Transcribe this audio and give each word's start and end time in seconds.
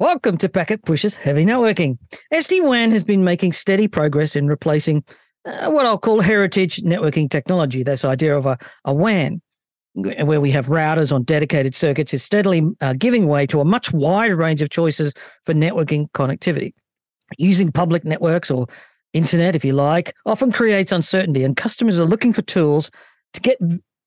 Welcome 0.00 0.36
to 0.38 0.48
Packet 0.48 0.84
Pushers 0.84 1.16
Heavy 1.16 1.44
Networking. 1.44 1.98
SD 2.32 2.62
WAN 2.62 2.92
has 2.92 3.02
been 3.02 3.24
making 3.24 3.50
steady 3.50 3.88
progress 3.88 4.36
in 4.36 4.46
replacing 4.46 5.02
uh, 5.44 5.70
what 5.70 5.86
I'll 5.86 5.98
call 5.98 6.20
heritage 6.20 6.76
networking 6.82 7.28
technology. 7.28 7.82
This 7.82 8.04
idea 8.04 8.36
of 8.36 8.46
a, 8.46 8.56
a 8.84 8.94
WAN, 8.94 9.42
where 9.94 10.40
we 10.40 10.52
have 10.52 10.68
routers 10.68 11.12
on 11.12 11.24
dedicated 11.24 11.74
circuits, 11.74 12.14
is 12.14 12.22
steadily 12.22 12.62
uh, 12.80 12.94
giving 12.96 13.26
way 13.26 13.44
to 13.48 13.60
a 13.60 13.64
much 13.64 13.92
wider 13.92 14.36
range 14.36 14.62
of 14.62 14.70
choices 14.70 15.14
for 15.46 15.52
networking 15.52 16.08
connectivity. 16.12 16.74
Using 17.36 17.72
public 17.72 18.04
networks 18.04 18.52
or 18.52 18.68
internet, 19.14 19.56
if 19.56 19.64
you 19.64 19.72
like, 19.72 20.14
often 20.24 20.52
creates 20.52 20.92
uncertainty, 20.92 21.42
and 21.42 21.56
customers 21.56 21.98
are 21.98 22.06
looking 22.06 22.32
for 22.32 22.42
tools 22.42 22.88
to 23.32 23.40
get. 23.40 23.58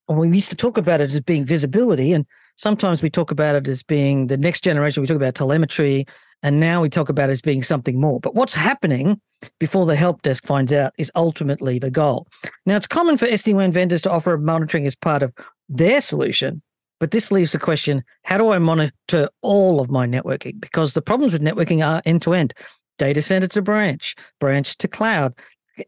We 0.08 0.28
used 0.28 0.48
to 0.48 0.56
talk 0.56 0.78
about 0.78 1.02
it 1.02 1.14
as 1.14 1.20
being 1.20 1.44
visibility, 1.44 2.14
and 2.14 2.24
sometimes 2.56 3.02
we 3.02 3.10
talk 3.10 3.30
about 3.30 3.54
it 3.54 3.68
as 3.68 3.82
being 3.82 4.26
the 4.26 4.36
next 4.36 4.62
generation. 4.62 5.00
We 5.00 5.06
talk 5.06 5.16
about 5.16 5.34
telemetry, 5.34 6.06
and 6.42 6.60
now 6.60 6.82
we 6.82 6.88
talk 6.88 7.08
about 7.08 7.28
it 7.28 7.32
as 7.32 7.42
being 7.42 7.62
something 7.62 8.00
more. 8.00 8.20
But 8.20 8.34
what's 8.34 8.54
happening 8.54 9.20
before 9.58 9.86
the 9.86 9.96
help 9.96 10.22
desk 10.22 10.44
finds 10.44 10.72
out 10.72 10.92
is 10.98 11.10
ultimately 11.14 11.78
the 11.78 11.90
goal. 11.90 12.26
Now, 12.66 12.76
it's 12.76 12.86
common 12.86 13.16
for 13.16 13.26
SD 13.26 13.54
WAN 13.54 13.72
vendors 13.72 14.02
to 14.02 14.10
offer 14.10 14.36
monitoring 14.38 14.86
as 14.86 14.94
part 14.94 15.22
of 15.22 15.32
their 15.68 16.00
solution, 16.00 16.62
but 17.00 17.10
this 17.10 17.32
leaves 17.32 17.52
the 17.52 17.58
question 17.58 18.04
how 18.24 18.38
do 18.38 18.50
I 18.50 18.58
monitor 18.58 19.28
all 19.40 19.80
of 19.80 19.90
my 19.90 20.06
networking? 20.06 20.60
Because 20.60 20.94
the 20.94 21.02
problems 21.02 21.32
with 21.32 21.42
networking 21.42 21.84
are 21.84 22.00
end 22.04 22.22
to 22.22 22.32
end 22.32 22.54
data 22.98 23.20
center 23.20 23.48
to 23.48 23.62
branch, 23.62 24.14
branch 24.38 24.76
to 24.78 24.86
cloud, 24.86 25.34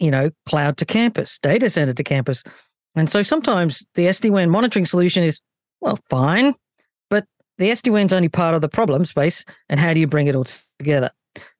you 0.00 0.10
know, 0.10 0.30
cloud 0.46 0.76
to 0.78 0.84
campus, 0.84 1.38
data 1.38 1.70
center 1.70 1.92
to 1.92 2.02
campus. 2.02 2.42
And 2.96 3.08
so 3.08 3.22
sometimes 3.22 3.86
the 3.94 4.06
SD 4.06 4.30
WAN 4.30 4.50
monitoring 4.50 4.86
solution 4.86 5.22
is, 5.22 5.40
well, 5.84 5.98
fine, 6.08 6.54
but 7.10 7.26
the 7.58 7.68
SD 7.68 7.90
WAN's 7.90 8.12
only 8.12 8.30
part 8.30 8.54
of 8.54 8.62
the 8.62 8.68
problem 8.68 9.04
space. 9.04 9.44
And 9.68 9.78
how 9.78 9.92
do 9.92 10.00
you 10.00 10.06
bring 10.06 10.26
it 10.26 10.34
all 10.34 10.46
together? 10.78 11.10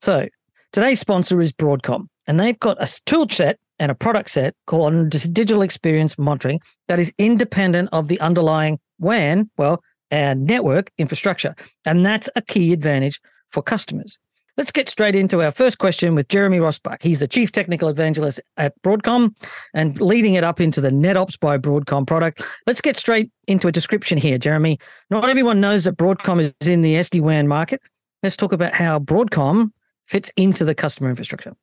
So 0.01 0.29
today's 0.73 0.99
sponsor 0.99 1.41
is 1.41 1.53
Broadcom, 1.53 2.09
and 2.27 2.41
they've 2.41 2.59
got 2.59 2.83
a 2.83 3.01
tool 3.05 3.29
set 3.29 3.59
and 3.79 3.91
a 3.91 3.95
product 3.95 4.31
set 4.31 4.55
called 4.67 5.11
Digital 5.11 5.63
Experience 5.63 6.19
Monitoring 6.19 6.61
that 6.89 6.99
is 6.99 7.13
independent 7.19 7.91
of 7.93 8.09
the 8.09 8.19
underlying 8.21 8.79
WAN, 8.99 9.51
well, 9.59 9.83
and 10.11 10.47
network 10.47 10.91
infrastructure. 10.97 11.55
And 11.85 12.07
that's 12.07 12.31
a 12.35 12.41
key 12.43 12.73
advantage 12.73 13.21
for 13.51 13.63
customers. 13.63 14.17
Let's 14.57 14.71
get 14.71 14.89
straight 14.89 15.17
into 15.17 15.43
our 15.43 15.51
first 15.51 15.79
question 15.79 16.15
with 16.15 16.29
Jeremy 16.29 16.59
Rossbach. 16.59 17.03
He's 17.03 17.19
the 17.19 17.27
Chief 17.27 17.51
Technical 17.51 17.89
Evangelist 17.89 18.41
at 18.57 18.81
Broadcom 18.83 19.35
and 19.75 20.01
leading 20.01 20.35
it 20.35 20.45
up 20.45 20.61
into 20.61 20.81
the 20.81 20.91
NetOps 20.91 21.41
by 21.41 21.59
Broadcom 21.59 22.07
product. 22.07 22.41
Let's 22.65 22.81
get 22.81 22.97
straight 22.97 23.33
into 23.49 23.67
a 23.67 23.73
description 23.73 24.17
here, 24.17 24.39
Jeremy. 24.39 24.79
Not 25.11 25.29
everyone 25.29 25.61
knows 25.61 25.85
that 25.85 25.97
Broadcom 25.97 26.39
is 26.41 26.69
in 26.69 26.83
the 26.83 26.95
SD 26.95 27.21
WAN 27.21 27.49
market. 27.49 27.81
Let's 28.23 28.37
talk 28.37 28.53
about 28.53 28.75
how 28.75 29.01
Broadcom 29.01 29.73
fits 30.07 30.31
into 30.37 30.65
the 30.65 30.75
customer 30.75 31.11
infrastructure. 31.11 31.55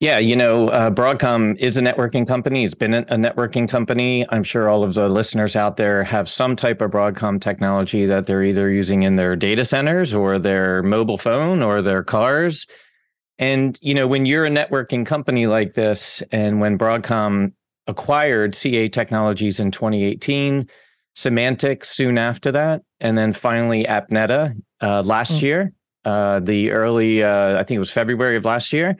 Yeah, 0.00 0.18
you 0.18 0.36
know, 0.36 0.68
uh, 0.68 0.90
Broadcom 0.90 1.56
is 1.58 1.76
a 1.76 1.80
networking 1.80 2.24
company. 2.24 2.62
It's 2.62 2.74
been 2.74 2.94
a 2.94 3.02
networking 3.04 3.68
company. 3.68 4.24
I'm 4.28 4.44
sure 4.44 4.68
all 4.68 4.84
of 4.84 4.94
the 4.94 5.08
listeners 5.08 5.56
out 5.56 5.76
there 5.76 6.04
have 6.04 6.28
some 6.28 6.54
type 6.54 6.80
of 6.80 6.92
Broadcom 6.92 7.40
technology 7.40 8.06
that 8.06 8.26
they're 8.26 8.44
either 8.44 8.70
using 8.70 9.02
in 9.02 9.16
their 9.16 9.34
data 9.34 9.64
centers 9.64 10.14
or 10.14 10.38
their 10.38 10.84
mobile 10.84 11.18
phone 11.18 11.62
or 11.62 11.82
their 11.82 12.04
cars. 12.04 12.68
And, 13.40 13.76
you 13.82 13.92
know, 13.92 14.06
when 14.06 14.24
you're 14.24 14.46
a 14.46 14.50
networking 14.50 15.04
company 15.04 15.48
like 15.48 15.74
this, 15.74 16.22
and 16.30 16.60
when 16.60 16.78
Broadcom 16.78 17.52
acquired 17.88 18.54
CA 18.54 18.88
Technologies 18.88 19.58
in 19.58 19.72
2018, 19.72 20.68
Symantec 21.16 21.84
soon 21.84 22.18
after 22.18 22.52
that, 22.52 22.82
and 23.00 23.18
then 23.18 23.32
finally 23.32 23.82
AppNeta 23.82 24.54
uh, 24.80 25.02
last 25.02 25.38
mm. 25.38 25.42
year, 25.42 25.72
uh, 26.04 26.38
the 26.38 26.70
early, 26.70 27.24
uh, 27.24 27.58
I 27.58 27.64
think 27.64 27.76
it 27.76 27.80
was 27.80 27.90
February 27.90 28.36
of 28.36 28.44
last 28.44 28.72
year 28.72 28.96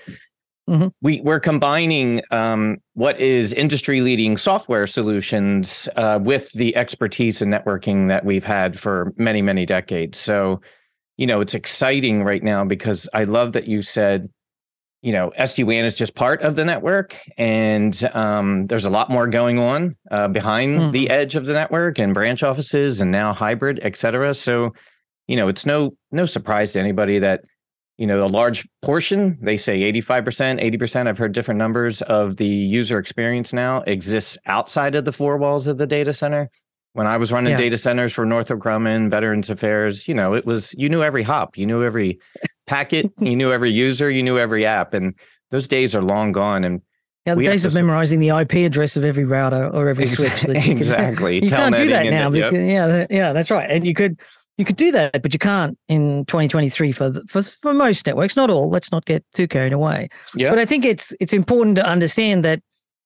Mm-hmm. 0.68 0.88
We 1.00 1.22
we're 1.22 1.40
combining 1.40 2.20
um, 2.30 2.76
what 2.92 3.18
is 3.18 3.54
industry 3.54 4.02
leading 4.02 4.36
software 4.36 4.86
solutions 4.86 5.88
uh, 5.96 6.18
with 6.22 6.52
the 6.52 6.76
expertise 6.76 7.40
and 7.40 7.52
networking 7.52 8.08
that 8.08 8.26
we've 8.26 8.44
had 8.44 8.78
for 8.78 9.14
many 9.16 9.40
many 9.40 9.64
decades. 9.64 10.18
So, 10.18 10.60
you 11.16 11.26
know, 11.26 11.40
it's 11.40 11.54
exciting 11.54 12.22
right 12.22 12.42
now 12.42 12.66
because 12.66 13.08
I 13.14 13.24
love 13.24 13.52
that 13.52 13.66
you 13.66 13.80
said, 13.80 14.28
you 15.00 15.10
know, 15.10 15.32
SD 15.38 15.64
WAN 15.64 15.86
is 15.86 15.94
just 15.94 16.14
part 16.14 16.42
of 16.42 16.54
the 16.54 16.66
network, 16.66 17.16
and 17.38 17.98
um, 18.12 18.66
there's 18.66 18.84
a 18.84 18.90
lot 18.90 19.08
more 19.08 19.26
going 19.26 19.58
on 19.58 19.96
uh, 20.10 20.28
behind 20.28 20.78
mm-hmm. 20.78 20.90
the 20.90 21.08
edge 21.08 21.34
of 21.34 21.46
the 21.46 21.54
network 21.54 21.98
and 21.98 22.12
branch 22.12 22.42
offices 22.42 23.00
and 23.00 23.10
now 23.10 23.32
hybrid, 23.32 23.80
et 23.82 23.96
cetera. 23.96 24.34
So, 24.34 24.74
you 25.28 25.36
know, 25.36 25.48
it's 25.48 25.64
no 25.64 25.96
no 26.12 26.26
surprise 26.26 26.72
to 26.72 26.78
anybody 26.78 27.18
that 27.20 27.44
you 27.98 28.06
know, 28.06 28.24
a 28.24 28.26
large 28.26 28.66
portion, 28.80 29.36
they 29.42 29.56
say 29.56 29.92
85%, 29.92 30.62
80%, 30.62 31.08
I've 31.08 31.18
heard 31.18 31.32
different 31.32 31.58
numbers 31.58 32.00
of 32.02 32.36
the 32.36 32.46
user 32.46 32.98
experience 32.98 33.52
now 33.52 33.82
exists 33.82 34.38
outside 34.46 34.94
of 34.94 35.04
the 35.04 35.12
four 35.12 35.36
walls 35.36 35.66
of 35.66 35.78
the 35.78 35.86
data 35.86 36.14
center. 36.14 36.48
When 36.92 37.08
I 37.08 37.16
was 37.16 37.32
running 37.32 37.50
yeah. 37.50 37.58
data 37.58 37.76
centers 37.76 38.12
for 38.12 38.24
Northrop 38.24 38.60
Grumman, 38.60 39.10
Veterans 39.10 39.50
Affairs, 39.50 40.06
you 40.06 40.14
know, 40.14 40.32
it 40.34 40.46
was, 40.46 40.74
you 40.78 40.88
knew 40.88 41.02
every 41.02 41.24
hop, 41.24 41.58
you 41.58 41.66
knew 41.66 41.82
every 41.82 42.20
packet, 42.66 43.12
you 43.20 43.34
knew 43.34 43.52
every 43.52 43.70
user, 43.70 44.08
you 44.08 44.22
knew 44.22 44.38
every 44.38 44.64
app. 44.64 44.94
And 44.94 45.14
those 45.50 45.66
days 45.66 45.94
are 45.94 46.02
long 46.02 46.30
gone. 46.30 46.62
And 46.62 46.80
yeah, 47.26 47.34
the 47.34 47.44
days 47.44 47.64
of 47.64 47.74
memorizing 47.74 48.20
the 48.20 48.30
IP 48.30 48.54
address 48.66 48.96
of 48.96 49.04
every 49.04 49.24
router 49.24 49.68
or 49.68 49.88
every 49.88 50.06
switch. 50.06 50.42
That 50.42 50.66
you 50.66 50.72
exactly. 50.72 51.40
Could, 51.40 51.50
you 51.50 51.56
can't 51.56 51.76
do 51.76 51.86
that 51.88 52.06
now. 52.06 52.30
Because, 52.30 52.52
Yeah, 52.54 53.06
yeah, 53.10 53.32
that's 53.32 53.50
right. 53.50 53.68
And 53.68 53.86
you 53.86 53.92
could 53.92 54.18
you 54.58 54.64
could 54.64 54.76
do 54.76 54.90
that, 54.90 55.22
but 55.22 55.32
you 55.32 55.38
can't 55.38 55.78
in 55.88 56.24
2023 56.26 56.92
for 56.92 57.12
for 57.28 57.42
for 57.42 57.72
most 57.72 58.06
networks. 58.06 58.36
Not 58.36 58.50
all. 58.50 58.68
Let's 58.68 58.90
not 58.90 59.04
get 59.04 59.24
too 59.32 59.46
carried 59.46 59.72
away. 59.72 60.08
Yeah. 60.34 60.50
But 60.50 60.58
I 60.58 60.64
think 60.64 60.84
it's 60.84 61.14
it's 61.20 61.32
important 61.32 61.76
to 61.76 61.86
understand 61.86 62.44
that 62.44 62.60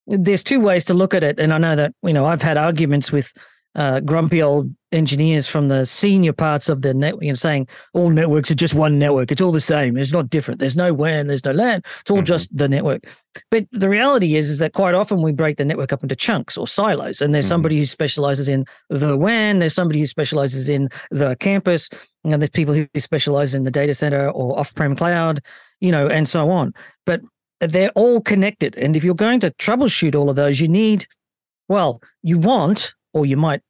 there's 0.07 0.43
two 0.43 0.61
ways 0.61 0.83
to 0.85 0.95
look 0.95 1.15
at 1.15 1.23
it, 1.23 1.39
and 1.39 1.53
I 1.53 1.59
know 1.59 1.77
that 1.77 1.95
you 2.03 2.15
know 2.15 2.25
I've 2.25 2.43
had 2.43 2.57
arguments 2.57 3.13
with 3.13 3.33
uh, 3.75 4.01
grumpy 4.01 4.43
old 4.43 4.75
engineers 4.93 5.49
from 5.49 5.69
the 5.69 5.85
senior 5.87 6.33
parts 6.33 6.69
of 6.69 6.83
the 6.83 6.95
network, 6.95 7.25
you 7.25 7.31
know, 7.31 7.37
saying 7.37 7.67
all 7.95 8.11
networks 8.11 8.51
are 8.51 8.55
just 8.55 8.75
one 8.75 8.99
network. 8.99 9.33
It's 9.33 9.41
all 9.41 9.53
the 9.53 9.61
same. 9.61 9.97
It's 9.97 10.13
not 10.13 10.31
different. 10.31 10.61
There's 10.61 10.77
no 10.77 10.93
WAN. 10.93 11.27
There's 11.27 11.45
no 11.45 11.53
LAN. 11.53 11.83
It's 12.01 12.11
all 12.11 12.19
mm-hmm. 12.19 12.25
just 12.25 12.57
the 12.57 12.69
network. 12.69 13.05
But 13.51 13.67
the 13.73 13.89
reality 13.89 14.37
is, 14.37 14.51
is 14.51 14.59
that 14.59 14.75
quite 14.75 14.95
often 14.95 15.23
we 15.23 15.33
break 15.33 15.57
the 15.57 15.65
network 15.65 15.93
up 15.93 16.03
into 16.03 16.15
chunks 16.15 16.59
or 16.59 16.67
silos. 16.67 17.21
And 17.21 17.35
there's 17.35 17.47
mm-hmm. 17.47 17.51
somebody 17.51 17.79
who 17.79 17.87
specializes 17.87 18.49
in 18.49 18.67
the 18.91 19.17
WAN. 19.17 19.59
There's 19.59 19.75
somebody 19.75 20.01
who 20.01 20.07
specializes 20.07 20.69
in 20.69 20.89
the 21.11 21.37
campus. 21.37 21.89
And 22.25 22.41
there's 22.41 22.51
people 22.51 22.75
who 22.75 22.87
specialize 22.99 23.55
in 23.55 23.65
the 23.65 23.71
data 23.71 23.95
center 23.95 24.29
or 24.31 24.59
off-prem 24.59 24.95
cloud, 24.95 25.41
you 25.81 25.91
know, 25.91 26.07
and 26.07 26.29
so 26.29 26.51
on. 26.51 26.75
But 27.07 27.21
they're 27.61 27.93
all 27.95 28.21
connected. 28.21 28.77
And 28.77 28.97
if 28.97 29.05
you're 29.05 29.15
going 29.15 29.41
to 29.41 29.51
troubleshoot 29.53 30.15
all 30.15 30.29
of 30.29 30.37
those, 30.37 30.61
you 30.61 30.69
need, 30.69 31.07
well, 31.69 32.03
you 32.23 32.39
want 32.39 32.95
or 33.15 33.25
you 33.25 33.37
might 33.37 33.63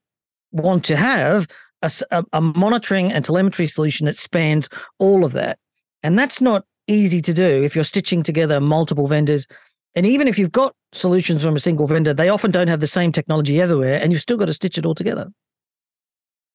want 0.52 0.84
to 0.86 0.96
have 0.96 1.46
a, 1.82 2.24
a, 2.32 2.40
monitoring 2.40 3.12
and 3.12 3.24
telemetry 3.24 3.66
solution 3.66 4.06
that 4.06 4.16
spans 4.16 4.68
all 4.98 5.24
of 5.24 5.32
that. 5.32 5.58
And 6.02 6.18
that's 6.18 6.40
not 6.40 6.64
easy 6.86 7.20
to 7.22 7.32
do 7.32 7.62
if 7.62 7.74
you're 7.74 7.84
stitching 7.84 8.22
together 8.22 8.60
multiple 8.60 9.06
vendors. 9.06 9.46
And 9.94 10.06
even 10.06 10.28
if 10.28 10.38
you've 10.38 10.52
got 10.52 10.74
solutions 10.92 11.44
from 11.44 11.56
a 11.56 11.60
single 11.60 11.86
vendor, 11.86 12.14
they 12.14 12.28
often 12.28 12.50
don't 12.50 12.68
have 12.68 12.80
the 12.80 12.86
same 12.86 13.12
technology 13.12 13.60
everywhere, 13.60 14.00
and 14.02 14.10
you've 14.12 14.22
still 14.22 14.38
got 14.38 14.46
to 14.46 14.52
stitch 14.52 14.78
it 14.78 14.86
all 14.86 14.94
together. 14.94 15.28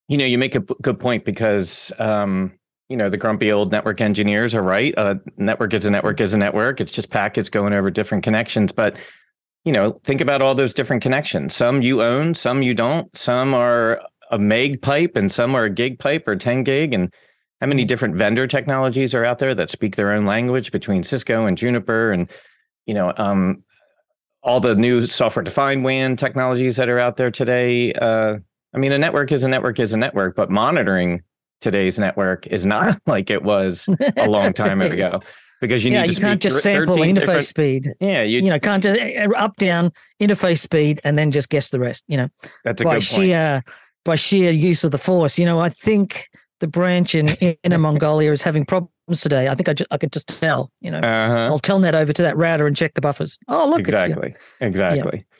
You 0.07 0.17
know, 0.17 0.25
you 0.25 0.37
make 0.37 0.55
a 0.55 0.61
good 0.61 0.99
point 0.99 1.25
because, 1.25 1.91
um, 1.99 2.53
you 2.89 2.95
know, 2.95 3.09
the 3.09 3.17
grumpy 3.17 3.51
old 3.51 3.71
network 3.71 3.99
engineers 4.01 4.55
are 4.55 4.63
right. 4.63 4.93
Uh, 4.97 5.15
network 5.35 5.73
is 5.73 5.85
a 5.85 5.91
network 5.91 6.21
is 6.21 6.33
a 6.33 6.37
network. 6.37 6.79
It's 6.79 6.91
just 6.91 7.09
packets 7.09 7.49
going 7.49 7.73
over 7.73 7.91
different 7.91 8.23
connections. 8.23 8.71
But 8.71 8.97
you 9.67 9.73
know, 9.73 9.99
think 10.05 10.21
about 10.21 10.41
all 10.41 10.55
those 10.55 10.73
different 10.73 11.03
connections. 11.03 11.53
Some 11.53 11.81
you 11.81 12.01
own, 12.01 12.33
some 12.35 12.61
you 12.61 12.73
don't. 12.73 13.15
Some 13.17 13.53
are 13.53 14.01
a 14.31 14.39
meg 14.39 14.81
pipe 14.81 15.17
and 15.17 15.29
some 15.29 15.55
are 15.55 15.65
a 15.65 15.69
gig 15.69 15.99
pipe 15.99 16.25
or 16.25 16.37
10 16.37 16.63
gig. 16.63 16.93
And 16.93 17.13
how 17.59 17.67
many 17.67 17.83
different 17.83 18.15
vendor 18.15 18.47
technologies 18.47 19.13
are 19.13 19.25
out 19.25 19.39
there 19.39 19.53
that 19.53 19.69
speak 19.69 19.97
their 19.97 20.13
own 20.13 20.25
language 20.25 20.71
between 20.71 21.03
Cisco 21.03 21.45
and 21.45 21.57
Juniper 21.57 22.13
and, 22.13 22.31
you 22.85 22.93
know, 22.93 23.11
um, 23.17 23.61
all 24.41 24.61
the 24.61 24.73
new 24.73 25.01
software 25.01 25.43
defined 25.43 25.83
WAN 25.83 26.15
technologies 26.15 26.77
that 26.77 26.87
are 26.87 26.99
out 26.99 27.17
there 27.17 27.29
today. 27.29 27.91
Uh, 27.91 28.37
I 28.73 28.77
mean, 28.77 28.93
a 28.93 28.97
network 28.97 29.33
is 29.33 29.43
a 29.43 29.49
network 29.49 29.81
is 29.81 29.91
a 29.91 29.97
network, 29.97 30.37
but 30.37 30.49
monitoring 30.49 31.23
today's 31.59 31.99
network 31.99 32.47
is 32.47 32.65
not 32.65 33.01
like 33.05 33.29
it 33.29 33.43
was 33.43 33.89
a 34.15 34.29
long 34.29 34.53
time 34.53 34.81
ago 34.81 35.19
because 35.61 35.83
you 35.83 35.91
yeah, 35.91 36.03
need 36.03 36.11
you 36.11 36.17
can't 36.17 36.41
just 36.41 36.61
sample 36.61 36.97
interface 36.97 37.15
different... 37.15 37.43
speed. 37.43 37.93
Yeah, 37.99 38.21
you 38.23 38.41
you 38.41 38.49
know 38.49 38.59
can't 38.59 38.83
just 38.83 38.99
uh, 38.99 39.29
up 39.35 39.55
down 39.57 39.91
interface 40.19 40.59
speed 40.59 40.99
and 41.03 41.17
then 41.17 41.31
just 41.31 41.49
guess 41.49 41.69
the 41.69 41.79
rest. 41.79 42.03
You 42.07 42.17
know, 42.17 42.29
that's 42.63 42.81
a 42.81 42.85
by 42.85 42.95
good 42.95 43.03
sheer 43.03 43.61
point. 43.65 43.75
by 44.05 44.15
sheer 44.15 44.51
use 44.51 44.83
of 44.83 44.91
the 44.91 44.97
force. 44.97 45.37
You 45.39 45.45
know, 45.45 45.59
I 45.59 45.69
think 45.69 46.29
the 46.59 46.67
branch 46.67 47.15
in 47.15 47.29
Inner 47.63 47.77
Mongolia 47.79 48.31
is 48.31 48.41
having 48.41 48.65
problems 48.65 48.91
today. 49.21 49.47
I 49.47 49.55
think 49.55 49.69
I, 49.69 49.73
just, 49.73 49.91
I 49.91 49.97
could 49.97 50.11
just 50.11 50.27
tell. 50.27 50.71
You 50.81 50.91
know, 50.91 50.99
uh-huh. 50.99 51.47
I'll 51.51 51.59
telnet 51.59 51.93
over 51.93 52.13
to 52.13 52.21
that 52.23 52.37
router 52.37 52.67
and 52.67 52.75
check 52.75 52.93
the 52.93 53.01
buffers. 53.01 53.37
Oh, 53.47 53.67
look, 53.69 53.79
exactly, 53.79 54.35
exactly. 54.59 55.17
Yeah. 55.17 55.37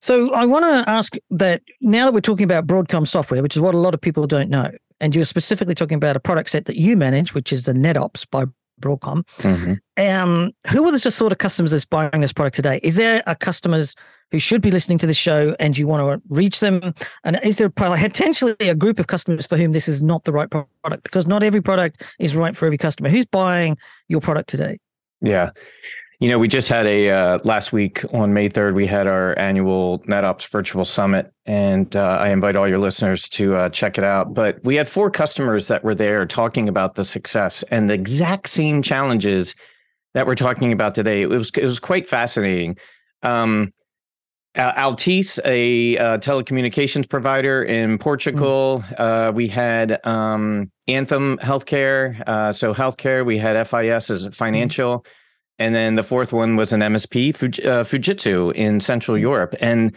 So 0.00 0.32
I 0.32 0.46
want 0.46 0.64
to 0.64 0.90
ask 0.90 1.14
that 1.30 1.62
now 1.80 2.06
that 2.06 2.14
we're 2.14 2.20
talking 2.20 2.42
about 2.42 2.66
Broadcom 2.66 3.06
software, 3.06 3.40
which 3.40 3.54
is 3.54 3.62
what 3.62 3.72
a 3.72 3.78
lot 3.78 3.94
of 3.94 4.00
people 4.00 4.26
don't 4.26 4.50
know, 4.50 4.72
and 5.00 5.14
you're 5.14 5.24
specifically 5.24 5.76
talking 5.76 5.94
about 5.94 6.16
a 6.16 6.20
product 6.20 6.50
set 6.50 6.64
that 6.64 6.76
you 6.76 6.96
manage, 6.96 7.34
which 7.34 7.52
is 7.52 7.64
the 7.64 7.72
NetOps 7.72 8.28
by 8.28 8.46
Broadcom. 8.82 9.24
Mm-hmm. 9.38 9.74
Um, 10.02 10.52
who 10.68 10.86
are 10.86 10.92
the 10.92 10.98
sort 10.98 11.32
of 11.32 11.38
customers 11.38 11.70
that's 11.70 11.84
buying 11.84 12.20
this 12.20 12.32
product 12.32 12.56
today? 12.56 12.80
Is 12.82 12.96
there 12.96 13.22
a 13.26 13.34
customers 13.34 13.94
who 14.30 14.38
should 14.38 14.62
be 14.62 14.70
listening 14.70 14.98
to 14.98 15.06
the 15.06 15.14
show 15.14 15.54
and 15.60 15.76
you 15.76 15.86
want 15.86 16.00
to 16.00 16.28
reach 16.28 16.60
them? 16.60 16.94
And 17.24 17.38
is 17.42 17.58
there 17.58 17.70
potentially 17.70 18.56
a 18.60 18.74
group 18.74 18.98
of 18.98 19.06
customers 19.06 19.46
for 19.46 19.56
whom 19.56 19.72
this 19.72 19.88
is 19.88 20.02
not 20.02 20.24
the 20.24 20.32
right 20.32 20.50
product? 20.50 21.04
Because 21.04 21.26
not 21.26 21.42
every 21.42 21.62
product 21.62 22.02
is 22.18 22.34
right 22.34 22.56
for 22.56 22.66
every 22.66 22.78
customer. 22.78 23.08
Who's 23.08 23.26
buying 23.26 23.76
your 24.08 24.20
product 24.20 24.48
today? 24.48 24.78
Yeah. 25.20 25.50
You 26.22 26.28
know, 26.28 26.38
we 26.38 26.46
just 26.46 26.68
had 26.68 26.86
a 26.86 27.10
uh, 27.10 27.38
last 27.42 27.72
week 27.72 28.04
on 28.14 28.32
May 28.32 28.48
3rd, 28.48 28.74
we 28.74 28.86
had 28.86 29.08
our 29.08 29.36
annual 29.40 29.98
NetOps 30.06 30.48
Virtual 30.48 30.84
Summit, 30.84 31.32
and 31.46 31.96
uh, 31.96 32.18
I 32.20 32.28
invite 32.28 32.54
all 32.54 32.68
your 32.68 32.78
listeners 32.78 33.28
to 33.30 33.56
uh, 33.56 33.68
check 33.70 33.98
it 33.98 34.04
out. 34.04 34.32
But 34.32 34.62
we 34.62 34.76
had 34.76 34.88
four 34.88 35.10
customers 35.10 35.66
that 35.66 35.82
were 35.82 35.96
there 35.96 36.24
talking 36.24 36.68
about 36.68 36.94
the 36.94 37.04
success 37.04 37.64
and 37.72 37.90
the 37.90 37.94
exact 37.94 38.50
same 38.50 38.82
challenges 38.82 39.56
that 40.14 40.24
we're 40.28 40.36
talking 40.36 40.70
about 40.70 40.94
today. 40.94 41.22
It 41.22 41.28
was 41.28 41.50
it 41.56 41.64
was 41.64 41.80
quite 41.80 42.08
fascinating. 42.08 42.78
Um, 43.24 43.72
Altice, 44.56 45.40
a 45.44 45.98
uh, 45.98 46.18
telecommunications 46.18 47.10
provider 47.10 47.64
in 47.64 47.98
Portugal. 47.98 48.84
Mm. 48.92 49.34
we 49.34 49.48
had 49.48 49.98
um, 50.06 50.70
Anthem 50.86 51.38
Healthcare, 51.38 52.22
uh, 52.28 52.52
so 52.52 52.72
healthcare. 52.72 53.26
We 53.26 53.38
had 53.38 53.66
FIS 53.66 54.08
as 54.08 54.28
financial. 54.32 55.00
Mm 55.00 55.06
and 55.58 55.74
then 55.74 55.94
the 55.94 56.02
fourth 56.02 56.32
one 56.32 56.56
was 56.56 56.72
an 56.72 56.80
MSP, 56.80 57.30
Fuj- 57.30 57.64
uh, 57.64 57.84
Fujitsu 57.84 58.52
in 58.54 58.80
Central 58.80 59.16
mm-hmm. 59.16 59.22
Europe. 59.22 59.54
And 59.60 59.94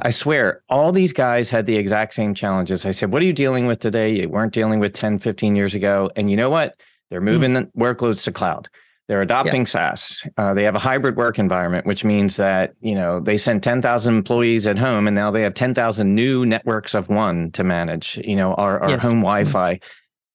I 0.00 0.10
swear, 0.10 0.62
all 0.68 0.92
these 0.92 1.12
guys 1.12 1.48
had 1.48 1.66
the 1.66 1.76
exact 1.76 2.14
same 2.14 2.34
challenges. 2.34 2.84
I 2.84 2.90
said, 2.90 3.12
What 3.12 3.22
are 3.22 3.26
you 3.26 3.32
dealing 3.32 3.66
with 3.66 3.80
today? 3.80 4.14
You 4.14 4.28
weren't 4.28 4.52
dealing 4.52 4.78
with 4.78 4.92
10, 4.92 5.18
15 5.18 5.56
years 5.56 5.74
ago. 5.74 6.10
And 6.16 6.30
you 6.30 6.36
know 6.36 6.50
what? 6.50 6.74
They're 7.08 7.20
mm-hmm. 7.20 7.26
moving 7.26 7.52
mm. 7.52 7.70
workloads 7.76 8.24
to 8.24 8.32
cloud. 8.32 8.68
They're 9.08 9.22
adopting 9.22 9.62
yeah. 9.62 9.66
SaaS. 9.66 10.28
Uh, 10.36 10.52
they 10.52 10.64
have 10.64 10.74
a 10.74 10.80
hybrid 10.80 11.16
work 11.16 11.38
environment, 11.38 11.86
which 11.86 12.04
means 12.04 12.36
that 12.36 12.74
you 12.80 12.94
know 12.94 13.20
they 13.20 13.36
send 13.36 13.62
ten 13.62 13.80
thousand 13.80 14.16
employees 14.16 14.66
at 14.66 14.76
home, 14.76 15.06
and 15.06 15.14
now 15.14 15.30
they 15.30 15.42
have 15.42 15.54
ten 15.54 15.74
thousand 15.74 16.16
new 16.16 16.44
networks 16.44 16.92
of 16.92 17.08
one 17.08 17.52
to 17.52 17.62
manage. 17.62 18.20
You 18.24 18.34
know, 18.34 18.54
our, 18.54 18.80
our 18.80 18.90
yes. 18.90 19.02
home 19.02 19.12
mm-hmm. 19.12 19.20
Wi-Fi, 19.20 19.74
mm. 19.74 19.80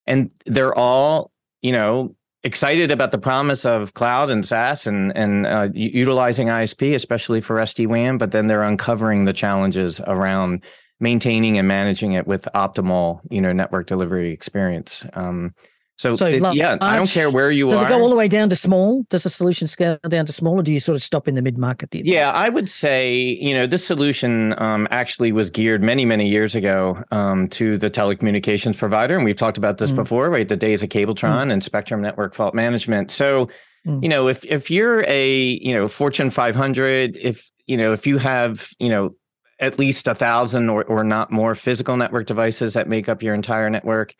and 0.07 0.31
they're 0.45 0.73
all 0.73 1.31
you 1.61 1.73
know 1.73 2.15
excited 2.43 2.91
about 2.91 3.11
the 3.11 3.17
promise 3.17 3.65
of 3.65 3.93
cloud 3.93 4.29
and 4.29 4.45
SaaS 4.45 4.87
and 4.87 5.15
and 5.15 5.45
uh, 5.45 5.69
utilizing 5.73 6.47
ISP, 6.47 6.95
especially 6.95 7.41
for 7.41 7.57
SD 7.57 7.87
WAN. 7.87 8.17
But 8.17 8.31
then 8.31 8.47
they're 8.47 8.63
uncovering 8.63 9.25
the 9.25 9.33
challenges 9.33 9.99
around 10.01 10.63
maintaining 10.99 11.57
and 11.57 11.67
managing 11.67 12.13
it 12.13 12.27
with 12.27 12.47
optimal, 12.53 13.21
you 13.29 13.41
know, 13.41 13.51
network 13.51 13.87
delivery 13.87 14.31
experience. 14.31 15.05
Um, 15.13 15.53
so, 16.01 16.15
so 16.15 16.25
it, 16.25 16.41
large, 16.41 16.55
yeah, 16.55 16.79
I 16.81 16.95
don't 16.95 17.07
care 17.07 17.29
where 17.29 17.51
you 17.51 17.69
does 17.69 17.73
are. 17.73 17.83
Does 17.83 17.91
it 17.91 17.95
go 17.95 18.01
all 18.01 18.09
the 18.09 18.15
way 18.15 18.27
down 18.27 18.49
to 18.49 18.55
small? 18.55 19.03
Does 19.11 19.21
the 19.21 19.29
solution 19.29 19.67
scale 19.67 19.99
down 20.09 20.25
to 20.25 20.33
small, 20.33 20.59
or 20.59 20.63
do 20.63 20.71
you 20.71 20.79
sort 20.79 20.95
of 20.95 21.03
stop 21.03 21.27
in 21.27 21.35
the 21.35 21.43
mid 21.43 21.59
market? 21.59 21.93
Yeah, 21.93 22.31
I 22.31 22.49
would 22.49 22.67
say 22.67 23.15
you 23.15 23.53
know 23.53 23.67
this 23.67 23.85
solution 23.85 24.59
um, 24.59 24.87
actually 24.89 25.31
was 25.31 25.51
geared 25.51 25.83
many 25.83 26.03
many 26.05 26.27
years 26.27 26.55
ago 26.55 27.03
um, 27.11 27.47
to 27.49 27.77
the 27.77 27.91
telecommunications 27.91 28.79
provider, 28.79 29.15
and 29.15 29.23
we've 29.23 29.37
talked 29.37 29.59
about 29.59 29.77
this 29.77 29.91
mm. 29.91 29.97
before, 29.97 30.31
right? 30.31 30.49
The 30.49 30.57
days 30.57 30.81
of 30.81 30.89
Cabletron 30.89 31.49
mm. 31.49 31.51
and 31.51 31.63
Spectrum 31.63 32.01
Network 32.01 32.33
Fault 32.33 32.55
Management. 32.55 33.11
So, 33.11 33.49
mm. 33.85 34.01
you 34.01 34.09
know, 34.09 34.27
if 34.27 34.43
if 34.45 34.71
you're 34.71 35.05
a 35.07 35.37
you 35.61 35.75
know 35.75 35.87
Fortune 35.87 36.31
500, 36.31 37.15
if 37.15 37.47
you 37.67 37.77
know 37.77 37.93
if 37.93 38.07
you 38.07 38.17
have 38.17 38.69
you 38.79 38.89
know 38.89 39.11
at 39.59 39.77
least 39.77 40.07
a 40.07 40.15
thousand 40.15 40.67
or 40.67 40.83
or 40.85 41.03
not 41.03 41.31
more 41.31 41.53
physical 41.53 41.95
network 41.95 42.25
devices 42.25 42.73
that 42.73 42.89
make 42.89 43.07
up 43.07 43.21
your 43.21 43.35
entire 43.35 43.69
network 43.69 44.15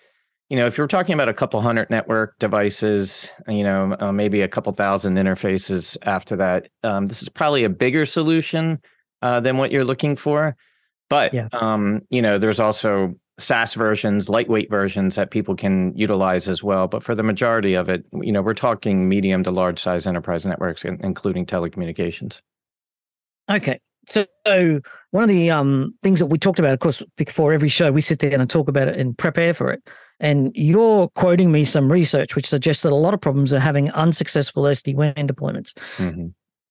you 0.52 0.58
know, 0.58 0.68
if 0.68 0.78
you're 0.78 0.86
talking 0.86 1.14
about 1.14 1.30
a 1.30 1.34
couple 1.34 1.62
hundred 1.62 1.90
network 1.90 2.38
devices, 2.38 3.30
you 3.48 3.64
know, 3.64 3.96
uh, 4.02 4.12
maybe 4.12 4.42
a 4.42 4.50
couple 4.50 4.74
thousand 4.74 5.16
interfaces 5.16 5.96
after 6.02 6.36
that, 6.36 6.68
um, 6.84 7.08
this 7.08 7.24
is 7.24 7.30
probably 7.30 7.64
a 7.64 7.70
bigger 7.70 8.06
solution 8.06 8.78
uh, 9.22 9.40
than 9.40 9.56
what 9.56 9.72
you're 9.72 9.86
looking 9.86 10.18
for. 10.18 10.58
But 11.10 11.34
yeah. 11.34 11.48
um, 11.54 12.02
you 12.10 12.22
know, 12.22 12.38
there's 12.38 12.60
also 12.60 13.16
SaaS 13.38 13.76
versions, 13.76 14.28
lightweight 14.28 14.70
versions 14.70 15.16
that 15.16 15.32
people 15.32 15.56
can 15.56 15.96
utilize 15.96 16.50
as 16.50 16.62
well. 16.62 16.90
But 16.90 17.02
for 17.02 17.16
the 17.16 17.24
majority 17.24 17.76
of 17.76 17.88
it, 17.88 18.04
you 18.12 18.34
know, 18.34 18.42
we're 18.42 18.54
talking 18.54 19.08
medium 19.08 19.44
to 19.44 19.52
large 19.52 19.80
size 19.80 20.06
enterprise 20.06 20.46
networks, 20.46 20.84
including 20.84 21.46
telecommunications. 21.46 22.42
Okay. 23.50 23.80
So, 24.12 24.26
so 24.46 24.82
one 25.12 25.24
of 25.24 25.30
the 25.30 25.50
um, 25.52 25.96
things 26.02 26.20
that 26.20 26.26
we 26.26 26.38
talked 26.38 26.60
about, 26.60 26.74
of 26.74 26.80
course, 26.80 27.02
before 27.16 27.54
every 27.54 27.70
show, 27.70 27.92
we 27.92 28.02
sit 28.02 28.20
down 28.20 28.42
and 28.42 28.50
talk 28.50 28.68
about 28.68 28.90
it 28.90 29.00
and 29.00 29.18
prepare 29.18 29.54
for 29.54 29.72
it. 29.72 29.82
And 30.20 30.52
you're 30.54 31.08
quoting 31.10 31.52
me 31.52 31.64
some 31.64 31.92
research 31.92 32.36
which 32.36 32.48
suggests 32.48 32.84
that 32.84 32.92
a 32.92 32.96
lot 32.96 33.14
of 33.14 33.22
problems 33.22 33.54
are 33.54 33.60
having 33.60 33.90
unsuccessful 33.92 34.64
SD 34.64 34.96
WAN 34.96 35.14
deployments. 35.16 35.74
Mm-hmm. 35.98 36.28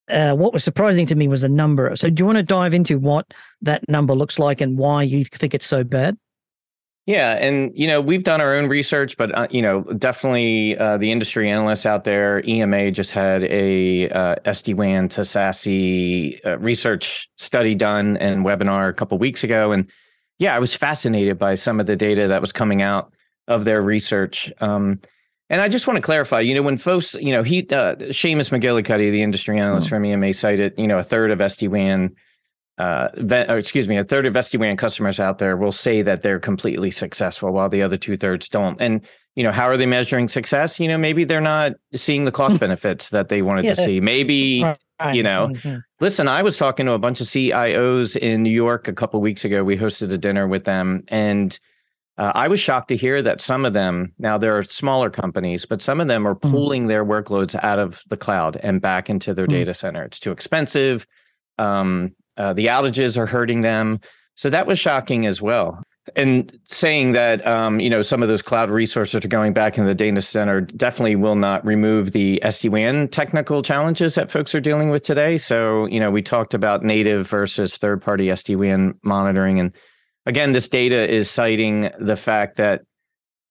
Uh, 0.09 0.35
what 0.35 0.53
was 0.53 0.63
surprising 0.63 1.05
to 1.07 1.15
me 1.15 1.27
was 1.27 1.41
the 1.41 1.49
number. 1.49 1.95
So, 1.95 2.09
do 2.09 2.21
you 2.21 2.25
want 2.25 2.37
to 2.37 2.43
dive 2.43 2.73
into 2.73 2.99
what 2.99 3.33
that 3.61 3.87
number 3.89 4.13
looks 4.13 4.37
like 4.37 4.61
and 4.61 4.77
why 4.77 5.03
you 5.03 5.23
think 5.23 5.53
it's 5.53 5.65
so 5.65 5.83
bad? 5.83 6.17
Yeah, 7.07 7.31
and 7.33 7.71
you 7.73 7.87
know 7.87 7.99
we've 7.99 8.23
done 8.23 8.41
our 8.41 8.55
own 8.55 8.69
research, 8.69 9.17
but 9.17 9.35
uh, 9.35 9.47
you 9.49 9.61
know 9.61 9.81
definitely 9.83 10.77
uh, 10.77 10.97
the 10.97 11.11
industry 11.11 11.49
analysts 11.49 11.85
out 11.85 12.03
there. 12.03 12.43
EMA 12.47 12.91
just 12.91 13.11
had 13.11 13.43
a 13.45 14.09
uh, 14.09 14.35
SD 14.45 14.75
WAN 14.75 15.09
to 15.09 15.21
SASE 15.21 16.45
uh, 16.45 16.59
research 16.59 17.27
study 17.37 17.73
done 17.73 18.17
and 18.17 18.45
webinar 18.45 18.87
a 18.87 18.93
couple 18.93 19.17
weeks 19.17 19.43
ago, 19.43 19.71
and 19.71 19.89
yeah, 20.37 20.55
I 20.55 20.59
was 20.59 20.75
fascinated 20.75 21.37
by 21.37 21.55
some 21.55 21.79
of 21.79 21.87
the 21.87 21.95
data 21.95 22.27
that 22.27 22.41
was 22.41 22.51
coming 22.51 22.81
out 22.81 23.13
of 23.47 23.65
their 23.65 23.81
research. 23.81 24.51
Um, 24.59 24.99
and 25.51 25.61
I 25.61 25.67
just 25.67 25.85
want 25.85 25.97
to 25.97 26.01
clarify, 26.01 26.39
you 26.39 26.55
know, 26.55 26.61
when 26.61 26.77
folks, 26.77 27.13
you 27.15 27.31
know, 27.33 27.43
he, 27.43 27.59
uh, 27.59 27.95
Shamus 28.09 28.49
McGillicuddy, 28.49 29.11
the 29.11 29.21
industry 29.21 29.59
analyst 29.59 29.87
mm-hmm. 29.87 29.95
from 29.97 30.05
EMA, 30.05 30.33
cited, 30.33 30.73
you 30.77 30.87
know, 30.87 30.97
a 30.97 31.03
third 31.03 31.29
of 31.29 31.39
SD 31.39 31.67
WAN, 31.67 32.15
uh, 32.81 33.45
or 33.47 33.57
excuse 33.57 33.87
me, 33.87 33.97
a 33.97 34.03
third 34.03 34.25
of 34.25 34.33
SD 34.33 34.59
WAN 34.59 34.77
customers 34.77 35.19
out 35.19 35.37
there 35.37 35.55
will 35.55 35.71
say 35.71 36.01
that 36.01 36.23
they're 36.23 36.39
completely 36.39 36.91
successful, 36.91 37.51
while 37.51 37.69
the 37.69 37.81
other 37.81 37.97
two 37.97 38.17
thirds 38.17 38.49
don't. 38.49 38.79
And 38.81 39.01
you 39.35 39.43
know, 39.43 39.51
how 39.51 39.65
are 39.65 39.77
they 39.77 39.85
measuring 39.85 40.27
success? 40.27 40.79
You 40.79 40.87
know, 40.87 40.97
maybe 40.97 41.23
they're 41.23 41.39
not 41.39 41.73
seeing 41.93 42.25
the 42.25 42.31
cost 42.31 42.59
benefits 42.59 43.09
that 43.09 43.29
they 43.29 43.41
wanted 43.41 43.65
yeah. 43.65 43.73
to 43.75 43.83
see. 43.83 44.01
Maybe 44.01 44.65
Right. 45.01 45.15
You 45.15 45.23
know, 45.23 45.47
mm-hmm. 45.47 45.77
listen, 45.99 46.27
I 46.27 46.43
was 46.43 46.57
talking 46.57 46.85
to 46.85 46.91
a 46.91 46.99
bunch 46.99 47.21
of 47.21 47.27
CIOs 47.27 48.15
in 48.15 48.43
New 48.43 48.51
York 48.51 48.87
a 48.87 48.93
couple 48.93 49.19
weeks 49.19 49.43
ago. 49.43 49.63
We 49.63 49.75
hosted 49.75 50.11
a 50.11 50.17
dinner 50.17 50.47
with 50.47 50.65
them, 50.65 51.01
and 51.07 51.57
uh, 52.17 52.31
I 52.35 52.47
was 52.47 52.59
shocked 52.59 52.89
to 52.89 52.95
hear 52.95 53.21
that 53.21 53.41
some 53.41 53.65
of 53.65 53.73
them, 53.73 54.13
now 54.19 54.37
there 54.37 54.55
are 54.57 54.63
smaller 54.63 55.09
companies, 55.09 55.65
but 55.65 55.81
some 55.81 55.99
of 55.99 56.07
them 56.07 56.27
are 56.27 56.35
mm-hmm. 56.35 56.51
pulling 56.51 56.85
mm. 56.85 56.87
their 56.89 57.03
workloads 57.03 57.57
out 57.63 57.79
of 57.79 58.03
the 58.09 58.17
cloud 58.17 58.57
and 58.61 58.79
back 58.79 59.09
into 59.09 59.33
their 59.33 59.47
mm. 59.47 59.51
data 59.51 59.73
center. 59.73 60.03
It's 60.03 60.19
too 60.19 60.31
expensive. 60.31 61.07
Um, 61.57 62.15
uh, 62.41 62.53
the 62.53 62.65
outages 62.65 63.17
are 63.17 63.27
hurting 63.27 63.61
them. 63.61 63.99
So 64.33 64.49
that 64.49 64.65
was 64.65 64.79
shocking 64.79 65.27
as 65.27 65.43
well. 65.43 65.83
And 66.15 66.51
saying 66.65 67.11
that, 67.11 67.45
um, 67.45 67.79
you 67.79 67.87
know, 67.87 68.01
some 68.01 68.23
of 68.23 68.29
those 68.29 68.41
cloud 68.41 68.71
resources 68.71 69.23
are 69.23 69.27
going 69.27 69.53
back 69.53 69.77
in 69.77 69.85
the 69.85 69.93
data 69.93 70.23
center 70.23 70.61
definitely 70.61 71.15
will 71.15 71.35
not 71.35 71.63
remove 71.63 72.11
the 72.11 72.41
SD 72.43 72.71
WAN 72.71 73.07
technical 73.09 73.61
challenges 73.61 74.15
that 74.15 74.31
folks 74.31 74.55
are 74.55 74.59
dealing 74.59 74.89
with 74.89 75.03
today. 75.03 75.37
So, 75.37 75.85
you 75.85 75.99
know, 75.99 76.09
we 76.09 76.23
talked 76.23 76.55
about 76.55 76.83
native 76.83 77.27
versus 77.27 77.77
third 77.77 78.01
party 78.01 78.27
SD 78.27 78.55
WAN 78.55 78.95
monitoring. 79.03 79.59
And 79.59 79.71
again, 80.25 80.53
this 80.53 80.67
data 80.67 81.07
is 81.07 81.29
citing 81.29 81.91
the 81.99 82.17
fact 82.17 82.57
that, 82.57 82.81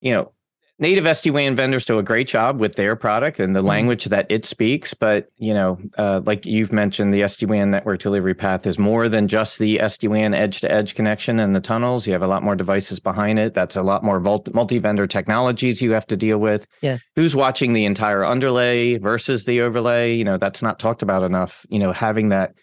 you 0.01 0.11
know, 0.11 0.33
native 0.81 1.05
SD-WAN 1.05 1.55
vendors 1.55 1.85
do 1.85 1.99
a 1.99 2.03
great 2.03 2.27
job 2.27 2.59
with 2.59 2.75
their 2.75 2.97
product 2.97 3.39
and 3.39 3.55
the 3.55 3.61
mm-hmm. 3.61 3.69
language 3.69 4.07
that 4.07 4.27
it 4.29 4.45
speaks. 4.45 4.95
But 4.95 5.31
you 5.37 5.55
know, 5.55 5.79
uh, 5.99 6.23
like 6.25 6.47
you've 6.47 6.73
mentioned, 6.73 7.15
the 7.15 7.21
SD-WAN 7.21 7.71
network 7.71 8.01
delivery 8.01 8.35
path 8.35 8.67
is 8.67 8.79
more 8.79 9.09
than 9.09 9.29
just 9.29 9.59
the 9.59 9.79
SD-WAN 9.79 10.35
edge-to-edge 10.35 10.95
connection 10.95 11.39
and 11.39 11.55
the 11.55 11.61
tunnels. 11.61 12.07
You 12.07 12.13
have 12.15 12.23
a 12.23 12.27
lot 12.27 12.43
more 12.43 12.57
devices 12.57 12.99
behind 12.99 13.39
it. 13.39 13.55
That's 13.55 13.77
a 13.77 13.83
lot 13.83 14.03
more 14.03 14.19
multi-vendor 14.19 15.07
technologies 15.07 15.81
you 15.81 15.93
have 15.93 16.07
to 16.09 16.17
deal 16.17 16.39
with. 16.39 16.67
Yeah. 16.81 16.99
Who's 17.15 17.37
watching 17.37 17.75
the 17.75 17.85
entire 17.85 18.25
underlay 18.25 18.99
versus 18.99 19.45
the 19.45 19.61
overlay? 19.61 20.15
You 20.15 20.25
know, 20.25 20.39
that's 20.39 20.63
not 20.63 20.79
talked 20.79 21.03
about 21.03 21.23
enough. 21.23 21.67
You 21.69 21.79
know, 21.79 21.93
having 21.93 22.31
that 22.31 22.55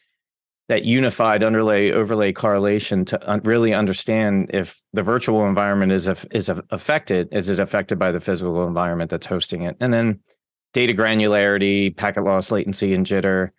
that 0.68 0.84
unified 0.84 1.44
underlay 1.44 1.92
overlay 1.92 2.32
correlation 2.32 3.06
to 3.06 3.32
un- 3.32 3.42
really 3.44 3.74
understand 3.74 4.50
if 4.54 4.82
the 4.94 5.04
virtual 5.04 5.48
environment 5.48 5.92
is 5.92 6.08
is 6.32 6.50
affected 6.50 7.28
is 7.32 7.50
it 7.50 7.60
affected 7.60 7.98
by 7.98 8.12
the 8.12 8.20
physical 8.20 8.68
environment 8.68 9.10
that's 9.10 9.26
hosting 9.26 9.64
it 9.64 9.76
and 9.80 9.94
then 9.94 10.20
data 10.74 10.94
granularity 10.94 11.96
packet 11.96 12.24
loss 12.24 12.52
latency 12.52 12.94
and 12.94 13.06
jitter 13.06 13.52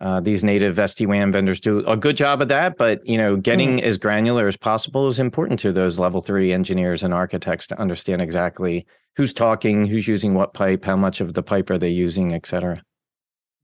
uh, 0.00 0.20
these 0.20 0.44
native 0.44 0.76
SD-WAN 0.76 1.32
vendors 1.32 1.58
do 1.58 1.80
a 1.80 1.96
good 1.96 2.16
job 2.16 2.40
of 2.40 2.46
that, 2.48 2.76
but 2.76 3.04
you 3.04 3.18
know, 3.18 3.34
getting 3.34 3.78
mm. 3.78 3.82
as 3.82 3.98
granular 3.98 4.46
as 4.46 4.56
possible 4.56 5.08
is 5.08 5.18
important 5.18 5.58
to 5.58 5.72
those 5.72 5.98
level 5.98 6.20
three 6.20 6.52
engineers 6.52 7.02
and 7.02 7.12
architects 7.12 7.66
to 7.66 7.80
understand 7.80 8.22
exactly 8.22 8.86
who's 9.16 9.32
talking, 9.32 9.86
who's 9.86 10.06
using 10.06 10.34
what 10.34 10.54
pipe, 10.54 10.84
how 10.84 10.96
much 10.96 11.20
of 11.20 11.34
the 11.34 11.42
pipe 11.42 11.68
are 11.68 11.78
they 11.78 11.90
using, 11.90 12.32
et 12.32 12.46
cetera. 12.46 12.80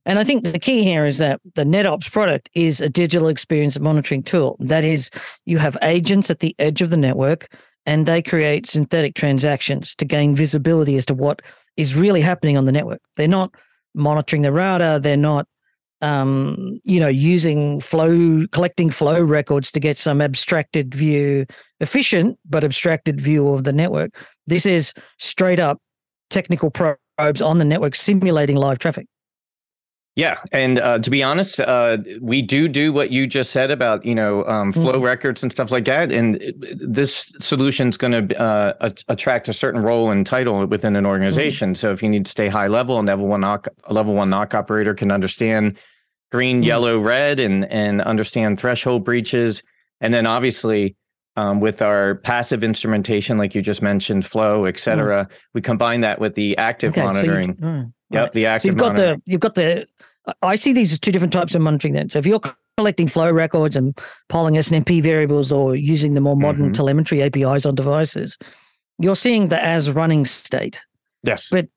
And 0.06 0.18
I 0.18 0.24
think 0.24 0.44
the 0.44 0.58
key 0.58 0.82
here 0.82 1.06
is 1.06 1.18
that 1.18 1.40
the 1.54 1.64
NetOps 1.64 2.10
product 2.12 2.50
is 2.54 2.80
a 2.80 2.88
digital 2.88 3.28
experience 3.28 3.78
monitoring 3.78 4.22
tool. 4.22 4.56
That 4.60 4.84
is, 4.84 5.10
you 5.46 5.58
have 5.58 5.76
agents 5.82 6.30
at 6.30 6.40
the 6.40 6.54
edge 6.58 6.82
of 6.82 6.90
the 6.90 6.96
network 6.96 7.48
and 7.86 8.06
they 8.06 8.22
create 8.22 8.66
synthetic 8.66 9.14
transactions 9.14 9.94
to 9.96 10.04
gain 10.04 10.34
visibility 10.34 10.96
as 10.96 11.06
to 11.06 11.14
what 11.14 11.42
is 11.76 11.94
really 11.94 12.20
happening 12.20 12.56
on 12.56 12.64
the 12.64 12.72
network. 12.72 13.00
They're 13.16 13.28
not 13.28 13.54
monitoring 13.94 14.42
the 14.42 14.52
router. 14.52 14.98
They're 14.98 15.16
not, 15.16 15.46
um, 16.00 16.80
you 16.84 17.00
know, 17.00 17.08
using 17.08 17.80
flow, 17.80 18.46
collecting 18.52 18.90
flow 18.90 19.20
records 19.20 19.70
to 19.72 19.80
get 19.80 19.96
some 19.96 20.20
abstracted 20.20 20.94
view, 20.94 21.46
efficient 21.80 22.38
but 22.48 22.64
abstracted 22.64 23.20
view 23.20 23.48
of 23.48 23.64
the 23.64 23.72
network. 23.72 24.14
This 24.46 24.66
is 24.66 24.92
straight 25.18 25.60
up 25.60 25.78
technical 26.30 26.70
probes 26.70 27.40
on 27.40 27.58
the 27.58 27.64
network 27.64 27.94
simulating 27.94 28.56
live 28.56 28.78
traffic. 28.78 29.06
Yeah, 30.16 30.38
and 30.52 30.78
uh, 30.78 31.00
to 31.00 31.10
be 31.10 31.24
honest, 31.24 31.58
uh, 31.58 31.98
we 32.20 32.40
do 32.40 32.68
do 32.68 32.92
what 32.92 33.10
you 33.10 33.26
just 33.26 33.50
said 33.50 33.72
about 33.72 34.04
you 34.04 34.14
know 34.14 34.44
um, 34.46 34.72
flow 34.72 35.00
mm 35.00 35.02
records 35.02 35.42
and 35.42 35.50
stuff 35.50 35.72
like 35.72 35.84
that. 35.86 36.12
And 36.12 36.40
this 36.80 37.32
solution 37.40 37.88
is 37.88 37.96
going 37.96 38.28
to 38.28 38.40
uh, 38.40 38.90
attract 39.08 39.48
a 39.48 39.52
certain 39.52 39.82
role 39.82 40.10
and 40.10 40.24
title 40.24 40.64
within 40.66 40.94
an 40.94 41.04
organization. 41.04 41.72
mm 41.72 41.76
So 41.76 41.90
if 41.90 42.00
you 42.00 42.08
need 42.08 42.26
to 42.26 42.30
stay 42.30 42.48
high 42.48 42.68
level, 42.68 43.00
a 43.00 43.02
level 43.02 43.26
one 43.26 43.40
NOC, 43.40 43.66
a 43.84 43.92
level 43.92 44.14
one 44.14 44.30
NOC 44.30 44.54
operator 44.54 44.94
can 44.94 45.10
understand 45.10 45.78
green, 46.30 46.62
mm 46.62 46.64
yellow, 46.64 47.00
red, 47.00 47.40
and 47.40 47.64
and 47.64 48.00
understand 48.00 48.60
threshold 48.60 49.04
breaches. 49.04 49.64
And 50.00 50.14
then 50.14 50.26
obviously 50.26 50.94
um, 51.36 51.58
with 51.58 51.82
our 51.82 52.16
passive 52.16 52.62
instrumentation, 52.62 53.36
like 53.36 53.54
you 53.54 53.62
just 53.62 53.82
mentioned, 53.82 54.24
flow, 54.24 54.64
et 54.64 54.74
mm. 54.74 54.78
cetera, 54.78 55.28
we 55.52 55.60
combine 55.60 56.02
that 56.02 56.20
with 56.20 56.34
the 56.34 56.56
active 56.56 56.92
okay, 56.92 57.02
monitoring. 57.02 57.56
So 57.60 57.66
you, 57.66 57.92
Yep, 58.14 58.32
the 58.32 58.46
active. 58.46 58.62
So 58.62 58.68
you've 58.68 58.76
got 58.76 58.92
monitoring. 58.94 59.22
the 59.24 59.32
you've 59.32 59.40
got 59.40 59.54
the. 59.54 59.86
I 60.42 60.56
see 60.56 60.72
these 60.72 60.92
as 60.92 60.98
two 60.98 61.12
different 61.12 61.32
types 61.32 61.54
of 61.54 61.60
monitoring. 61.60 61.94
Then, 61.94 62.08
so 62.08 62.18
if 62.18 62.26
you're 62.26 62.40
collecting 62.76 63.06
flow 63.06 63.30
records 63.30 63.76
and 63.76 63.98
polling 64.28 64.54
SNMP 64.54 65.02
variables 65.02 65.52
or 65.52 65.76
using 65.76 66.14
the 66.14 66.20
more 66.20 66.36
modern 66.36 66.66
mm-hmm. 66.66 66.72
telemetry 66.72 67.22
APIs 67.22 67.66
on 67.66 67.74
devices, 67.74 68.38
you're 68.98 69.16
seeing 69.16 69.48
the 69.48 69.62
as 69.62 69.90
running 69.90 70.24
state. 70.24 70.82
Yes, 71.22 71.48
but 71.50 71.68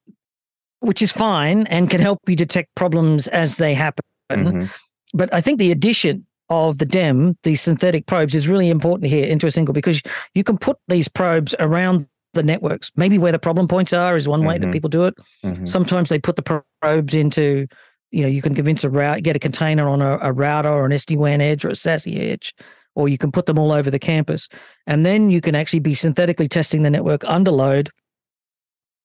which 0.80 1.02
is 1.02 1.12
fine 1.12 1.66
and 1.68 1.90
can 1.90 2.02
help 2.02 2.20
you 2.28 2.36
detect 2.36 2.74
problems 2.76 3.28
as 3.28 3.58
they 3.58 3.74
happen. 3.74 4.04
Mm-hmm. 4.30 4.66
But 5.14 5.34
I 5.34 5.42
think 5.42 5.60
the 5.60 5.72
addition 5.72 6.26
of 6.50 6.78
the 6.78 6.86
DEM, 6.86 7.38
these 7.44 7.62
synthetic 7.62 8.06
probes, 8.06 8.36
is 8.36 8.48
really 8.48 8.70
important 8.70 9.10
here 9.10 9.26
into 9.26 9.48
a 9.48 9.52
single 9.52 9.74
because 9.74 10.02
you 10.34 10.44
can 10.44 10.58
put 10.58 10.78
these 10.88 11.08
probes 11.08 11.56
around 11.60 12.08
the 12.34 12.44
networks. 12.44 12.92
Maybe 12.96 13.18
where 13.18 13.32
the 13.32 13.40
problem 13.40 13.68
points 13.68 13.94
are 13.94 14.16
is 14.16 14.28
one 14.28 14.40
mm-hmm. 14.40 14.48
way 14.48 14.58
that 14.58 14.66
mm-hmm. 14.66 14.72
people 14.72 14.90
do 14.90 15.06
it. 15.06 15.16
Mm-hmm. 15.44 15.66
Sometimes 15.66 16.10
they 16.10 16.20
put 16.20 16.36
the 16.36 16.64
probes 16.82 17.14
into, 17.14 17.68
you 18.12 18.22
know, 18.22 18.28
you 18.28 18.42
can 18.42 18.56
convince 18.56 18.84
a 18.84 18.90
route, 18.90 19.24
get 19.24 19.36
a 19.36 19.40
container 19.40 19.88
on 19.88 20.02
a, 20.02 20.18
a 20.22 20.32
router 20.32 20.70
or 20.70 20.86
an 20.86 20.92
SD 20.92 21.18
WAN 21.18 21.42
edge 21.42 21.66
or 21.66 21.70
a 21.70 21.74
SASE 21.74 22.18
edge, 22.18 22.54
or 22.96 23.08
you 23.08 23.18
can 23.18 23.32
put 23.32 23.46
them 23.46 23.60
all 23.60 23.72
over 23.72 23.90
the 23.90 24.00
campus. 24.00 24.50
And 24.86 25.06
then 25.06 25.30
you 25.30 25.42
can 25.42 25.56
actually 25.56 25.80
be 25.80 25.94
synthetically 25.94 26.48
testing 26.48 26.82
the 26.82 26.90
network 26.90 27.24
under 27.26 27.52
load, 27.52 27.90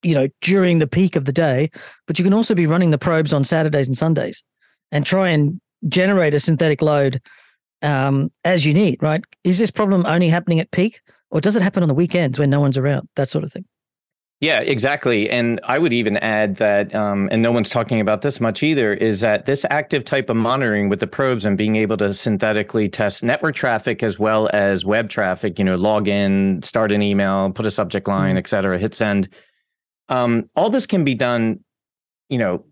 you 0.03 0.15
know, 0.15 0.29
during 0.41 0.79
the 0.79 0.89
peak 0.89 1.17
of 1.17 1.25
the 1.25 1.33
day. 1.33 1.71
But 2.07 2.19
you 2.19 2.25
can 2.25 2.35
also 2.35 2.55
be 2.55 2.67
running 2.67 2.91
the 2.91 2.99
probes 2.99 3.33
on 3.33 3.45
Saturdays 3.45 3.89
and 3.89 3.97
Sundays 3.97 4.43
and 4.91 5.07
try 5.07 5.29
and 5.29 5.61
generate 5.89 6.35
a 6.35 6.41
synthetic 6.41 6.83
load 6.83 7.21
um, 7.83 8.31
as 8.45 8.65
you 8.65 8.73
need, 8.73 9.03
right? 9.03 9.23
Is 9.45 9.59
this 9.59 9.71
problem 9.71 10.07
only 10.07 10.29
happening 10.29 10.61
at 10.61 10.71
peak? 10.71 11.01
Or 11.33 11.41
does 11.41 11.57
it 11.57 11.63
happen 11.63 11.83
on 11.83 11.89
the 11.89 11.95
weekends 11.95 12.39
when 12.39 12.51
no 12.51 12.61
one's 12.61 12.79
around? 12.79 13.09
That 13.17 13.29
sort 13.29 13.43
of 13.43 13.53
thing. 13.53 13.65
Yeah, 14.41 14.59
exactly. 14.61 15.31
And 15.31 15.61
I 15.63 15.79
would 15.79 15.93
even 15.93 16.17
add 16.17 16.57
that, 16.57 16.93
um, 16.97 17.29
and 17.31 17.43
no 17.43 17.53
one's 17.53 17.69
talking 17.69 18.01
about 18.01 18.23
this 18.23 18.41
much 18.41 18.63
either, 18.65 18.93
is 18.93 19.21
that 19.21 19.47
this 19.47 19.65
active 19.71 20.05
type 20.05 20.29
of 20.29 20.37
monitoring 20.37 20.89
with 20.89 20.99
the 20.99 21.07
probes 21.07 21.45
and 21.45 21.57
being 21.57 21.77
able 21.77 21.97
to 21.99 22.13
synthetically 22.13 22.89
test 22.89 23.23
network 23.23 23.55
traffic 23.55 24.03
as 24.03 24.19
well 24.19 24.51
as 24.53 24.85
web 24.85 25.09
traffic, 25.09 25.61
you 25.61 25.65
know, 25.65 25.77
log 25.77 26.09
in, 26.09 26.61
start 26.63 26.91
an 26.91 27.03
email, 27.03 27.53
put 27.53 27.67
a 27.67 27.71
subject 27.71 28.09
line, 28.09 28.31
mm-hmm. 28.31 28.39
et 28.39 28.49
cetera, 28.49 28.79
hit 28.79 28.95
send. 28.95 29.29
Um, 30.09 30.51
all 30.57 30.71
this 30.71 30.87
can 30.87 31.05
be 31.05 31.15
done, 31.15 31.61
you 32.29 32.39
know, 32.39 32.65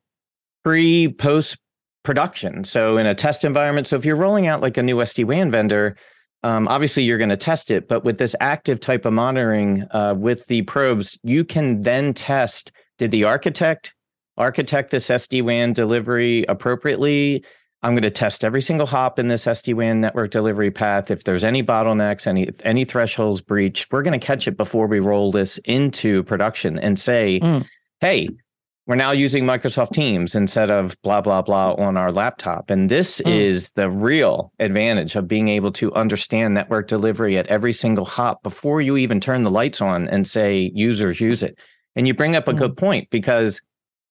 pre, 0.65 1.15
post 1.19 1.57
production. 2.03 2.65
So 2.65 2.97
in 2.97 3.07
a 3.07 3.15
test 3.15 3.45
environment. 3.45 3.87
So 3.87 3.95
if 3.95 4.05
you're 4.05 4.17
rolling 4.17 4.49
out 4.49 4.61
like 4.61 4.77
a 4.77 4.83
new 4.83 4.97
SD 4.97 5.25
WAN 5.25 5.53
vendor, 5.53 5.97
um, 6.43 6.69
obviously 6.69 7.03
you're 7.03 7.19
going 7.19 7.31
to 7.31 7.37
test 7.37 7.71
it, 7.71 7.89
but 7.89 8.05
with 8.05 8.19
this 8.19 8.35
active 8.41 8.81
type 8.81 9.05
of 9.05 9.13
monitoring 9.13 9.85
uh, 9.91 10.15
with 10.17 10.47
the 10.47 10.63
probes, 10.63 11.19
you 11.23 11.45
can 11.45 11.81
then 11.83 12.15
test 12.15 12.73
did 12.99 13.11
the 13.11 13.25
architect 13.25 13.95
architect 14.37 14.91
this 14.91 15.09
SD 15.09 15.43
WAN 15.43 15.73
delivery 15.73 16.45
appropriately? 16.49 17.45
I'm 17.83 17.93
going 17.93 18.03
to 18.03 18.11
test 18.11 18.45
every 18.45 18.61
single 18.61 18.87
hop 18.87 19.19
in 19.19 19.29
this 19.29 19.47
SD 19.47 19.75
WAN 19.75 20.01
network 20.01 20.31
delivery 20.31 20.71
path. 20.71 21.11
If 21.11 21.25
there's 21.25 21.45
any 21.45 21.63
bottlenecks, 21.63 22.27
any 22.27 22.51
any 22.63 22.85
thresholds 22.85 23.41
breached, 23.41 23.93
we're 23.93 24.03
going 24.03 24.19
to 24.19 24.27
catch 24.27 24.47
it 24.49 24.57
before 24.57 24.87
we 24.87 25.01
roll 25.01 25.33
this 25.33 25.59
into 25.59 26.23
production 26.25 26.79
and 26.79 26.99
say, 26.99 27.41
mm. 27.41 27.67
hey, 28.01 28.29
we're 28.87 28.97
now 28.97 29.13
using 29.13 29.45
Microsoft 29.45 29.93
Teams 29.93 30.35
instead 30.35 30.71
of 30.71 31.01
blah, 31.03 31.21
blah, 31.21 31.43
blah 31.43 31.75
on 31.75 31.97
our 31.97 32.11
laptop. 32.11 32.71
And 32.71 32.89
this 32.89 33.21
mm. 33.21 33.31
is 33.31 33.71
the 33.73 33.91
real 33.91 34.53
advantage 34.59 35.15
of 35.15 35.29
being 35.29 35.49
able 35.49 35.71
to 35.73 35.93
understand 35.95 36.55
network 36.55 36.89
delivery 36.89 37.37
at 37.39 37.47
every 37.47 37.73
single 37.73 38.05
hop 38.05 38.43
before 38.43 38.81
you 38.81 38.97
even 38.97 39.21
turn 39.21 39.45
the 39.45 39.51
lights 39.51 39.81
on 39.81 40.09
and 40.09 40.27
say, 40.27 40.73
users 40.75 41.21
use 41.21 41.43
it. 41.43 41.59
And 41.95 42.07
you 42.07 42.15
bring 42.15 42.35
up 42.35 42.49
a 42.49 42.53
mm. 42.53 42.59
good 42.59 42.77
point 42.77 43.09
because 43.11 43.61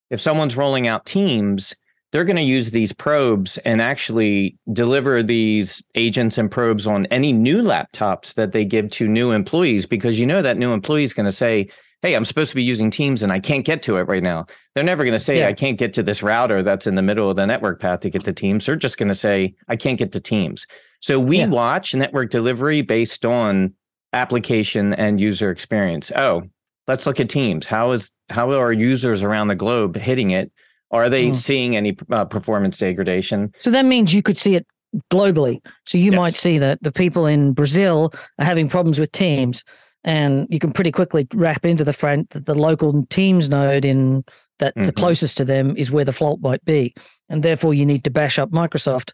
if 0.10 0.22
someone's 0.22 0.56
rolling 0.56 0.88
out 0.88 1.06
Teams, 1.06 1.74
they're 2.12 2.24
going 2.24 2.36
to 2.36 2.42
use 2.42 2.72
these 2.72 2.92
probes 2.92 3.58
and 3.60 3.82
actually 3.82 4.58
deliver 4.74 5.22
these 5.22 5.84
agents 5.96 6.38
and 6.38 6.50
probes 6.50 6.88
on 6.88 7.06
any 7.08 7.32
new 7.32 7.62
laptops 7.62 8.34
that 8.34 8.52
they 8.52 8.66
give 8.66 8.90
to 8.92 9.08
new 9.08 9.32
employees 9.32 9.86
because 9.86 10.20
you 10.20 10.26
know 10.26 10.42
that 10.42 10.58
new 10.58 10.74
employee 10.74 11.04
is 11.04 11.14
going 11.14 11.28
to 11.28 11.32
say, 11.32 11.68
hey, 12.02 12.16
I'm 12.16 12.26
supposed 12.26 12.50
to 12.50 12.56
be 12.56 12.64
using 12.64 12.90
Teams 12.90 13.24
and 13.24 13.32
I 13.32 13.40
can't 13.40 13.66
get 13.66 13.82
to 13.84 13.98
it 13.98 14.04
right 14.04 14.24
now. 14.24 14.46
They're 14.74 14.84
never 14.84 15.04
going 15.04 15.16
to 15.16 15.24
say, 15.24 15.40
yeah. 15.40 15.48
I 15.48 15.54
can't 15.54 15.78
get 15.78 15.94
to 15.94 16.04
this 16.04 16.24
router 16.24 16.64
that's 16.64 16.88
in 16.88 16.96
the 16.96 17.02
middle 17.02 17.30
of 17.30 17.36
the 17.36 17.46
network 17.46 17.82
path 17.82 18.00
to 18.02 18.10
get 18.10 18.24
to 18.26 18.34
Teams. 18.34 18.66
They're 18.66 18.76
just 18.76 18.98
going 18.98 19.10
to 19.10 19.16
say, 19.16 19.54
I 19.68 19.76
can't 19.76 19.98
get 19.98 20.12
to 20.14 20.20
Teams. 20.20 20.66
So 21.02 21.20
we 21.20 21.40
yeah. 21.40 21.48
watch 21.48 21.94
network 21.94 22.30
delivery 22.30 22.82
based 22.82 23.26
on 23.26 23.74
application 24.14 24.94
and 24.94 25.20
user 25.20 25.52
experience. 25.52 26.12
Oh, 26.16 26.44
let's 26.88 27.06
look 27.06 27.20
at 27.20 27.30
Teams. 27.30 27.66
How 27.66 27.92
is 27.92 28.12
how 28.30 28.52
are 28.52 28.72
users 28.72 29.24
around 29.24 29.48
the 29.48 29.56
globe 29.56 29.96
hitting 29.96 30.32
it? 30.32 30.52
Are 30.92 31.10
they 31.10 31.30
mm. 31.30 31.36
seeing 31.36 31.76
any 31.76 31.98
uh, 32.10 32.26
performance 32.26 32.78
degradation? 32.78 33.54
So 33.60 33.70
that 33.72 33.86
means 33.86 34.14
you 34.14 34.24
could 34.24 34.38
see 34.38 34.56
it 34.56 34.66
globally. 35.12 35.60
So 35.86 35.98
you 35.98 36.12
yes. 36.12 36.16
might 36.16 36.34
see 36.34 36.58
that 36.58 36.82
the 36.82 36.92
people 36.92 37.26
in 37.26 37.54
Brazil 37.54 38.12
are 38.40 38.46
having 38.46 38.68
problems 38.68 39.00
with 39.00 39.12
Teams 39.12 39.64
and 40.04 40.48
you 40.50 40.60
can 40.60 40.72
pretty 40.72 40.92
quickly 40.92 41.28
wrap 41.34 41.66
into 41.66 41.84
the 41.84 41.94
front 41.94 42.30
that 42.32 42.46
the 42.46 42.56
local 42.56 43.04
teams 43.08 43.50
node 43.50 43.86
in 43.86 44.24
that's 44.58 44.78
mm-hmm. 44.78 44.88
the 44.88 44.94
closest 44.94 45.38
to 45.38 45.46
them 45.46 45.76
is 45.78 45.92
where 45.92 46.06
the 46.06 46.12
fault 46.12 46.40
might 46.42 46.64
be. 46.66 46.94
And 47.30 47.44
therefore 47.44 47.74
you 47.74 47.86
need 47.86 48.04
to 48.06 48.10
bash 48.10 48.40
up 48.40 48.52
microsoft 48.52 49.14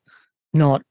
not 0.54 0.82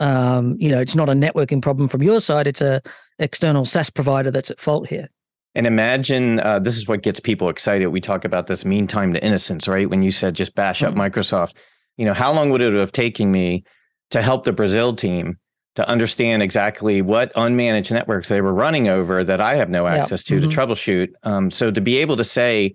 um, 0.00 0.56
you 0.58 0.70
know 0.70 0.80
it's 0.80 0.96
not 0.96 1.08
a 1.08 1.12
networking 1.12 1.62
problem 1.62 1.86
from 1.88 2.02
your 2.02 2.20
side 2.20 2.48
it's 2.48 2.60
a 2.60 2.82
external 3.20 3.64
SaaS 3.64 3.90
provider 3.90 4.30
that's 4.30 4.50
at 4.50 4.60
fault 4.60 4.88
here. 4.88 5.08
And 5.54 5.68
imagine 5.68 6.40
uh, 6.40 6.58
this 6.58 6.76
is 6.76 6.88
what 6.88 7.02
gets 7.02 7.20
people 7.20 7.48
excited. 7.48 7.86
We 7.86 8.00
talk 8.00 8.24
about 8.24 8.48
this 8.48 8.64
mean 8.64 8.88
time 8.88 9.12
to 9.14 9.24
innocence 9.24 9.68
right? 9.68 9.88
When 9.88 10.02
you 10.02 10.10
said 10.10 10.34
just 10.34 10.54
bash 10.54 10.80
mm-hmm. 10.80 11.00
up 11.00 11.12
microsoft. 11.12 11.54
You 11.96 12.04
know 12.06 12.14
how 12.14 12.32
long 12.32 12.50
would 12.50 12.60
it 12.60 12.72
have 12.74 12.92
taken 12.92 13.30
me 13.30 13.64
to 14.10 14.20
help 14.20 14.44
the 14.44 14.52
brazil 14.52 14.94
team 14.94 15.38
to 15.74 15.88
understand 15.88 16.42
exactly 16.42 17.02
what 17.02 17.32
unmanaged 17.34 17.90
networks 17.90 18.28
they 18.28 18.40
were 18.40 18.54
running 18.54 18.88
over 18.88 19.24
that 19.24 19.40
I 19.40 19.56
have 19.56 19.68
no 19.68 19.86
access 19.86 20.22
to 20.24 20.38
mm-hmm. 20.38 20.48
to 20.48 20.56
troubleshoot. 20.56 21.12
Um, 21.24 21.50
so 21.50 21.70
to 21.70 21.80
be 21.80 21.96
able 21.98 22.16
to 22.16 22.24
say, 22.24 22.74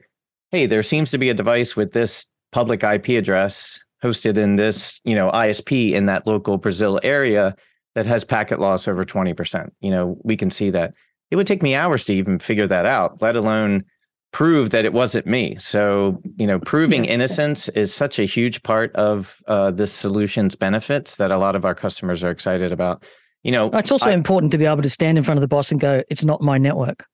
hey, 0.51 0.65
there 0.65 0.83
seems 0.83 1.11
to 1.11 1.17
be 1.17 1.29
a 1.29 1.33
device 1.33 1.75
with 1.75 1.93
this 1.93 2.27
public 2.51 2.83
IP 2.83 3.09
address 3.09 3.79
hosted 4.03 4.37
in 4.37 4.55
this, 4.55 4.99
you 5.03 5.15
know, 5.15 5.31
ISP 5.31 5.91
in 5.91 6.07
that 6.07 6.25
local 6.25 6.57
Brazil 6.57 6.99
area 7.03 7.55
that 7.95 8.05
has 8.05 8.23
packet 8.23 8.59
loss 8.59 8.87
over 8.87 9.05
20%. 9.05 9.69
You 9.81 9.91
know, 9.91 10.17
we 10.23 10.37
can 10.37 10.51
see 10.51 10.69
that. 10.71 10.93
It 11.31 11.35
would 11.35 11.47
take 11.47 11.61
me 11.61 11.75
hours 11.75 12.05
to 12.05 12.13
even 12.13 12.39
figure 12.39 12.67
that 12.67 12.85
out, 12.85 13.21
let 13.21 13.35
alone 13.35 13.83
prove 14.31 14.69
that 14.69 14.85
it 14.85 14.93
wasn't 14.93 15.25
me. 15.25 15.55
So, 15.57 16.21
you 16.37 16.45
know, 16.45 16.59
proving 16.59 17.05
innocence 17.05 17.67
is 17.69 17.93
such 17.93 18.19
a 18.19 18.23
huge 18.23 18.61
part 18.63 18.95
of 18.95 19.41
uh, 19.47 19.71
this 19.71 19.91
solution's 19.91 20.55
benefits 20.55 21.15
that 21.15 21.31
a 21.31 21.37
lot 21.37 21.55
of 21.55 21.65
our 21.65 21.75
customers 21.75 22.23
are 22.23 22.29
excited 22.29 22.71
about. 22.71 23.03
You 23.43 23.51
know, 23.51 23.69
it's 23.73 23.91
also 23.91 24.09
I, 24.09 24.13
important 24.13 24.51
to 24.51 24.57
be 24.57 24.65
able 24.65 24.81
to 24.81 24.89
stand 24.89 25.17
in 25.17 25.23
front 25.23 25.37
of 25.37 25.41
the 25.41 25.47
boss 25.47 25.71
and 25.71 25.79
go, 25.79 26.03
"It's 26.09 26.25
not 26.25 26.41
my 26.41 26.57
network." 26.57 27.05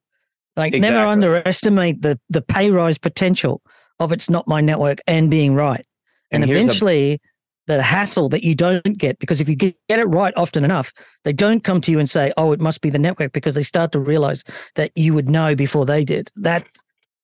Like, 0.58 0.74
exactly. 0.74 0.92
never 0.92 1.08
underestimate 1.08 2.02
the 2.02 2.20
the 2.30 2.42
pay 2.42 2.72
rise 2.72 2.98
potential 2.98 3.62
of 4.00 4.12
"It's 4.12 4.30
not 4.30 4.48
my 4.48 4.60
network" 4.60 5.00
and 5.08 5.30
being 5.30 5.54
right. 5.54 5.86
And, 6.32 6.44
and 6.44 6.52
eventually, 6.52 7.14
a, 7.14 7.20
the 7.68 7.84
hassle 7.84 8.30
that 8.30 8.44
you 8.44 8.56
don't 8.56 8.98
get 8.98 9.20
because 9.20 9.40
if 9.40 9.48
you 9.48 9.56
get, 9.56 9.76
get 9.88 10.00
it 10.00 10.06
right 10.06 10.34
often 10.36 10.64
enough, 10.64 10.92
they 11.24 11.34
don't 11.34 11.64
come 11.64 11.80
to 11.82 11.92
you 11.92 12.00
and 12.00 12.10
say, 12.10 12.34
"Oh, 12.38 12.52
it 12.52 12.60
must 12.60 12.82
be 12.82 12.90
the 12.90 13.00
network," 13.00 13.32
because 13.32 13.54
they 13.54 13.64
start 13.64 13.92
to 13.92 14.00
realize 14.00 14.44
that 14.74 14.92
you 14.96 15.14
would 15.14 15.30
know 15.30 15.56
before 15.56 15.86
they 15.86 16.04
did. 16.04 16.32
That 16.36 16.66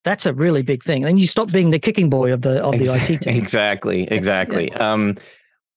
that's 0.03 0.25
a 0.25 0.33
really 0.33 0.63
big 0.63 0.83
thing. 0.83 1.05
And 1.05 1.19
you 1.19 1.27
stop 1.27 1.51
being 1.51 1.71
the 1.71 1.79
kicking 1.79 2.09
boy 2.09 2.33
of 2.33 2.41
the 2.41 2.63
of 2.63 2.77
the 2.77 2.85
IT 2.85 3.21
team. 3.21 3.35
Exactly, 3.35 4.03
exactly. 4.11 4.69
Yeah. 4.71 4.91
Um, 4.91 5.15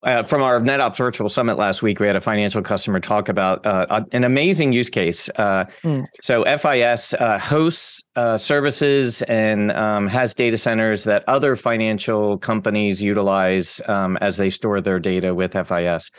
uh, 0.04 0.22
from 0.22 0.42
our 0.42 0.60
NetOps 0.60 0.98
Virtual 0.98 1.30
Summit 1.30 1.56
last 1.56 1.82
week, 1.82 1.98
we 1.98 2.06
had 2.06 2.14
a 2.14 2.20
financial 2.20 2.62
customer 2.62 3.00
talk 3.00 3.28
about 3.30 3.64
uh, 3.64 4.04
an 4.12 4.22
amazing 4.22 4.72
use 4.72 4.90
case. 4.90 5.30
Uh, 5.36 5.64
mm. 5.82 6.04
So 6.20 6.44
FIS 6.44 7.14
uh, 7.14 7.38
hosts 7.38 8.02
uh, 8.14 8.36
services 8.36 9.22
and 9.22 9.72
um, 9.72 10.06
has 10.08 10.34
data 10.34 10.58
centers 10.58 11.04
that 11.04 11.24
other 11.26 11.56
financial 11.56 12.36
companies 12.36 13.00
utilize 13.00 13.80
um, 13.86 14.18
as 14.18 14.36
they 14.36 14.50
store 14.50 14.80
their 14.82 15.00
data 15.00 15.34
with 15.34 15.52
FIS. 15.52 16.10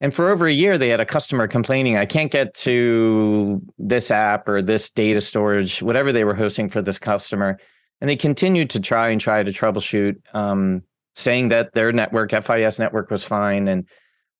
And 0.00 0.14
for 0.14 0.30
over 0.30 0.46
a 0.46 0.52
year, 0.52 0.78
they 0.78 0.88
had 0.88 1.00
a 1.00 1.06
customer 1.06 1.46
complaining, 1.46 1.96
I 1.96 2.06
can't 2.06 2.32
get 2.32 2.54
to 2.54 3.60
this 3.78 4.10
app 4.10 4.48
or 4.48 4.62
this 4.62 4.90
data 4.90 5.20
storage, 5.20 5.82
whatever 5.82 6.10
they 6.10 6.24
were 6.24 6.34
hosting 6.34 6.70
for 6.70 6.80
this 6.80 6.98
customer. 6.98 7.58
And 8.00 8.08
they 8.08 8.16
continued 8.16 8.70
to 8.70 8.80
try 8.80 9.10
and 9.10 9.20
try 9.20 9.42
to 9.42 9.50
troubleshoot. 9.50 10.16
Um, 10.32 10.82
saying 11.14 11.48
that 11.50 11.72
their 11.74 11.92
network, 11.92 12.30
FIS 12.30 12.78
network, 12.78 13.10
was 13.10 13.24
fine. 13.24 13.68
And 13.68 13.86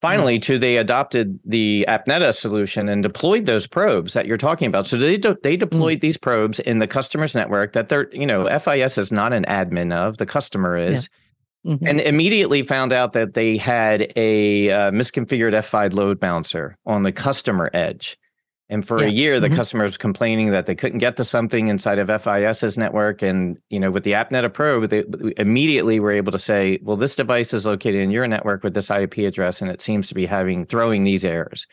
finally, 0.00 0.38
mm-hmm. 0.38 0.60
they 0.60 0.76
adopted 0.76 1.38
the 1.44 1.84
AppNeta 1.88 2.34
solution 2.34 2.88
and 2.88 3.02
deployed 3.02 3.46
those 3.46 3.66
probes 3.66 4.14
that 4.14 4.26
you're 4.26 4.36
talking 4.36 4.66
about. 4.68 4.86
So 4.86 4.96
they 4.96 5.16
de- 5.16 5.36
they 5.42 5.56
mm. 5.56 5.60
deployed 5.60 5.96
mm-hmm. 5.96 6.06
these 6.06 6.16
probes 6.16 6.60
in 6.60 6.78
the 6.78 6.86
customer's 6.86 7.34
network 7.34 7.72
that 7.74 7.88
they're, 7.88 8.08
you 8.12 8.26
know, 8.26 8.46
FIS 8.58 8.98
is 8.98 9.12
not 9.12 9.32
an 9.32 9.44
admin 9.44 9.92
of, 9.92 10.18
the 10.18 10.26
customer 10.26 10.76
is. 10.76 11.04
Yeah. 11.04 11.16
Mm-hmm. 11.66 11.86
And 11.86 12.00
immediately 12.00 12.62
found 12.62 12.90
out 12.90 13.12
that 13.12 13.34
they 13.34 13.58
had 13.58 14.10
a 14.16 14.70
uh, 14.70 14.90
misconfigured 14.92 15.52
F5 15.52 15.92
load 15.92 16.18
balancer 16.18 16.78
on 16.86 17.02
the 17.02 17.12
customer 17.12 17.70
edge. 17.74 18.16
And 18.70 18.86
for 18.86 19.00
yeah. 19.00 19.06
a 19.06 19.10
year, 19.10 19.40
the 19.40 19.48
mm-hmm. 19.48 19.56
customer 19.56 19.84
was 19.84 19.96
complaining 19.96 20.52
that 20.52 20.66
they 20.66 20.76
couldn't 20.76 21.00
get 21.00 21.16
to 21.16 21.24
something 21.24 21.66
inside 21.66 21.98
of 21.98 22.06
FIS's 22.22 22.78
network. 22.78 23.20
And 23.20 23.58
you 23.68 23.80
know, 23.80 23.90
with 23.90 24.04
the 24.04 24.12
AppNeta 24.12 24.50
Pro, 24.54 24.86
they 24.86 25.04
immediately 25.36 25.98
were 25.98 26.12
able 26.12 26.30
to 26.30 26.38
say, 26.38 26.78
"Well, 26.82 26.96
this 26.96 27.16
device 27.16 27.52
is 27.52 27.66
located 27.66 27.96
in 27.96 28.12
your 28.12 28.28
network 28.28 28.62
with 28.62 28.74
this 28.74 28.88
IP 28.88 29.18
address, 29.18 29.60
and 29.60 29.68
it 29.70 29.82
seems 29.82 30.06
to 30.08 30.14
be 30.14 30.24
having 30.24 30.64
throwing 30.64 31.02
these 31.02 31.24
errors." 31.24 31.66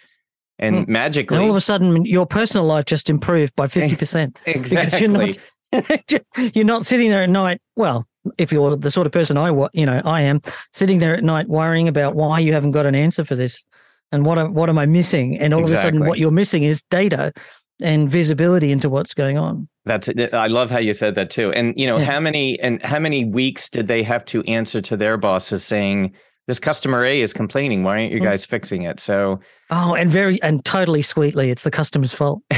And 0.58 0.88
mm. 0.88 0.88
magically, 0.88 1.38
and 1.38 1.44
all 1.44 1.52
of 1.52 1.56
a 1.56 1.62
sudden, 1.62 2.04
your 2.04 2.26
personal 2.26 2.66
life 2.66 2.86
just 2.86 3.12
improved 3.12 3.56
by 3.56 3.68
fifty 3.68 3.96
percent. 3.96 4.36
exactly. 4.48 5.38
You're 5.72 5.82
not, 5.84 6.14
you're 6.56 6.66
not 6.66 6.88
sitting 6.88 7.12
there 7.12 7.22
at 7.22 7.30
night. 7.30 7.62
Well, 7.76 8.08
if 8.38 8.52
you're 8.52 8.76
the 8.76 8.92
sort 8.92 9.08
of 9.08 9.14
person 9.14 9.38
I, 9.38 9.50
you 9.74 9.86
know, 9.86 10.02
I 10.06 10.22
am 10.22 10.42
sitting 10.74 11.00
there 11.00 11.16
at 11.16 11.24
night 11.24 11.48
worrying 11.48 11.88
about 11.88 12.16
why 12.16 12.40
you 12.40 12.54
haven't 12.54 12.72
got 12.72 12.86
an 12.86 12.96
answer 12.96 13.24
for 13.24 13.36
this 13.36 13.64
and 14.12 14.26
what 14.26 14.38
am, 14.38 14.54
what 14.54 14.70
am 14.70 14.78
I 14.78 14.86
missing? 14.86 15.38
And 15.38 15.54
all 15.54 15.62
exactly. 15.62 15.76
of 15.76 15.80
a 15.80 15.98
sudden, 15.98 16.08
what 16.08 16.20
you're 16.20 16.32
missing 16.32 16.64
is 16.64 16.82
data 16.84 17.34
and 17.82 18.10
visibility 18.10 18.72
into 18.72 18.90
what's 18.90 19.14
going 19.14 19.38
on. 19.38 19.68
That's 19.86 20.08
it. 20.08 20.34
I 20.34 20.48
love 20.48 20.72
how 20.72 20.80
you 20.80 20.94
said 20.94 21.16
that 21.16 21.30
too. 21.30 21.52
And 21.54 21.74
you 21.78 21.88
know, 21.88 21.98
yeah. 21.98 22.06
how 22.06 22.20
many 22.20 22.60
and 22.60 22.82
how 22.84 23.00
many 23.00 23.26
weeks 23.26 23.70
did 23.70 23.88
they 23.88 24.04
have 24.04 24.26
to 24.26 24.44
answer 24.44 24.82
to 24.82 24.98
their 24.98 25.18
bosses 25.18 25.64
saying 25.64 26.14
this 26.48 26.60
customer 26.60 27.04
A 27.04 27.22
is 27.22 27.34
complaining. 27.34 27.84
Why 27.84 28.02
aren't 28.02 28.12
you 28.12 28.20
mm. 28.20 28.24
guys 28.24 28.46
fixing 28.46 28.84
it? 28.84 29.00
So 29.00 29.40
Oh, 29.70 29.96
and 29.96 30.10
very 30.10 30.42
and 30.42 30.64
totally 30.64 31.02
sweetly, 31.02 31.50
it's 31.50 31.64
the 31.64 31.72
customer's 31.72 32.14
fault. 32.14 32.42
I 32.52 32.56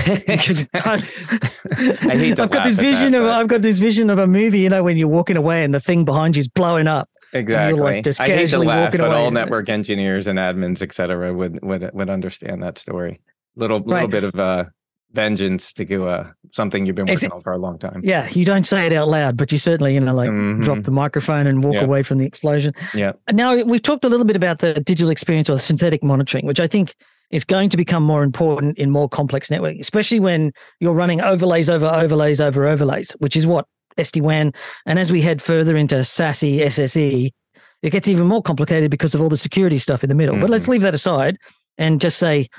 hate 2.00 2.40
I've 2.40 2.52
got 2.52 2.68
this 2.68 2.76
vision 2.76 3.14
that, 3.14 3.22
of 3.22 3.28
but... 3.28 3.32
I've 3.32 3.48
got 3.48 3.64
this 3.64 3.80
vision 3.80 4.12
of 4.12 4.20
a 4.20 4.28
movie, 4.28 4.60
you 4.60 4.70
know, 4.70 4.84
when 4.84 4.96
you're 4.96 5.08
walking 5.08 5.36
away 5.36 5.64
and 5.64 5.74
the 5.74 5.80
thing 5.80 6.06
behind 6.06 6.36
you 6.36 6.42
is 6.42 6.48
blowing 6.48 6.88
up. 6.88 7.10
Exactly. 7.34 7.80
Like 7.80 8.04
just 8.04 8.22
I 8.22 8.28
hate 8.28 8.50
to 8.50 8.60
laugh, 8.60 8.92
but 8.92 9.02
all 9.02 9.32
network 9.32 9.70
engineers 9.70 10.28
and 10.28 10.38
admins, 10.38 10.84
et 10.84 10.94
cetera, 10.94 11.34
would 11.34 11.64
would 11.64 11.90
would 11.94 12.10
understand 12.12 12.62
that 12.62 12.78
story. 12.78 13.22
Little 13.56 13.80
little 13.80 13.94
right. 13.94 14.10
bit 14.10 14.24
of 14.24 14.40
uh, 14.40 14.66
vengeance 15.14 15.74
to 15.74 15.86
do 15.86 16.06
uh, 16.06 16.32
something 16.52 16.86
you've 16.86 16.96
been 16.96 17.06
working 17.06 17.28
it, 17.28 17.32
on 17.32 17.42
for 17.42 17.54
a 17.54 17.58
long 17.58 17.80
time. 17.80 18.02
Yeah, 18.04 18.30
you 18.30 18.46
don't 18.46 18.66
say 18.66 18.86
it 18.86 18.94
out 18.94 19.08
loud, 19.08 19.38
but 19.38 19.52
you 19.52 19.58
certainly 19.58 19.94
you 19.94 20.00
know 20.00 20.14
like 20.14 20.30
mm-hmm. 20.30 20.62
drop 20.62 20.84
the 20.84 20.92
microphone 20.92 21.48
and 21.48 21.64
walk 21.64 21.76
yeah. 21.76 21.84
away 21.84 22.04
from 22.04 22.18
the 22.18 22.26
explosion. 22.26 22.74
Yeah. 22.94 23.14
Now 23.32 23.56
we've 23.56 23.82
talked 23.82 24.06
a 24.06 24.10
little 24.10 24.26
bit 24.26 24.36
about 24.36 24.60
the 24.60 24.74
digital 24.76 25.10
experience 25.10 25.50
or 25.50 25.60
synthetic 25.60 26.04
monitoring, 26.04 26.46
which 26.46 26.60
I 26.60 26.68
think 26.68 26.96
is 27.32 27.44
going 27.44 27.70
to 27.70 27.78
become 27.78 28.04
more 28.04 28.24
important 28.24 28.78
in 28.78 28.90
more 28.90 29.08
complex 29.08 29.50
networking, 29.50 29.80
especially 29.80 30.20
when 30.20 30.52
you're 30.80 30.94
running 30.94 31.22
overlays 31.22 31.70
over 31.70 31.86
overlays 31.86 32.42
over 32.42 32.68
overlays, 32.68 33.12
which 33.20 33.36
is 33.36 33.46
what 33.46 33.66
SD 33.98 34.22
WAN. 34.22 34.54
And 34.86 34.98
as 35.00 35.12
we 35.12 35.22
head 35.22 35.42
further 35.42 35.76
into 35.76 35.96
SASE, 35.96 36.60
SSE, 36.60 37.30
it 37.82 37.90
gets 37.92 38.08
even 38.08 38.28
more 38.28 38.42
complicated 38.42 38.92
because 38.92 39.14
of 39.14 39.22
all 39.22 39.30
the 39.30 39.38
security 39.38 39.78
stuff 39.78 40.04
in 40.04 40.10
the 40.10 40.16
middle. 40.16 40.36
Mm-hmm. 40.36 40.42
But 40.42 40.50
let's 40.50 40.64
mm-hmm. 40.64 40.72
leave 40.72 40.82
that 40.82 40.94
aside 40.94 41.38
and 41.78 42.02
just 42.02 42.18
say, 42.18 42.50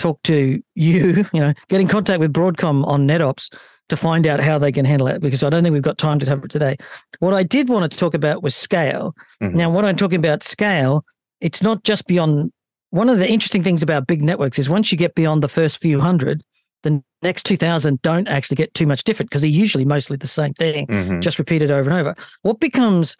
talk 0.00 0.20
to 0.24 0.60
you, 0.74 1.26
you 1.32 1.40
know, 1.40 1.52
get 1.68 1.80
in 1.80 1.88
contact 1.88 2.18
with 2.18 2.32
Broadcom 2.32 2.84
on 2.86 3.06
NetOps 3.06 3.54
to 3.88 3.96
find 3.96 4.26
out 4.26 4.40
how 4.40 4.58
they 4.58 4.72
can 4.72 4.84
handle 4.84 5.08
it 5.08 5.20
because 5.20 5.42
I 5.42 5.50
don't 5.50 5.62
think 5.62 5.72
we've 5.72 5.82
got 5.82 5.98
time 5.98 6.18
to 6.20 6.26
cover 6.26 6.46
it 6.46 6.50
today. 6.50 6.76
What 7.18 7.34
I 7.34 7.42
did 7.42 7.68
want 7.68 7.90
to 7.90 7.96
talk 7.98 8.14
about 8.14 8.42
was 8.42 8.54
scale. 8.54 9.14
Mm-hmm. 9.42 9.56
Now, 9.56 9.70
what 9.70 9.84
I'm 9.84 9.96
talking 9.96 10.18
about 10.18 10.42
scale, 10.42 11.04
it's 11.40 11.62
not 11.62 11.84
just 11.84 12.06
beyond 12.06 12.52
one 12.90 13.08
of 13.08 13.18
the 13.18 13.28
interesting 13.28 13.62
things 13.62 13.82
about 13.82 14.06
big 14.06 14.22
networks 14.22 14.58
is 14.58 14.68
once 14.68 14.90
you 14.90 14.98
get 14.98 15.14
beyond 15.14 15.42
the 15.42 15.48
first 15.48 15.80
few 15.80 16.00
hundred, 16.00 16.42
the 16.82 17.02
next 17.22 17.44
2000 17.44 18.00
don't 18.02 18.28
actually 18.28 18.56
get 18.56 18.74
too 18.74 18.86
much 18.86 19.04
different 19.04 19.30
because 19.30 19.42
they're 19.42 19.50
usually 19.50 19.84
mostly 19.84 20.16
the 20.16 20.26
same 20.26 20.54
thing, 20.54 20.86
mm-hmm. 20.86 21.20
just 21.20 21.38
repeated 21.38 21.70
over 21.70 21.90
and 21.90 21.98
over. 21.98 22.14
What 22.42 22.58
becomes 22.60 23.16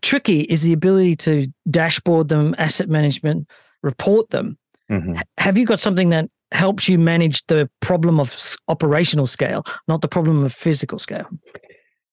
tricky 0.00 0.40
is 0.42 0.62
the 0.62 0.72
ability 0.72 1.16
to 1.16 1.46
dashboard 1.70 2.28
them, 2.28 2.54
asset 2.58 2.88
management, 2.88 3.48
report 3.82 4.30
them. 4.30 4.58
Mm-hmm. 4.90 5.16
Have 5.38 5.56
you 5.56 5.66
got 5.66 5.80
something 5.80 6.10
that 6.10 6.28
helps 6.52 6.88
you 6.88 6.98
manage 6.98 7.46
the 7.46 7.68
problem 7.80 8.20
of 8.20 8.56
operational 8.68 9.26
scale, 9.26 9.64
not 9.88 10.02
the 10.02 10.08
problem 10.08 10.44
of 10.44 10.52
physical 10.52 10.98
scale? 10.98 11.28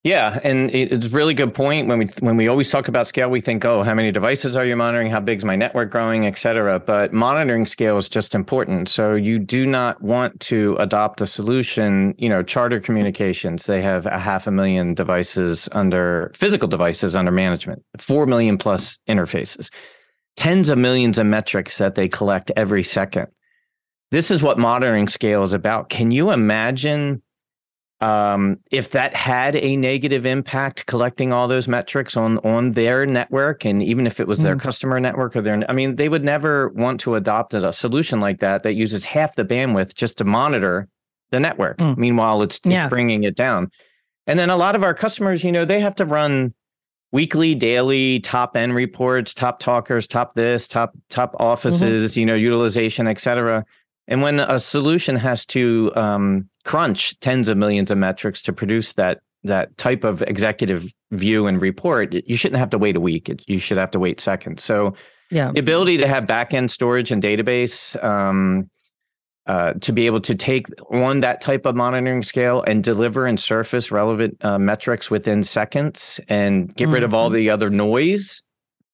Yeah, 0.04 0.40
and 0.46 0.72
it's 0.72 1.08
a 1.08 1.10
really 1.10 1.34
good 1.34 1.54
point. 1.54 1.90
When 1.90 2.00
we 2.00 2.06
when 2.22 2.38
we 2.38 2.48
always 2.48 2.72
talk 2.72 2.88
about 2.88 3.06
scale, 3.06 3.30
we 3.30 3.42
think, 3.42 3.66
oh, 3.66 3.84
how 3.84 3.94
many 3.94 4.14
devices 4.14 4.56
are 4.56 4.64
you 4.64 4.78
monitoring? 4.78 5.12
How 5.12 5.20
big 5.20 5.40
is 5.40 5.46
my 5.46 5.58
network 5.58 5.92
growing, 5.92 6.26
et 6.26 6.38
cetera. 6.38 6.80
But 6.80 7.12
monitoring 7.12 7.66
scale 7.66 7.98
is 7.98 8.08
just 8.08 8.34
important. 8.34 8.88
So 8.88 9.14
you 9.16 9.40
do 9.40 9.66
not 9.66 10.02
want 10.02 10.40
to 10.42 10.78
adopt 10.80 11.20
a 11.20 11.28
solution. 11.28 12.16
You 12.18 12.30
know, 12.30 12.44
Charter 12.44 12.80
Communications 12.80 13.66
they 13.66 13.82
have 13.82 14.06
a 14.06 14.18
half 14.18 14.48
a 14.48 14.52
million 14.52 14.94
devices 14.94 15.68
under 15.74 16.32
physical 16.34 16.70
devices 16.70 17.14
under 17.14 17.32
management, 17.32 17.84
four 17.98 18.26
million 18.26 18.58
plus 18.58 18.98
interfaces, 19.10 19.70
tens 20.40 20.70
of 20.70 20.78
millions 20.78 21.18
of 21.18 21.26
metrics 21.26 21.78
that 21.78 21.96
they 21.96 22.08
collect 22.08 22.52
every 22.56 22.84
second. 22.84 23.28
This 24.12 24.32
is 24.32 24.42
what 24.42 24.58
monitoring 24.58 25.08
scale 25.08 25.44
is 25.44 25.54
about. 25.54 25.90
Can 25.90 26.12
you 26.12 26.32
imagine? 26.32 27.22
um, 28.02 28.58
if 28.72 28.92
that 28.92 29.14
had 29.14 29.58
a 29.58 29.76
negative 29.76 30.26
impact 30.26 30.86
collecting 30.86 31.34
all 31.34 31.48
those 31.48 31.68
metrics 31.68 32.16
on 32.16 32.38
on 32.40 32.72
their 32.72 33.06
network 33.06 33.66
and 33.66 33.84
even 33.84 34.08
if 34.08 34.20
it 34.20 34.28
was 34.28 34.40
their 34.40 34.56
mm. 34.56 34.62
customer 34.62 35.00
network 35.00 35.36
or 35.36 35.42
their 35.42 35.62
i 35.70 35.74
mean 35.74 35.98
they 35.98 36.08
would 36.08 36.24
never 36.24 36.70
want 36.70 37.00
to 37.02 37.16
adopt 37.16 37.54
a 37.54 37.74
solution 37.74 38.20
like 38.20 38.40
that 38.40 38.64
that 38.64 38.76
uses 38.76 39.04
half 39.04 39.36
the 39.36 39.44
bandwidth 39.44 39.94
just 39.96 40.18
to 40.18 40.24
monitor 40.24 40.88
the 41.32 41.40
network 41.40 41.78
mm. 41.78 41.98
meanwhile 41.98 42.42
it's, 42.42 42.60
yeah. 42.64 42.84
it's 42.84 42.90
bringing 42.90 43.24
it 43.26 43.36
down 43.36 43.70
and 44.28 44.40
then 44.40 44.50
a 44.50 44.58
lot 44.58 44.76
of 44.76 44.84
our 44.84 44.94
customers 44.94 45.44
you 45.44 45.52
know 45.52 45.66
they 45.66 45.82
have 45.82 45.96
to 45.96 46.06
run 46.06 46.54
weekly 47.12 47.56
daily 47.56 48.20
top 48.20 48.56
end 48.56 48.76
reports 48.76 49.34
top 49.34 49.60
talkers 49.60 50.08
top 50.08 50.36
this 50.36 50.68
top 50.68 50.94
top 51.10 51.34
mm-hmm. 51.34 51.44
offices 51.44 52.12
mm-hmm. 52.12 52.20
you 52.20 52.26
know 52.26 52.36
utilization 52.36 53.08
et 53.08 53.20
cetera 53.20 53.66
and 54.08 54.24
when 54.24 54.40
a 54.40 54.60
solution 54.60 55.16
has 55.16 55.46
to 55.46 55.92
um, 55.96 56.50
crunch 56.66 57.20
tens 57.20 57.48
of 57.48 57.58
millions 57.58 57.92
of 57.92 57.98
metrics 57.98 58.42
to 58.42 58.52
produce 58.52 58.94
that 58.94 59.20
that 59.44 59.78
type 59.78 60.04
of 60.04 60.22
executive 60.24 60.94
view 61.12 61.48
and 61.48 61.62
report, 61.62 62.14
you 62.14 62.36
shouldn't 62.36 62.60
have 62.60 62.70
to 62.72 62.78
wait 62.78 62.98
a 62.98 63.00
week. 63.00 63.32
you 63.48 63.60
should 63.60 63.78
have 63.78 63.92
to 63.92 64.00
wait 64.00 64.20
seconds. 64.20 64.64
So, 64.64 64.96
yeah, 65.32 65.52
the 65.52 65.60
ability 65.60 65.98
to 65.98 66.08
have 66.08 66.26
backend 66.26 66.70
storage 66.72 67.12
and 67.12 67.22
database 67.22 68.02
um, 68.04 68.70
uh, 69.48 69.74
to 69.74 69.92
be 69.92 70.06
able 70.06 70.22
to 70.22 70.36
take 70.36 70.68
on 70.92 71.22
that 71.22 71.42
type 71.42 71.66
of 71.66 71.76
monitoring 71.76 72.22
scale 72.22 72.62
and 72.64 72.84
deliver 72.84 73.26
and 73.26 73.40
surface 73.40 73.92
relevant 73.92 74.38
uh, 74.46 74.60
metrics 74.60 75.10
within 75.10 75.44
seconds 75.44 76.20
and 76.30 76.74
get 76.76 76.86
mm-hmm. 76.86 76.96
rid 76.96 77.04
of 77.04 77.14
all 77.14 77.28
mm-hmm. 77.28 77.38
the 77.38 77.50
other 77.50 77.70
noise 77.70 78.44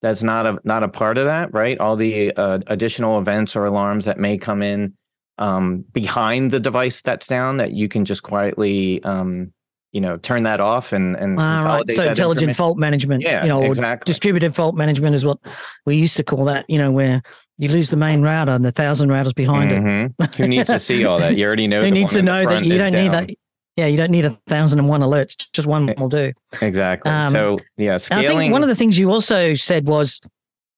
that's 0.06 0.22
not 0.22 0.46
a 0.46 0.60
not 0.64 0.84
a 0.84 0.88
part 0.88 1.18
of 1.18 1.26
that, 1.26 1.52
right? 1.52 1.80
All 1.80 1.96
the 1.96 2.32
uh, 2.34 2.60
additional 2.68 3.18
events 3.18 3.56
or 3.56 3.66
alarms 3.66 4.06
that 4.06 4.20
may 4.20 4.38
come 4.38 4.62
in 4.62 4.94
um, 5.40 5.84
behind 5.94 6.52
the 6.52 6.60
device 6.60 7.02
that's 7.02 7.26
down 7.26 7.58
that 7.58 7.72
you 7.72 7.88
can 7.88 8.06
just 8.06 8.22
quietly 8.22 9.04
um, 9.04 9.52
you 9.96 10.02
know 10.02 10.18
turn 10.18 10.44
that 10.44 10.60
off 10.60 10.92
and 10.92 11.16
and 11.16 11.38
right. 11.38 11.90
so 11.92 12.04
intelligent 12.04 12.54
fault 12.54 12.78
management 12.78 13.24
yeah 13.24 13.44
you 13.44 13.48
know 13.48 13.64
exactly. 13.64 14.06
distributed 14.06 14.54
fault 14.54 14.76
management 14.76 15.16
is 15.16 15.26
what 15.26 15.40
we 15.86 15.96
used 15.96 16.18
to 16.18 16.24
call 16.24 16.44
that 16.44 16.66
you 16.70 16.78
know 16.78 16.92
where 16.92 17.22
you 17.58 17.70
lose 17.70 17.90
the 17.90 17.96
main 17.96 18.22
router 18.22 18.52
and 18.52 18.66
the 18.66 18.74
thousand 18.74 19.08
routers 19.10 19.34
behind 19.34 19.72
mm-hmm. 19.72 20.22
it 20.22 20.36
who 20.36 20.48
needs 20.48 20.70
to 20.70 20.78
see 20.78 21.06
all 21.06 21.18
that 21.18 21.38
you 21.38 21.46
already 21.46 21.66
know 21.66 21.82
who 21.86 21.92
needs 21.92 22.12
to 22.12 22.22
know 22.22 22.46
that 22.46 22.66
you 22.66 22.78
don't 22.78 22.92
down. 22.92 23.04
need 23.04 23.12
that 23.14 23.30
yeah 23.78 23.86
you 23.86 23.96
don't 23.96 24.12
need 24.12 24.26
a 24.26 24.32
thousand 24.48 24.80
and 24.80 24.90
one 24.90 25.00
alerts 25.00 25.38
just 25.54 25.66
one 25.66 25.94
will 25.98 26.10
do 26.10 26.34
exactly 26.62 27.10
um, 27.10 27.32
so 27.32 27.58
yeah 27.78 27.96
scaling 27.96 28.26
I 28.26 28.36
think 28.36 28.52
one 28.52 28.64
of 28.64 28.70
the 28.70 28.76
things 28.76 29.00
you 29.00 29.10
also 29.10 29.54
said 29.54 29.88
was 29.88 30.20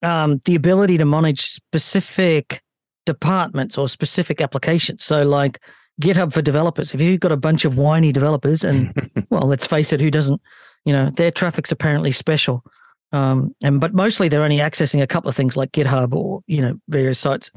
um, 0.03 0.41
the 0.45 0.53
ability 0.53 0.99
to 0.99 1.06
manage 1.06 1.41
specific 1.41 2.62
departments 3.08 3.77
or 3.77 3.88
specific 3.88 4.41
applications. 4.41 5.03
So, 5.03 5.23
like 5.23 5.60
GitHub 6.01 6.33
for 6.33 6.41
developers, 6.41 6.93
if 6.93 7.01
you've 7.01 7.19
got 7.19 7.31
a 7.31 7.38
bunch 7.38 7.65
of 7.65 7.77
whiny 7.77 8.12
developers, 8.12 8.63
and 8.63 8.93
well, 9.29 9.47
let's 9.47 9.65
face 9.65 9.91
it, 9.93 10.01
who 10.01 10.12
doesn't, 10.12 10.41
you 10.86 10.93
know, 10.93 11.10
their 11.10 11.31
traffic's 11.31 11.71
apparently 11.71 12.12
special. 12.12 12.63
Um, 13.12 13.55
and 13.63 13.79
but 13.79 13.93
mostly 13.93 14.27
they're 14.27 14.43
only 14.43 14.57
accessing 14.57 15.01
a 15.01 15.07
couple 15.07 15.29
of 15.29 15.36
things 15.36 15.55
like 15.55 15.71
GitHub 15.71 16.13
or 16.13 16.41
you 16.45 16.62
know 16.62 16.79
various 16.89 17.19
sites. 17.19 17.49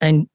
And 0.00 0.28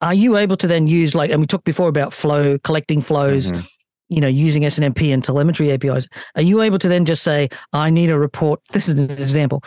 are 0.00 0.14
you 0.14 0.36
able 0.36 0.56
to 0.56 0.66
then 0.66 0.86
use 0.86 1.14
like 1.14 1.30
and 1.30 1.40
we 1.40 1.46
talked 1.46 1.64
before 1.64 1.88
about 1.88 2.12
flow 2.12 2.58
collecting 2.58 3.00
flows 3.00 3.52
mm-hmm. 3.52 3.64
you 4.08 4.20
know 4.20 4.28
using 4.28 4.62
snmp 4.62 5.12
and 5.12 5.24
telemetry 5.24 5.70
apis 5.70 6.06
are 6.34 6.42
you 6.42 6.60
able 6.62 6.78
to 6.78 6.88
then 6.88 7.04
just 7.04 7.22
say 7.22 7.48
i 7.72 7.90
need 7.90 8.10
a 8.10 8.18
report 8.18 8.60
this 8.72 8.88
is 8.88 8.94
an 8.94 9.10
example 9.10 9.62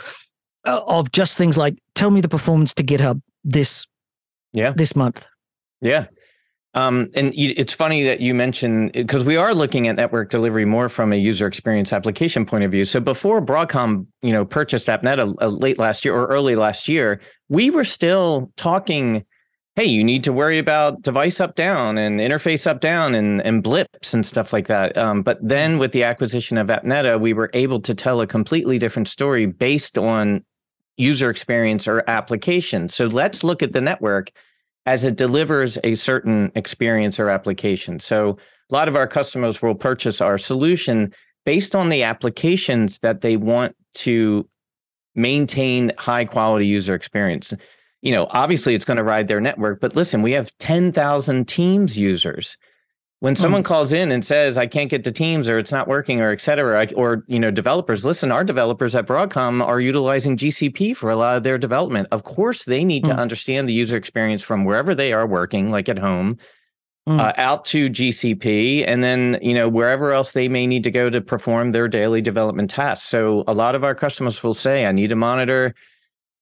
uh, 0.65 0.81
of 0.87 1.11
just 1.11 1.37
things 1.37 1.57
like 1.57 1.77
tell 1.95 2.11
me 2.11 2.21
the 2.21 2.29
performance 2.29 2.73
to 2.73 2.83
github 2.83 3.21
this 3.43 3.87
yeah 4.53 4.71
this 4.71 4.95
month 4.95 5.27
yeah 5.81 6.05
um, 6.75 7.09
and 7.15 7.33
it's 7.35 7.73
funny 7.73 8.03
that 8.03 8.19
you 8.19 8.35
mentioned 8.35 8.91
because 8.93 9.25
we 9.25 9.37
are 9.37 9.55
looking 9.55 9.87
at 9.87 9.95
network 9.95 10.29
delivery 10.29 10.65
more 10.65 10.87
from 10.87 11.11
a 11.11 11.15
user 11.15 11.47
experience 11.47 11.91
application 11.91 12.45
point 12.45 12.63
of 12.63 12.71
view. 12.71 12.85
So 12.85 12.99
before 12.99 13.41
Broadcom, 13.41 14.05
you 14.21 14.31
know, 14.31 14.45
purchased 14.45 14.87
AppNeta 14.87 15.33
uh, 15.41 15.47
late 15.47 15.79
last 15.79 16.05
year 16.05 16.15
or 16.15 16.27
early 16.27 16.55
last 16.55 16.87
year, 16.87 17.21
we 17.47 17.71
were 17.71 17.83
still 17.83 18.51
talking 18.55 19.25
hey, 19.75 19.85
you 19.85 20.03
need 20.03 20.25
to 20.25 20.33
worry 20.33 20.57
about 20.57 21.01
device 21.03 21.39
up 21.39 21.55
down 21.55 21.97
and 21.97 22.19
interface 22.19 22.67
up 22.67 22.81
down 22.81 23.15
and, 23.15 23.41
and 23.43 23.63
blips 23.63 24.13
and 24.13 24.25
stuff 24.25 24.51
like 24.51 24.67
that. 24.67 24.97
Um, 24.97 25.21
but 25.21 25.39
then 25.41 25.77
with 25.77 25.93
the 25.93 26.03
acquisition 26.03 26.57
of 26.57 26.67
AppNeta, 26.67 27.17
we 27.17 27.31
were 27.31 27.49
able 27.53 27.79
to 27.81 27.95
tell 27.95 28.19
a 28.19 28.27
completely 28.27 28.77
different 28.77 29.07
story 29.07 29.45
based 29.45 29.97
on 29.97 30.43
user 30.97 31.29
experience 31.29 31.87
or 31.87 32.03
application. 32.09 32.89
So 32.89 33.07
let's 33.07 33.41
look 33.41 33.63
at 33.63 33.71
the 33.71 33.79
network 33.79 34.31
as 34.89 35.05
it 35.05 35.15
delivers 35.15 35.77
a 35.83 35.93
certain 35.93 36.51
experience 36.55 37.19
or 37.19 37.29
application. 37.29 37.99
So 37.99 38.37
a 38.71 38.73
lot 38.73 38.87
of 38.87 38.95
our 38.95 39.07
customers 39.07 39.61
will 39.61 39.75
purchase 39.75 40.19
our 40.19 40.37
solution 40.37 41.13
based 41.45 41.75
on 41.75 41.89
the 41.89 42.03
applications 42.03 42.99
that 42.99 43.21
they 43.21 43.37
want 43.37 43.75
to 43.93 44.49
maintain 45.13 45.91
high 45.97 46.25
quality 46.25 46.65
user 46.65 46.93
experience 46.93 47.53
you 48.01 48.13
know, 48.13 48.27
obviously 48.29 48.73
it's 48.73 48.85
going 48.85 48.97
to 48.97 49.03
ride 49.03 49.27
their 49.27 49.41
network, 49.41 49.81
but 49.81 49.95
listen, 49.95 50.21
we 50.21 50.31
have 50.31 50.57
10,000 50.59 51.47
Teams 51.47 51.97
users. 51.97 52.57
When 53.21 53.35
someone 53.35 53.63
mm. 53.63 53.65
calls 53.65 53.91
in 53.91 54.13
and 54.13 54.23
says, 54.23 54.57
I 54.57 54.65
can't 54.65 54.89
get 54.89 55.03
to 55.03 55.11
Teams 55.11 55.49
or 55.49 55.57
it's 55.57 55.73
not 55.73 55.89
working 55.89 56.21
or 56.21 56.31
et 56.31 56.39
cetera, 56.39 56.87
or, 56.95 57.25
you 57.27 57.37
know, 57.37 57.51
developers, 57.51 58.05
listen, 58.05 58.31
our 58.31 58.45
developers 58.45 58.95
at 58.95 59.05
Broadcom 59.05 59.61
are 59.61 59.81
utilizing 59.81 60.37
GCP 60.37 60.95
for 60.95 61.09
a 61.09 61.17
lot 61.17 61.35
of 61.35 61.43
their 61.43 61.57
development. 61.57 62.07
Of 62.11 62.23
course, 62.23 62.63
they 62.63 62.85
need 62.85 63.03
mm. 63.03 63.09
to 63.09 63.15
understand 63.15 63.67
the 63.67 63.73
user 63.73 63.97
experience 63.97 64.41
from 64.41 64.63
wherever 64.63 64.95
they 64.95 65.11
are 65.11 65.27
working, 65.27 65.69
like 65.69 65.89
at 65.89 65.99
home, 65.99 66.37
mm. 67.09 67.19
uh, 67.19 67.33
out 67.35 67.65
to 67.65 67.89
GCP, 67.89 68.85
and 68.87 69.03
then, 69.03 69.37
you 69.41 69.53
know, 69.53 69.67
wherever 69.67 70.13
else 70.13 70.31
they 70.31 70.47
may 70.47 70.65
need 70.65 70.85
to 70.85 70.91
go 70.91 71.09
to 71.09 71.19
perform 71.19 71.73
their 71.73 71.89
daily 71.89 72.21
development 72.21 72.69
tasks. 72.69 73.05
So 73.05 73.43
a 73.47 73.53
lot 73.53 73.75
of 73.75 73.83
our 73.83 73.95
customers 73.95 74.41
will 74.41 74.53
say, 74.53 74.85
I 74.85 74.93
need 74.93 75.09
to 75.09 75.17
monitor 75.17 75.75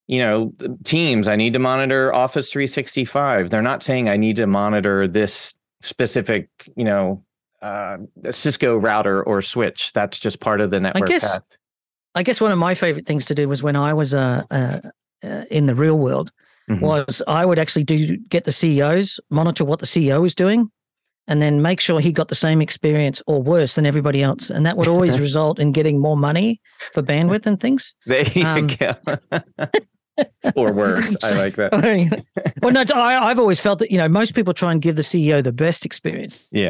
you 0.10 0.20
know, 0.20 0.54
teams, 0.86 1.28
I 1.28 1.36
need 1.36 1.52
to 1.52 1.60
monitor 1.60 2.14
Office 2.14 2.50
365. 2.50 3.50
They're 3.50 3.62
not 3.62 3.84
saying 3.84 4.08
I 4.08 4.16
need 4.16 4.38
to 4.38 4.48
monitor 4.48 5.06
this 5.06 5.54
specific, 5.82 6.50
you 6.76 6.84
know, 6.84 7.24
uh, 7.62 7.98
Cisco 8.30 8.78
router 8.78 9.24
or 9.24 9.42
switch. 9.42 9.94
That's 9.94 10.20
just 10.20 10.40
part 10.40 10.62
of 10.62 10.72
the 10.72 10.80
network 10.80 11.10
I 11.10 11.14
guess, 11.14 11.32
path. 11.32 11.44
I 12.16 12.24
guess 12.24 12.42
one 12.42 12.52
of 12.52 12.58
my 12.58 12.74
favorite 12.74 13.06
things 13.06 13.26
to 13.26 13.36
do 13.36 13.48
was 13.48 13.64
when 13.64 13.76
I 13.76 13.94
was 13.94 14.14
uh, 14.14 14.44
uh, 14.52 14.80
uh 15.24 15.44
in 15.50 15.66
the 15.66 15.76
real 15.76 15.98
world 15.98 16.32
mm-hmm. 16.70 16.84
was 16.84 17.22
I 17.28 17.46
would 17.46 17.60
actually 17.60 17.84
do 17.84 18.18
get 18.18 18.44
the 18.44 18.52
CEOs 18.52 19.20
monitor 19.30 19.66
what 19.66 19.80
the 19.80 19.86
CEO 19.86 20.26
is 20.26 20.36
doing 20.36 20.72
and 21.28 21.42
then 21.42 21.62
make 21.62 21.80
sure 21.80 22.00
he 22.00 22.12
got 22.12 22.30
the 22.30 22.36
same 22.36 22.62
experience 22.62 23.22
or 23.28 23.44
worse 23.44 23.76
than 23.76 23.86
everybody 23.86 24.24
else. 24.24 24.50
And 24.50 24.66
that 24.66 24.78
would 24.78 24.88
always 24.88 25.20
result 25.28 25.60
in 25.60 25.72
getting 25.72 26.00
more 26.00 26.18
money 26.18 26.62
for 26.94 27.04
bandwidth 27.04 27.46
and 27.46 27.60
things. 27.60 27.94
There 28.06 28.24
you 28.24 28.46
um, 28.46 28.68
go. 28.68 28.96
or 30.56 30.74
worse. 30.74 31.16
I 31.24 31.34
like 31.34 31.56
that. 31.56 31.74
well, 32.62 32.72
no, 32.72 32.84
I, 32.94 33.30
I've 33.30 33.40
always 33.40 33.60
felt 33.60 33.80
that 33.80 33.92
you 33.92 33.98
know 33.98 34.08
most 34.08 34.36
people 34.36 34.54
try 34.54 34.72
and 34.72 34.82
give 34.82 34.96
the 34.96 35.02
CEO 35.02 35.44
the 35.44 35.54
best 35.54 35.86
experience. 35.86 36.50
Yeah. 36.52 36.70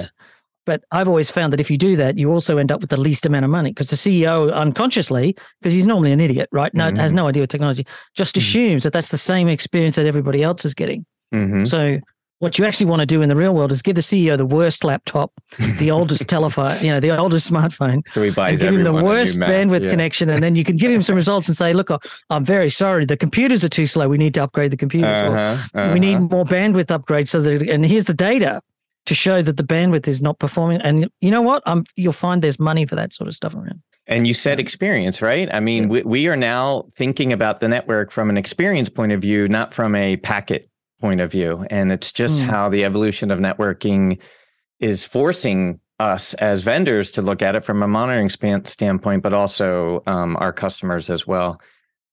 But 0.65 0.83
I've 0.91 1.07
always 1.07 1.31
found 1.31 1.53
that 1.53 1.62
if 1.62 1.71
you 1.71 1.77
do 1.77 1.95
that, 1.95 2.17
you 2.17 2.29
also 2.29 2.57
end 2.57 2.73
up 2.73 2.81
with 2.81 2.89
the 2.89 2.99
least 2.99 3.25
amount 3.25 3.45
of 3.45 3.51
money 3.51 3.71
because 3.71 3.89
the 3.89 3.95
CEO 3.95 4.53
unconsciously, 4.53 5.33
because 5.62 5.73
he's 5.73 5.86
normally 5.86 6.12
an 6.12 6.19
idiot, 6.19 6.49
right? 6.51 6.73
No, 6.73 6.89
mm-hmm. 6.89 6.97
has 6.97 7.13
no 7.13 7.25
idea 7.25 7.43
of 7.43 7.47
technology, 7.47 7.88
just 8.15 8.36
mm-hmm. 8.36 8.39
assumes 8.39 8.83
that 8.83 8.91
that's 8.91 9.10
the 9.10 9.17
same 9.17 9.47
experience 9.47 9.95
that 9.95 10.05
everybody 10.05 10.43
else 10.43 10.65
is 10.65 10.73
getting. 10.73 11.05
Mm-hmm. 11.33 11.63
So 11.63 11.99
what 12.39 12.60
you 12.60 12.65
actually 12.65 12.86
want 12.86 13.00
to 13.00 13.06
do 13.06 13.21
in 13.21 13.30
the 13.30 13.36
real 13.36 13.54
world 13.56 13.71
is 13.71 13.82
give 13.82 13.95
the 13.95 14.02
CEO 14.02 14.38
the 14.38 14.45
worst 14.45 14.84
laptop, 14.84 15.32
the 15.80 15.89
oldest 15.97 16.28
telephone, 16.28 16.80
you 16.82 16.91
know, 16.91 17.00
the 17.00 17.17
oldest 17.17 17.52
smartphone. 17.52 18.08
So 18.08 18.21
he 18.21 18.32
buys 18.32 18.60
give 18.60 18.73
him 18.73 18.84
the 18.84 18.93
worst 18.93 19.39
bandwidth 19.39 19.86
yeah. 19.86 19.89
connection, 19.89 20.30
and 20.30 20.43
then 20.43 20.56
you 20.56 20.63
can 20.63 20.78
give 20.78 20.91
him 20.91 21.02
some 21.02 21.15
results 21.23 21.47
and 21.47 21.58
say, 21.58 21.73
"Look, 21.73 21.89
I'm 22.30 22.45
very 22.45 22.69
sorry, 22.69 23.06
the 23.06 23.17
computers 23.17 23.63
are 23.63 23.69
too 23.69 23.88
slow. 23.88 24.08
We 24.08 24.17
need 24.17 24.34
to 24.36 24.43
upgrade 24.43 24.71
the 24.71 24.78
computers. 24.78 25.17
Uh-huh, 25.17 25.58
uh-huh. 25.73 25.91
We 25.93 26.00
need 26.00 26.15
uh-huh. 26.15 26.28
more 26.30 26.45
bandwidth 26.45 26.91
upgrade 26.91 27.28
so 27.28 27.41
that, 27.41 27.67
and 27.67 27.86
here's 27.86 28.06
the 28.06 28.13
data 28.13 28.62
to 29.08 29.15
show 29.15 29.41
that 29.41 29.58
the 29.58 29.63
bandwidth 29.63 30.08
is 30.08 30.21
not 30.21 30.38
performing. 30.38 30.82
And 30.82 31.10
you 31.21 31.32
know 31.32 31.41
what? 31.41 31.63
Um, 31.65 31.86
you'll 31.95 32.13
find 32.13 32.41
there's 32.41 32.60
money 32.60 32.86
for 32.86 32.95
that 32.95 33.13
sort 33.13 33.28
of 33.28 33.36
stuff 33.36 33.56
around. 33.56 33.82
And 34.06 34.26
you 34.26 34.34
said 34.34 34.60
experience, 34.60 35.21
right? 35.21 35.54
I 35.54 35.60
mean, 35.60 35.84
yeah. 35.84 35.89
we, 35.89 36.02
we 36.04 36.28
are 36.28 36.36
now 36.36 36.86
thinking 36.93 37.34
about 37.34 37.60
the 37.60 37.67
network 37.67 38.12
from 38.12 38.30
an 38.30 38.38
experience 38.38 38.89
point 38.89 39.12
of 39.12 39.21
view, 39.21 39.50
not 39.50 39.73
from 39.73 39.95
a 39.95 40.17
packet 40.17 40.69
point 40.99 41.21
of 41.21 41.31
view. 41.31 41.65
And 41.69 41.91
it's 41.91 42.12
just 42.12 42.41
mm. 42.41 42.45
how 42.45 42.69
the 42.69 42.83
evolution 42.83 43.31
of 43.31 43.39
networking 43.39 44.19
is 44.79 45.03
forcing 45.03 45.79
us 45.99 46.33
as 46.36 46.62
vendors 46.62 47.12
to 47.12 47.21
look 47.21 47.41
at 47.41 47.55
it 47.55 47.63
from 47.63 47.81
a 47.81 47.88
monitoring 47.88 48.29
span- 48.29 48.65
standpoint, 48.65 49.23
but 49.23 49.33
also 49.33 50.03
um, 50.05 50.38
our 50.39 50.53
customers 50.53 51.10
as 51.10 51.25
well. 51.25 51.60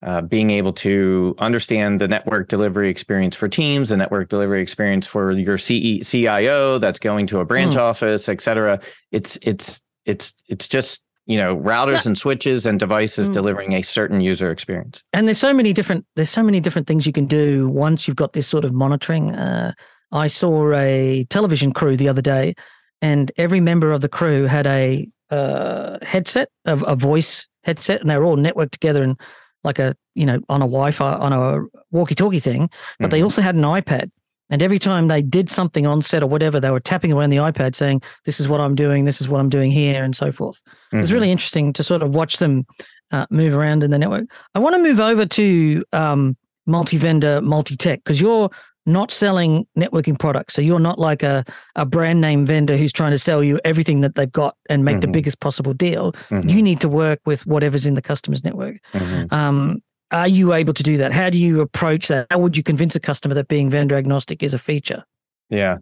Uh, 0.03 0.21
being 0.21 0.51
able 0.51 0.73
to 0.73 1.35
understand 1.39 1.99
the 1.99 2.07
network 2.07 2.49
delivery 2.49 2.91
experience 2.91 3.35
for 3.35 3.49
teams, 3.49 3.89
the 3.89 3.97
network 3.97 4.29
delivery 4.29 4.61
experience 4.61 5.07
for 5.07 5.33
your 5.33 5.57
CE, 5.57 6.07
CIO 6.07 6.77
that's 6.77 6.99
going 6.99 7.27
to 7.27 7.41
a 7.41 7.45
branch 7.47 7.75
mm. 7.75 7.81
office, 7.81 8.29
et 8.29 8.43
cetera. 8.43 8.79
It's 9.13 9.39
it's 9.41 9.81
it's 10.05 10.35
it's 10.47 10.69
just 10.69 11.05
you 11.27 11.39
know 11.39 11.57
routers 11.57 12.05
yeah. 12.05 12.09
and 12.09 12.19
switches 12.19 12.67
and 12.67 12.79
devices 12.79 13.31
mm. 13.31 13.33
delivering 13.33 13.73
a 13.73 13.83
certain 13.83 14.21
user 14.21 14.51
experience 14.51 15.03
and 15.13 15.27
there's 15.27 15.39
so 15.39 15.55
many 15.55 15.73
different 15.73 16.05
there's 16.17 16.31
so 16.31 16.43
many 16.43 16.61
different 16.61 16.87
things 16.87 17.07
you 17.07 17.13
can 17.13 17.27
do 17.27 17.69
once 17.69 18.07
you've 18.07 18.17
got 18.17 18.33
this 18.33 18.47
sort 18.47 18.65
of 18.65 18.73
monitoring 18.73 19.33
uh, 19.33 19.73
i 20.13 20.27
saw 20.27 20.73
a 20.75 21.25
television 21.31 21.73
crew 21.73 21.97
the 21.97 22.09
other 22.09 22.23
day 22.23 22.55
and 23.01 23.33
every 23.37 23.61
member 23.61 23.93
of 23.93 24.01
the 24.01 24.09
crew 24.09 24.45
had 24.45 24.67
a 24.67 25.07
uh, 25.31 25.99
headset 26.03 26.49
of 26.65 26.85
a 26.87 26.95
voice 26.95 27.49
headset 27.65 28.01
and 28.01 28.11
they 28.11 28.17
were 28.17 28.25
all 28.25 28.37
networked 28.37 28.71
together 28.71 29.03
and 29.03 29.19
like 29.63 29.79
a 29.79 29.95
you 30.15 30.27
know 30.27 30.41
on 30.49 30.61
a 30.61 30.67
wi-fi 30.67 31.15
on 31.15 31.33
a 31.33 31.65
walkie-talkie 31.91 32.41
thing 32.41 32.69
but 32.99 33.07
mm 33.07 33.11
they 33.11 33.19
mm-hmm. 33.19 33.25
also 33.25 33.43
had 33.43 33.55
an 33.55 33.63
ipad 33.63 34.11
and 34.55 34.63
every 34.63 34.79
time 34.79 35.09
they 35.09 35.21
did 35.21 35.51
something 35.51 35.85
on 35.85 36.01
set 36.01 36.23
or 36.23 36.29
whatever, 36.29 36.61
they 36.61 36.71
were 36.71 36.79
tapping 36.79 37.11
away 37.11 37.25
on 37.25 37.31
the 37.31 37.39
iPad 37.39 37.75
saying, 37.75 38.01
This 38.25 38.39
is 38.39 38.47
what 38.47 38.61
I'm 38.61 38.77
doing, 38.77 39.05
this 39.05 39.21
is 39.21 39.29
what 39.29 39.41
I'm 39.41 39.49
doing 39.49 39.73
here, 39.73 40.05
and 40.05 40.15
so 40.15 40.31
forth. 40.31 40.63
Mm-hmm. 40.65 41.01
It's 41.01 41.11
really 41.11 41.33
interesting 41.33 41.73
to 41.73 41.83
sort 41.83 42.05
of 42.05 42.15
watch 42.15 42.37
them 42.37 42.65
uh, 43.11 43.27
move 43.31 43.53
around 43.53 43.83
in 43.83 43.91
the 43.91 43.99
network. 43.99 44.27
I 44.55 44.61
want 44.61 44.77
to 44.77 44.81
move 44.81 45.01
over 45.01 45.27
to 45.27 45.85
um, 45.93 46.37
multi 46.67 46.99
vendor, 46.99 47.41
multi 47.41 47.77
tech, 47.77 48.05
because 48.05 48.21
you're 48.21 48.49
not 48.87 49.11
selling 49.11 49.67
networking 49.77 50.17
products. 50.17 50.55
So 50.55 50.63
you're 50.63 50.79
not 50.79 51.01
like 51.01 51.25
a, 51.25 51.45
a 51.75 51.85
brand 51.85 52.21
name 52.21 52.47
vendor 52.47 52.77
who's 52.77 52.93
trying 52.93 53.11
to 53.11 53.19
sell 53.19 53.43
you 53.43 53.59
everything 53.65 54.03
that 54.03 54.15
they've 54.15 54.31
got 54.31 54.57
and 54.71 54.85
make 54.85 54.99
mm-hmm. 54.99 55.01
the 55.01 55.09
biggest 55.09 55.41
possible 55.41 55.75
deal. 55.75 56.13
Mm-hmm. 56.31 56.49
You 56.49 56.63
need 56.63 56.81
to 56.83 56.89
work 56.89 57.19
with 57.27 57.45
whatever's 57.45 57.87
in 57.87 57.95
the 57.95 58.03
customer's 58.03 58.45
network. 58.45 58.77
Mm-hmm. 58.93 59.35
Um, 59.35 59.83
are 60.15 60.29
you 60.29 60.53
able 60.53 60.73
to 60.73 60.83
do 60.83 60.97
that? 60.99 61.13
How 61.13 61.29
do 61.29 61.39
you 61.39 61.61
approach 61.61 62.09
that? 62.09 62.29
How 62.31 62.39
would 62.39 62.57
you 62.57 62.63
convince 62.63 62.95
a 62.95 63.01
customer 63.01 63.35
that 63.35 63.49
being 63.49 63.69
vendor 63.69 63.97
agnostic 63.97 64.43
is 64.43 64.55
a 64.55 64.59
feature? 64.59 65.05
Yeah. 65.51 65.79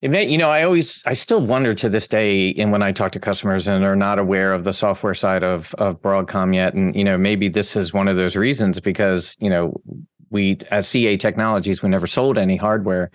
You 0.00 0.38
know, 0.38 0.50
I 0.50 0.62
always, 0.62 1.02
I 1.06 1.12
still 1.12 1.40
wonder 1.40 1.74
to 1.74 1.88
this 1.88 2.08
day, 2.08 2.52
and 2.54 2.72
when 2.72 2.82
I 2.82 2.92
talk 2.92 3.12
to 3.12 3.20
customers 3.20 3.68
and 3.68 3.84
are 3.84 3.96
not 3.96 4.18
aware 4.18 4.52
of 4.52 4.64
the 4.64 4.74
software 4.74 5.14
side 5.14 5.42
of 5.42 5.74
of 5.76 6.02
Broadcom 6.02 6.54
yet, 6.54 6.74
and 6.74 6.94
you 6.94 7.04
know, 7.04 7.16
maybe 7.16 7.48
this 7.48 7.74
is 7.74 7.94
one 7.94 8.06
of 8.06 8.16
those 8.16 8.36
reasons 8.36 8.80
because 8.80 9.34
you 9.40 9.48
know, 9.48 9.80
we 10.28 10.58
as 10.70 10.86
CA 10.88 11.16
Technologies 11.16 11.82
we 11.82 11.88
never 11.88 12.06
sold 12.06 12.36
any 12.36 12.56
hardware. 12.56 13.10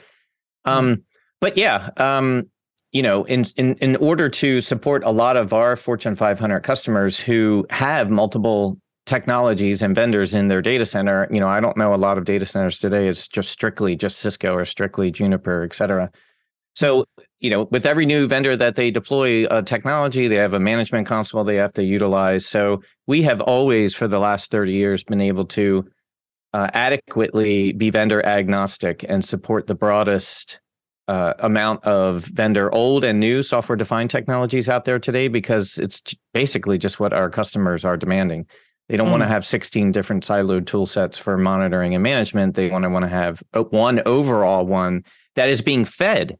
Um, 0.66 1.04
but 1.40 1.58
yeah, 1.58 1.92
um, 1.98 2.50
you 2.92 3.04
know, 3.04 3.24
in 3.26 3.46
in 3.56 3.76
in 3.76 3.96
order 3.98 4.28
to 4.28 4.60
support 4.60 5.04
a 5.04 5.12
lot 5.12 5.38
of 5.38 5.54
our 5.54 5.76
Fortune 5.76 6.16
500 6.16 6.62
customers 6.62 7.20
who 7.20 7.68
have 7.70 8.10
multiple 8.10 8.80
technologies 9.10 9.82
and 9.82 9.96
vendors 9.96 10.36
in 10.36 10.48
their 10.48 10.62
data 10.62 10.86
center. 10.86 11.28
You 11.32 11.40
know, 11.40 11.48
I 11.48 11.60
don't 11.60 11.76
know 11.76 11.94
a 11.94 11.98
lot 11.98 12.20
of 12.20 12.26
data 12.26 12.46
centers 12.46 12.80
today. 12.80 13.08
It's 13.08 13.28
just 13.28 13.50
strictly 13.50 13.96
just 13.96 14.20
Cisco 14.20 14.54
or 14.54 14.66
strictly 14.66 15.10
Juniper, 15.10 15.64
et 15.64 15.74
cetera. 15.74 16.12
So, 16.76 17.06
you 17.40 17.50
know, 17.50 17.64
with 17.72 17.88
every 17.88 18.06
new 18.06 18.28
vendor 18.28 18.56
that 18.56 18.76
they 18.76 18.92
deploy 18.92 19.48
a 19.48 19.64
technology, 19.64 20.28
they 20.28 20.36
have 20.36 20.54
a 20.54 20.60
management 20.60 21.08
console 21.08 21.44
they 21.44 21.56
have 21.56 21.74
to 21.74 21.84
utilize. 21.84 22.46
So 22.46 22.84
we 23.08 23.24
have 23.24 23.42
always, 23.42 23.96
for 23.96 24.08
the 24.08 24.20
last 24.20 24.52
30 24.52 24.74
years, 24.74 25.04
been 25.04 25.22
able 25.22 25.46
to 25.46 25.90
uh, 26.54 26.70
adequately 26.74 27.74
be 27.74 27.90
vendor 27.90 28.24
agnostic 28.24 29.04
and 29.10 29.26
support 29.26 29.66
the 29.66 29.76
broadest 29.76 30.60
uh, 31.08 31.34
amount 31.40 31.84
of 31.84 32.26
vendor 32.26 32.72
old 32.74 33.04
and 33.04 33.20
new 33.20 33.42
software 33.42 33.76
defined 33.76 34.12
technologies 34.12 34.70
out 34.70 34.86
there 34.86 35.00
today 35.00 35.28
because 35.28 35.80
it's 35.80 36.02
basically 36.34 36.78
just 36.78 37.00
what 37.00 37.12
our 37.12 37.32
customers 37.32 37.84
are 37.84 37.98
demanding 37.98 38.46
They 38.90 38.98
don't 38.98 39.08
mm. 39.08 39.12
want 39.12 39.24
to 39.24 39.28
have 39.28 39.46
16 39.46 39.92
different 39.92 40.24
siloed 40.26 40.66
tool 40.66 40.86
sets 40.86 41.18
for 41.18 41.38
monitoring 41.38 41.94
and 41.94 42.04
management. 42.04 42.56
They 42.56 42.70
want 42.70 42.84
to 42.84 42.90
want 42.90 43.04
to 43.04 43.10
have 43.10 43.42
one 43.54 44.02
overall 44.06 44.66
one 44.66 45.06
that 45.36 45.48
is 45.48 45.62
being 45.62 45.86
fed 45.86 46.38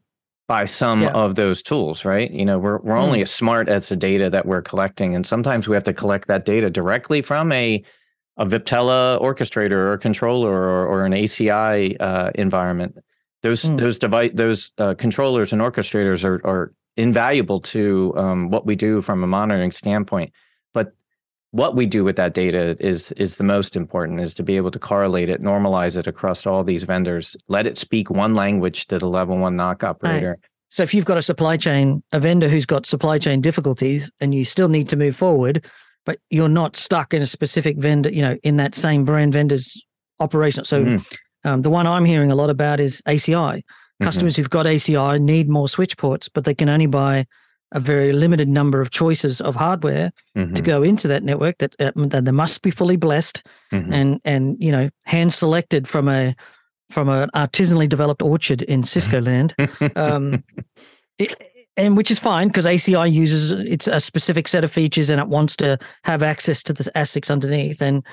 by 0.48 0.64
some 0.64 1.02
yeah. 1.02 1.10
of 1.10 1.36
those 1.36 1.62
tools, 1.62 2.04
right? 2.04 2.28
You 2.28 2.44
know, 2.44 2.58
we're 2.58 2.78
we're 2.78 2.96
only 2.96 3.20
mm. 3.20 3.22
as 3.22 3.30
smart 3.30 3.68
as 3.68 3.88
the 3.88 3.94
data 3.94 4.28
that 4.30 4.46
we're 4.46 4.62
collecting, 4.62 5.14
and 5.14 5.24
sometimes 5.24 5.68
we 5.68 5.76
have 5.76 5.84
to 5.84 5.94
collect 5.94 6.26
that 6.26 6.44
data 6.44 6.68
directly 6.68 7.22
from 7.22 7.52
a 7.52 7.82
a 8.36 8.46
Viptela 8.46 9.20
orchestrator 9.20 9.92
or 9.92 9.98
controller 9.98 10.50
or, 10.50 10.86
or 10.86 11.04
an 11.04 11.12
ACI 11.12 11.94
uh, 12.00 12.30
environment. 12.34 12.98
Those 13.42 13.62
mm. 13.62 13.78
those 13.78 13.98
device 13.98 14.32
those 14.34 14.72
uh, 14.78 14.94
controllers 14.94 15.52
and 15.52 15.62
orchestrators 15.62 16.24
are 16.24 16.44
are 16.44 16.72
invaluable 16.96 17.60
to 17.60 18.12
um, 18.16 18.50
what 18.50 18.66
we 18.66 18.74
do 18.74 19.00
from 19.02 19.22
a 19.22 19.28
monitoring 19.28 19.70
standpoint. 19.70 20.32
But 20.74 20.92
what 21.52 21.74
we 21.74 21.86
do 21.86 22.04
with 22.04 22.16
that 22.16 22.34
data 22.34 22.76
is 22.80 23.12
is 23.12 23.36
the 23.36 23.44
most 23.44 23.76
important 23.76 24.20
is 24.20 24.34
to 24.34 24.42
be 24.42 24.56
able 24.56 24.70
to 24.70 24.78
correlate 24.78 25.28
it 25.28 25.42
normalize 25.42 25.96
it 25.96 26.06
across 26.06 26.46
all 26.46 26.62
these 26.62 26.84
vendors 26.84 27.36
let 27.48 27.66
it 27.66 27.76
speak 27.76 28.10
one 28.10 28.34
language 28.34 28.86
to 28.86 28.98
the 28.98 29.08
level 29.08 29.38
one 29.38 29.56
NOC 29.56 29.82
operator 29.82 30.30
right. 30.30 30.38
so 30.68 30.82
if 30.82 30.94
you've 30.94 31.04
got 31.04 31.18
a 31.18 31.22
supply 31.22 31.56
chain 31.56 32.02
a 32.12 32.20
vendor 32.20 32.48
who's 32.48 32.66
got 32.66 32.86
supply 32.86 33.18
chain 33.18 33.40
difficulties 33.40 34.10
and 34.20 34.34
you 34.34 34.44
still 34.44 34.68
need 34.68 34.88
to 34.88 34.96
move 34.96 35.16
forward 35.16 35.64
but 36.06 36.18
you're 36.30 36.48
not 36.48 36.76
stuck 36.76 37.12
in 37.12 37.22
a 37.22 37.26
specific 37.26 37.76
vendor 37.78 38.10
you 38.10 38.22
know 38.22 38.36
in 38.42 38.56
that 38.56 38.74
same 38.74 39.04
brand 39.04 39.32
vendor's 39.32 39.84
operation 40.20 40.64
so 40.64 40.84
mm-hmm. 40.84 41.48
um, 41.48 41.62
the 41.62 41.70
one 41.70 41.86
i'm 41.86 42.04
hearing 42.04 42.30
a 42.30 42.36
lot 42.36 42.50
about 42.50 42.78
is 42.78 43.02
aci 43.06 43.32
mm-hmm. 43.32 44.04
customers 44.04 44.36
who've 44.36 44.50
got 44.50 44.66
aci 44.66 45.18
need 45.18 45.48
more 45.48 45.68
switch 45.68 45.96
ports 45.96 46.28
but 46.28 46.44
they 46.44 46.54
can 46.54 46.68
only 46.68 46.86
buy 46.86 47.24
a 47.72 47.80
very 47.80 48.12
limited 48.12 48.48
number 48.48 48.80
of 48.80 48.90
choices 48.90 49.40
of 49.40 49.54
hardware 49.54 50.12
mm-hmm. 50.36 50.54
to 50.54 50.62
go 50.62 50.82
into 50.82 51.08
that 51.08 51.22
network 51.22 51.58
that, 51.58 51.74
uh, 51.80 51.92
that 51.96 52.24
they 52.24 52.32
must 52.32 52.62
be 52.62 52.70
fully 52.70 52.96
blessed 52.96 53.42
mm-hmm. 53.72 53.92
and 53.92 54.20
and 54.24 54.56
you 54.58 54.72
know 54.72 54.88
hand 55.04 55.32
selected 55.32 55.86
from 55.86 56.08
a 56.08 56.34
from 56.90 57.08
an 57.08 57.30
artisanally 57.34 57.88
developed 57.88 58.22
orchard 58.22 58.62
in 58.62 58.82
Cisco 58.82 59.20
land 59.20 59.54
um, 59.96 60.42
it, 61.18 61.34
and 61.76 61.96
which 61.96 62.10
is 62.10 62.18
fine 62.18 62.48
because 62.48 62.66
ACI 62.66 63.10
uses 63.10 63.52
it's 63.52 63.86
a 63.86 64.00
specific 64.00 64.48
set 64.48 64.64
of 64.64 64.72
features 64.72 65.08
and 65.08 65.20
it 65.20 65.28
wants 65.28 65.56
to 65.56 65.78
have 66.04 66.22
access 66.22 66.62
to 66.64 66.72
the 66.72 66.84
ASICs 66.96 67.30
underneath 67.30 67.80
and 67.80 68.04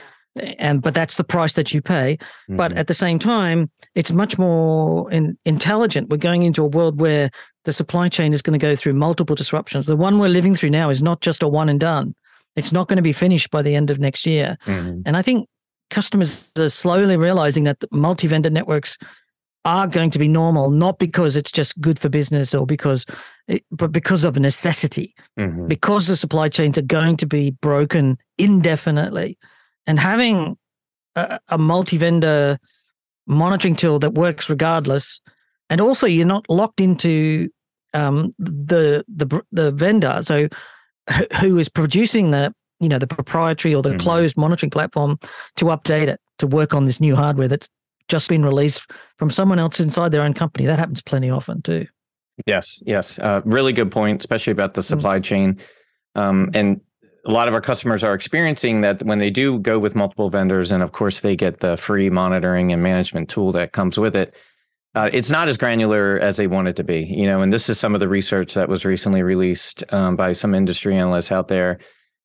and 0.60 0.82
but 0.82 0.94
that's 0.94 1.18
the 1.18 1.24
price 1.24 1.54
that 1.54 1.74
you 1.74 1.82
pay 1.82 2.18
mm-hmm. 2.18 2.56
but 2.56 2.72
at 2.74 2.88
the 2.88 2.94
same 2.94 3.20
time 3.20 3.70
it's 3.96 4.12
much 4.12 4.38
more 4.38 5.12
in, 5.12 5.38
intelligent 5.46 6.10
we're 6.10 6.18
going 6.18 6.44
into 6.44 6.64
a 6.64 6.68
world 6.68 7.00
where 7.00 7.30
the 7.68 7.74
supply 7.74 8.08
chain 8.10 8.34
is 8.34 8.42
going 8.42 8.58
to 8.58 8.66
go 8.66 8.76
through 8.76 8.94
multiple 8.94 9.36
disruptions. 9.36 9.86
The 9.86 9.98
one 9.98 10.18
we're 10.18 10.30
living 10.30 10.56
through 10.56 10.72
now 10.72 10.90
is 10.90 11.04
not 11.04 11.20
just 11.20 11.44
a 11.44 11.50
one 11.50 11.68
and 11.70 11.80
done. 11.80 12.16
It's 12.56 12.72
not 12.72 12.88
going 12.88 12.96
to 12.96 13.04
be 13.04 13.14
finished 13.14 13.52
by 13.52 13.62
the 13.62 13.76
end 13.76 13.92
of 13.92 14.00
next 14.00 14.26
year. 14.26 14.58
Mm-hmm. 14.66 15.02
And 15.06 15.18
I 15.18 15.22
think 15.22 15.48
customers 15.92 16.52
are 16.58 16.70
slowly 16.70 17.18
realizing 17.18 17.66
that 17.66 17.78
multi 17.92 18.26
vendor 18.26 18.50
networks 18.50 18.98
are 19.66 19.86
going 19.86 20.10
to 20.12 20.18
be 20.18 20.30
normal, 20.30 20.72
not 20.72 20.98
because 20.98 21.36
it's 21.36 21.52
just 21.52 21.80
good 21.82 22.00
for 22.00 22.08
business 22.08 22.56
or 22.56 22.66
because, 22.66 23.06
it, 23.50 23.66
but 23.70 23.92
because 23.92 24.24
of 24.24 24.40
necessity, 24.40 25.14
mm-hmm. 25.38 25.68
because 25.68 26.08
the 26.08 26.16
supply 26.16 26.48
chains 26.48 26.78
are 26.78 26.84
going 26.84 27.18
to 27.18 27.28
be 27.28 27.52
broken 27.52 28.18
indefinitely. 28.38 29.38
And 29.88 30.00
having 30.00 30.58
a, 31.16 31.40
a 31.50 31.58
multi 31.58 31.98
vendor 31.98 32.58
monitoring 33.26 33.76
tool 33.76 34.00
that 34.00 34.14
works 34.14 34.50
regardless. 34.50 35.20
And 35.70 35.82
also, 35.82 36.08
you're 36.08 36.26
not 36.26 36.50
locked 36.50 36.80
into 36.80 37.50
um, 37.94 38.32
the 38.38 39.04
the 39.08 39.42
the 39.52 39.72
vendor, 39.72 40.22
so 40.24 40.48
who 41.42 41.58
is 41.58 41.70
producing 41.70 42.32
the 42.32 42.54
you 42.80 42.88
know 42.88 43.00
the 43.00 43.08
proprietary 43.08 43.76
or 43.76 43.82
the 43.82 43.90
mm-hmm. 43.90 44.00
closed 44.00 44.38
monitoring 44.38 44.70
platform 44.70 45.18
to 45.56 45.66
update 45.66 46.08
it 46.08 46.20
to 46.40 46.48
work 46.48 46.74
on 46.74 46.86
this 46.86 47.02
new 47.02 47.16
hardware 47.16 47.48
that's 47.48 47.70
just 48.08 48.30
been 48.30 48.46
released 48.46 48.92
from 49.18 49.30
someone 49.30 49.60
else 49.60 49.80
inside 49.80 50.12
their 50.12 50.22
own 50.22 50.34
company. 50.34 50.66
That 50.66 50.80
happens 50.80 51.02
plenty 51.02 51.30
often 51.30 51.62
too. 51.62 51.88
Yes, 52.46 52.82
yes, 52.86 53.20
uh, 53.20 53.42
really 53.46 53.74
good 53.74 53.92
point, 53.92 54.22
especially 54.22 54.52
about 54.52 54.76
the 54.76 54.82
mm. 54.82 54.86
supply 54.86 55.18
mm-hmm. 55.18 55.24
chain. 55.24 55.60
Um, 56.16 56.50
and 56.54 56.80
a 57.28 57.32
lot 57.32 57.48
of 57.48 57.54
our 57.54 57.62
customers 57.62 58.04
are 58.04 58.14
experiencing 58.16 58.82
that 58.82 59.04
when 59.04 59.20
they 59.20 59.30
do 59.30 59.60
go 59.60 59.78
with 59.78 59.96
multiple 59.96 60.30
vendors, 60.30 60.72
and 60.72 60.82
of 60.82 60.94
course 60.94 61.20
they 61.20 61.36
get 61.36 61.60
the 61.60 61.78
free 61.78 62.10
monitoring 62.10 62.72
and 62.72 62.82
management 62.82 63.30
tool 63.30 63.52
that 63.52 63.74
comes 63.74 64.00
with 64.00 64.16
it 64.16 64.34
uh, 64.98 65.12
it's 65.14 65.30
not 65.30 65.48
as 65.48 65.58
granular 65.58 66.18
as 66.22 66.38
they 66.38 66.48
want 66.48 66.68
it 66.68 66.76
to 66.76 66.84
be, 66.84 67.04
you 67.04 67.28
know. 67.28 67.42
And 67.42 67.54
this 67.54 67.70
is 67.70 67.80
some 67.80 67.94
of 67.94 68.00
the 68.00 68.08
research 68.08 68.56
that 68.56 68.68
was 68.68 68.84
recently 68.84 69.22
released 69.22 69.84
um, 69.94 70.16
by 70.16 70.34
some 70.34 70.56
industry 70.56 70.96
analysts 70.96 71.32
out 71.32 71.50
there, 71.50 71.78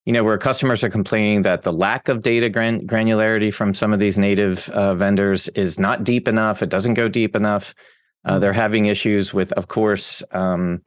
you 0.07 0.13
know, 0.15 0.25
where 0.25 0.39
customers 0.39 0.83
are 0.83 0.89
complaining 0.89 1.43
that 1.43 1.65
the 1.65 1.73
lack 1.73 2.09
of 2.09 2.23
data 2.23 2.49
gran- 2.49 2.87
granularity 2.87 3.53
from 3.53 3.75
some 3.75 3.93
of 3.93 4.01
these 4.01 4.17
native 4.17 4.71
uh, 4.71 4.95
vendors 4.95 5.49
is 5.49 5.79
not 5.79 6.03
deep 6.03 6.27
enough. 6.27 6.63
It 6.63 6.71
doesn't 6.71 6.95
go 6.95 7.11
deep 7.11 7.37
enough. 7.37 7.75
Uh, 8.25 8.39
they're 8.39 8.55
having 8.55 8.87
issues 8.87 9.35
with, 9.35 9.53
of 9.53 9.69
course, 9.69 10.23
um, 10.31 10.81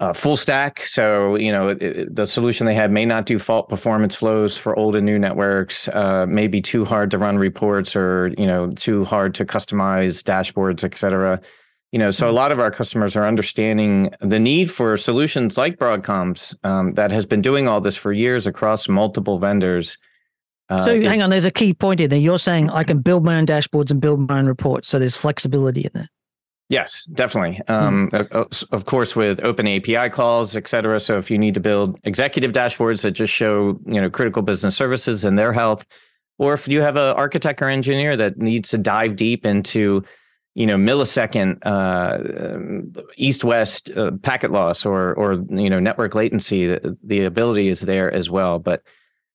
uh, 0.00 0.12
full 0.12 0.36
stack. 0.36 0.80
So, 0.80 1.36
you 1.36 1.52
know, 1.52 1.68
it, 1.68 1.82
it, 1.82 2.14
the 2.14 2.26
solution 2.26 2.66
they 2.66 2.74
have 2.74 2.90
may 2.90 3.04
not 3.04 3.26
do 3.26 3.38
fault 3.38 3.68
performance 3.68 4.14
flows 4.14 4.56
for 4.56 4.76
old 4.76 4.96
and 4.96 5.06
new 5.06 5.18
networks, 5.18 5.88
uh, 5.88 6.26
may 6.26 6.48
be 6.48 6.60
too 6.60 6.84
hard 6.84 7.10
to 7.12 7.18
run 7.18 7.38
reports 7.38 7.94
or, 7.94 8.32
you 8.36 8.46
know, 8.46 8.70
too 8.72 9.04
hard 9.04 9.34
to 9.36 9.44
customize 9.44 10.22
dashboards, 10.22 10.82
et 10.84 10.96
cetera. 10.96 11.40
You 11.92 12.00
know, 12.00 12.10
so 12.10 12.26
a 12.26 12.28
mm-hmm. 12.28 12.36
lot 12.36 12.50
of 12.50 12.58
our 12.58 12.72
customers 12.72 13.14
are 13.14 13.24
understanding 13.24 14.12
the 14.20 14.40
need 14.40 14.68
for 14.68 14.96
solutions 14.96 15.56
like 15.56 15.78
Broadcom's 15.78 16.56
um, 16.64 16.94
that 16.94 17.12
has 17.12 17.24
been 17.24 17.40
doing 17.40 17.68
all 17.68 17.80
this 17.80 17.96
for 17.96 18.12
years 18.12 18.48
across 18.48 18.88
multiple 18.88 19.38
vendors. 19.38 19.96
Uh, 20.68 20.78
so 20.78 21.00
hang 21.00 21.22
on, 21.22 21.30
there's 21.30 21.44
a 21.44 21.52
key 21.52 21.72
point 21.72 22.00
in 22.00 22.10
there. 22.10 22.18
You're 22.18 22.38
saying 22.38 22.70
I 22.70 22.82
can 22.82 23.00
build 23.00 23.24
my 23.24 23.36
own 23.36 23.46
dashboards 23.46 23.92
and 23.92 24.00
build 24.00 24.28
my 24.28 24.38
own 24.40 24.46
reports. 24.46 24.88
So 24.88 24.98
there's 24.98 25.16
flexibility 25.16 25.82
in 25.82 25.90
there. 25.94 26.08
Yes, 26.70 27.04
definitely. 27.12 27.60
Um, 27.68 28.08
mm. 28.10 28.66
Of 28.72 28.86
course, 28.86 29.14
with 29.14 29.38
open 29.44 29.68
API 29.68 30.08
calls, 30.08 30.56
et 30.56 30.66
cetera. 30.66 30.98
So 30.98 31.18
if 31.18 31.30
you 31.30 31.38
need 31.38 31.54
to 31.54 31.60
build 31.60 31.98
executive 32.04 32.52
dashboards 32.52 33.02
that 33.02 33.10
just 33.12 33.32
show 33.32 33.78
you 33.86 34.00
know 34.00 34.08
critical 34.08 34.42
business 34.42 34.74
services 34.74 35.24
and 35.24 35.38
their 35.38 35.52
health, 35.52 35.86
or 36.38 36.54
if 36.54 36.66
you 36.66 36.80
have 36.80 36.96
an 36.96 37.14
architect 37.16 37.60
or 37.60 37.68
engineer 37.68 38.16
that 38.16 38.38
needs 38.38 38.70
to 38.70 38.78
dive 38.78 39.16
deep 39.16 39.44
into 39.44 40.02
you 40.54 40.66
know 40.66 40.76
millisecond 40.76 41.58
uh, 41.66 42.98
east-west 43.16 43.90
uh, 43.90 44.12
packet 44.22 44.50
loss 44.50 44.86
or 44.86 45.12
or 45.14 45.34
you 45.50 45.68
know 45.68 45.80
network 45.80 46.14
latency, 46.14 46.66
the, 46.66 46.96
the 47.02 47.24
ability 47.24 47.68
is 47.68 47.82
there 47.82 48.10
as 48.10 48.30
well. 48.30 48.58
But 48.58 48.82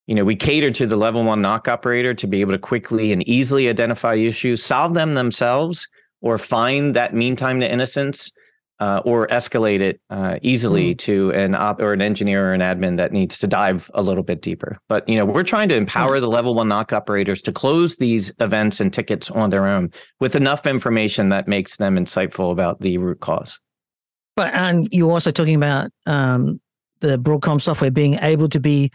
you 0.08 0.16
know 0.16 0.26
we 0.26 0.36
cater 0.36 0.72
to 0.72 0.88
the 0.88 0.98
level 0.98 1.24
one 1.24 1.44
NOC 1.44 1.68
operator 1.68 2.16
to 2.16 2.26
be 2.26 2.42
able 2.42 2.54
to 2.54 2.60
quickly 2.60 3.12
and 3.12 3.22
easily 3.30 3.70
identify 3.70 4.16
issues, 4.16 4.64
solve 4.64 4.96
them 4.96 5.14
themselves 5.14 5.88
or 6.22 6.38
find 6.38 6.96
that 6.96 7.14
mean 7.14 7.36
time 7.36 7.60
to 7.60 7.72
innocence 7.72 8.32
uh, 8.80 9.02
or 9.04 9.28
escalate 9.28 9.82
it 9.82 10.00
uh, 10.10 10.40
easily 10.42 10.96
mm. 10.96 10.98
to 10.98 11.32
an 11.32 11.54
op 11.54 11.82
or 11.82 11.92
an 11.92 12.02
engineer 12.02 12.50
or 12.50 12.54
an 12.54 12.62
admin 12.62 12.96
that 12.98 13.12
needs 13.12 13.38
to 13.38 13.48
dive 13.48 13.92
a 13.94 14.02
little 14.02 14.24
bit 14.24 14.42
deeper. 14.42 14.78
But 14.88 15.08
you 15.08 15.16
know, 15.18 15.26
we're 15.26 15.44
trying 15.44 15.68
to 15.70 15.76
empower 15.76 16.18
mm. 16.18 16.22
the 16.22 16.30
level 16.30 16.54
one 16.54 16.70
NOC 16.70 16.94
operators 16.94 17.42
to 17.44 17.52
close 17.52 17.98
these 17.98 18.32
events 18.40 18.80
and 18.80 18.94
tickets 18.94 19.30
on 19.32 19.50
their 19.50 19.68
own 19.68 19.92
with 20.20 20.36
enough 20.36 20.66
information 20.66 21.30
that 21.30 21.48
makes 21.48 21.76
them 21.76 21.98
insightful 21.98 22.52
about 22.52 22.80
the 22.80 22.98
root 22.98 23.20
cause. 23.20 23.60
But 24.36 24.54
and 24.54 24.88
you're 24.92 25.12
also 25.12 25.32
talking 25.32 25.56
about 25.56 25.92
um, 26.06 26.62
the 27.02 27.20
Broadcom 27.20 27.60
software 27.60 27.92
being 27.92 28.14
able 28.16 28.48
to 28.48 28.60
be 28.60 28.92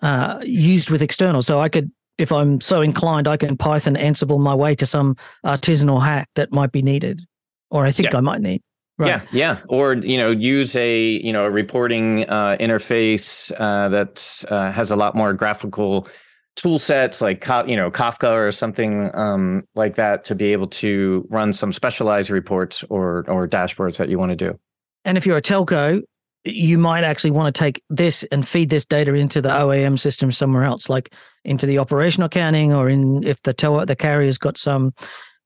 uh, 0.00 0.40
used 0.42 0.88
with 0.88 1.02
external. 1.02 1.42
So 1.42 1.60
I 1.60 1.68
could 1.68 1.90
if 2.18 2.32
I'm 2.32 2.60
so 2.60 2.80
inclined, 2.80 3.28
I 3.28 3.36
can 3.36 3.56
Python 3.56 3.94
Ansible 3.94 4.40
my 4.40 4.54
way 4.54 4.74
to 4.74 4.84
some 4.84 5.16
artisanal 5.46 6.02
hack 6.02 6.28
that 6.34 6.52
might 6.52 6.72
be 6.72 6.82
needed, 6.82 7.22
or 7.70 7.86
I 7.86 7.92
think 7.92 8.10
yeah. 8.12 8.18
I 8.18 8.20
might 8.20 8.40
need. 8.40 8.60
Right. 8.98 9.08
Yeah, 9.08 9.22
yeah, 9.30 9.60
or 9.68 9.94
you 9.94 10.18
know, 10.18 10.32
use 10.32 10.74
a 10.74 11.00
you 11.00 11.32
know 11.32 11.44
a 11.44 11.50
reporting 11.50 12.28
uh, 12.28 12.56
interface 12.58 13.52
uh, 13.56 13.88
that 13.90 14.44
uh, 14.50 14.72
has 14.72 14.90
a 14.90 14.96
lot 14.96 15.14
more 15.14 15.32
graphical 15.32 16.08
tool 16.56 16.80
sets 16.80 17.20
like 17.20 17.46
you 17.68 17.76
know 17.76 17.92
Kafka 17.92 18.34
or 18.34 18.50
something 18.50 19.14
um, 19.14 19.62
like 19.76 19.94
that 19.94 20.24
to 20.24 20.34
be 20.34 20.52
able 20.52 20.66
to 20.66 21.24
run 21.30 21.52
some 21.52 21.72
specialized 21.72 22.30
reports 22.30 22.82
or 22.90 23.24
or 23.28 23.46
dashboards 23.46 23.98
that 23.98 24.08
you 24.08 24.18
want 24.18 24.30
to 24.30 24.36
do. 24.36 24.58
And 25.04 25.16
if 25.16 25.24
you're 25.24 25.36
a 25.36 25.42
telco, 25.42 26.02
you 26.44 26.76
might 26.76 27.04
actually 27.04 27.30
want 27.30 27.54
to 27.54 27.58
take 27.58 27.82
this 27.88 28.24
and 28.24 28.46
feed 28.46 28.70
this 28.70 28.84
data 28.84 29.14
into 29.14 29.40
the 29.40 29.48
OAM 29.48 29.96
system 29.96 30.32
somewhere 30.32 30.64
else, 30.64 30.88
like 30.88 31.14
into 31.48 31.66
the 31.66 31.78
operational 31.78 32.26
accounting, 32.26 32.72
or 32.72 32.88
in 32.88 33.24
if 33.24 33.42
the 33.42 33.52
tel- 33.52 33.84
the 33.86 33.96
carrier's 33.96 34.38
got 34.38 34.58
some 34.58 34.92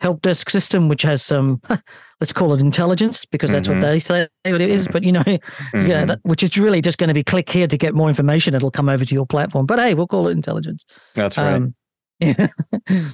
help 0.02 0.20
desk 0.20 0.50
system 0.50 0.88
which 0.88 1.02
has 1.02 1.22
some 1.22 1.62
let's 2.20 2.32
call 2.32 2.52
it 2.52 2.60
intelligence 2.60 3.24
because 3.24 3.52
that's 3.52 3.68
mm-hmm. 3.68 3.80
what 3.80 3.86
they 3.86 4.00
say 4.00 4.26
what 4.46 4.60
it 4.60 4.68
is 4.68 4.88
but 4.88 5.04
you 5.04 5.12
know 5.12 5.20
mm-hmm. 5.22 5.86
yeah 5.86 6.04
that, 6.04 6.18
which 6.24 6.42
is 6.42 6.58
really 6.58 6.80
just 6.80 6.98
going 6.98 7.06
to 7.08 7.14
be 7.14 7.22
click 7.22 7.48
here 7.48 7.68
to 7.68 7.78
get 7.78 7.94
more 7.94 8.08
information. 8.08 8.54
It'll 8.54 8.72
come 8.72 8.88
over 8.88 9.04
to 9.04 9.14
your 9.14 9.26
platform. 9.26 9.64
But 9.64 9.78
hey 9.78 9.94
we'll 9.94 10.08
call 10.08 10.26
it 10.26 10.32
intelligence. 10.32 10.84
That's 11.14 11.38
right. 11.38 11.54
Um, 11.54 11.74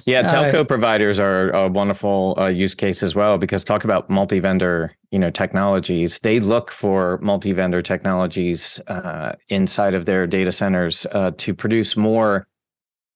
yeah, 0.05 0.21
telco 0.21 0.53
uh, 0.53 0.63
providers 0.63 1.19
are 1.19 1.49
a 1.49 1.67
wonderful 1.67 2.35
uh, 2.37 2.45
use 2.45 2.75
case 2.75 3.01
as 3.01 3.15
well 3.15 3.39
because 3.39 3.63
talk 3.63 3.83
about 3.83 4.07
multi-vendor, 4.07 4.95
you 5.09 5.17
know, 5.17 5.31
technologies. 5.31 6.19
They 6.19 6.39
look 6.39 6.69
for 6.69 7.17
multi-vendor 7.19 7.81
technologies 7.81 8.79
uh, 8.87 9.33
inside 9.47 9.95
of 9.95 10.05
their 10.05 10.27
data 10.27 10.51
centers 10.51 11.07
uh, 11.11 11.31
to 11.37 11.55
produce 11.55 11.97
more 11.97 12.47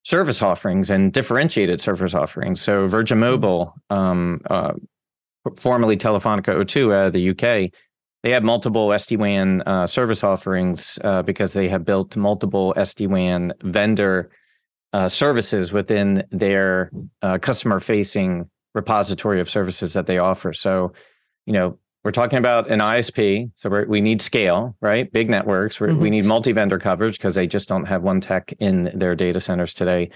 service 0.03 0.41
offerings 0.41 0.89
and 0.89 1.13
differentiated 1.13 1.81
service 1.81 2.13
offerings. 2.13 2.61
So 2.61 2.87
Virgin 2.87 3.19
Mm-hmm. 3.19 3.31
Mobile, 3.31 3.73
um, 3.89 4.39
uh, 4.49 4.73
formerly 5.57 5.97
Telefonica 5.97 6.55
O2 6.55 6.93
out 6.93 7.07
of 7.07 7.13
the 7.13 7.29
UK, 7.29 7.71
they 8.23 8.31
have 8.31 8.43
multiple 8.43 8.89
SD 8.89 9.17
WAN 9.17 9.61
uh, 9.65 9.85
service 9.85 10.23
offerings 10.23 10.97
uh, 11.03 11.21
because 11.21 11.51
they 11.51 11.67
have 11.67 11.83
built 11.83 12.15
multiple 12.15 12.73
SD 12.77 13.07
WAN 13.09 13.53
vendor 13.63 14.29
uh, 14.93 15.09
services 15.09 15.73
within 15.73 16.23
their 16.31 16.89
uh, 17.21 17.37
customer 17.37 17.79
facing 17.81 18.49
repository 18.73 19.41
of 19.41 19.49
services 19.49 19.93
that 19.93 20.07
they 20.07 20.19
offer. 20.19 20.53
So, 20.53 20.93
you 21.45 21.53
know, 21.53 21.77
we're 22.03 22.11
talking 22.11 22.37
about 22.37 22.69
an 22.69 22.79
ISP, 22.79 23.49
so 23.55 23.69
we're, 23.69 23.85
we 23.85 24.01
need 24.01 24.21
scale, 24.21 24.75
right? 24.81 25.11
Big 25.11 25.29
networks. 25.29 25.79
We're, 25.79 25.87
We 25.87 25.93
mm-hmm. 25.93 26.09
need 26.09 26.25
multi-vendor 26.25 26.79
coverage 26.79 27.17
because 27.17 27.35
they 27.35 27.47
just 27.47 27.69
don't 27.69 27.85
have 27.85 28.03
one 28.03 28.19
tech 28.19 28.53
in 28.59 28.91
their 28.93 29.15
data 29.15 29.39
centers 29.39 29.73
today. 29.73 30.09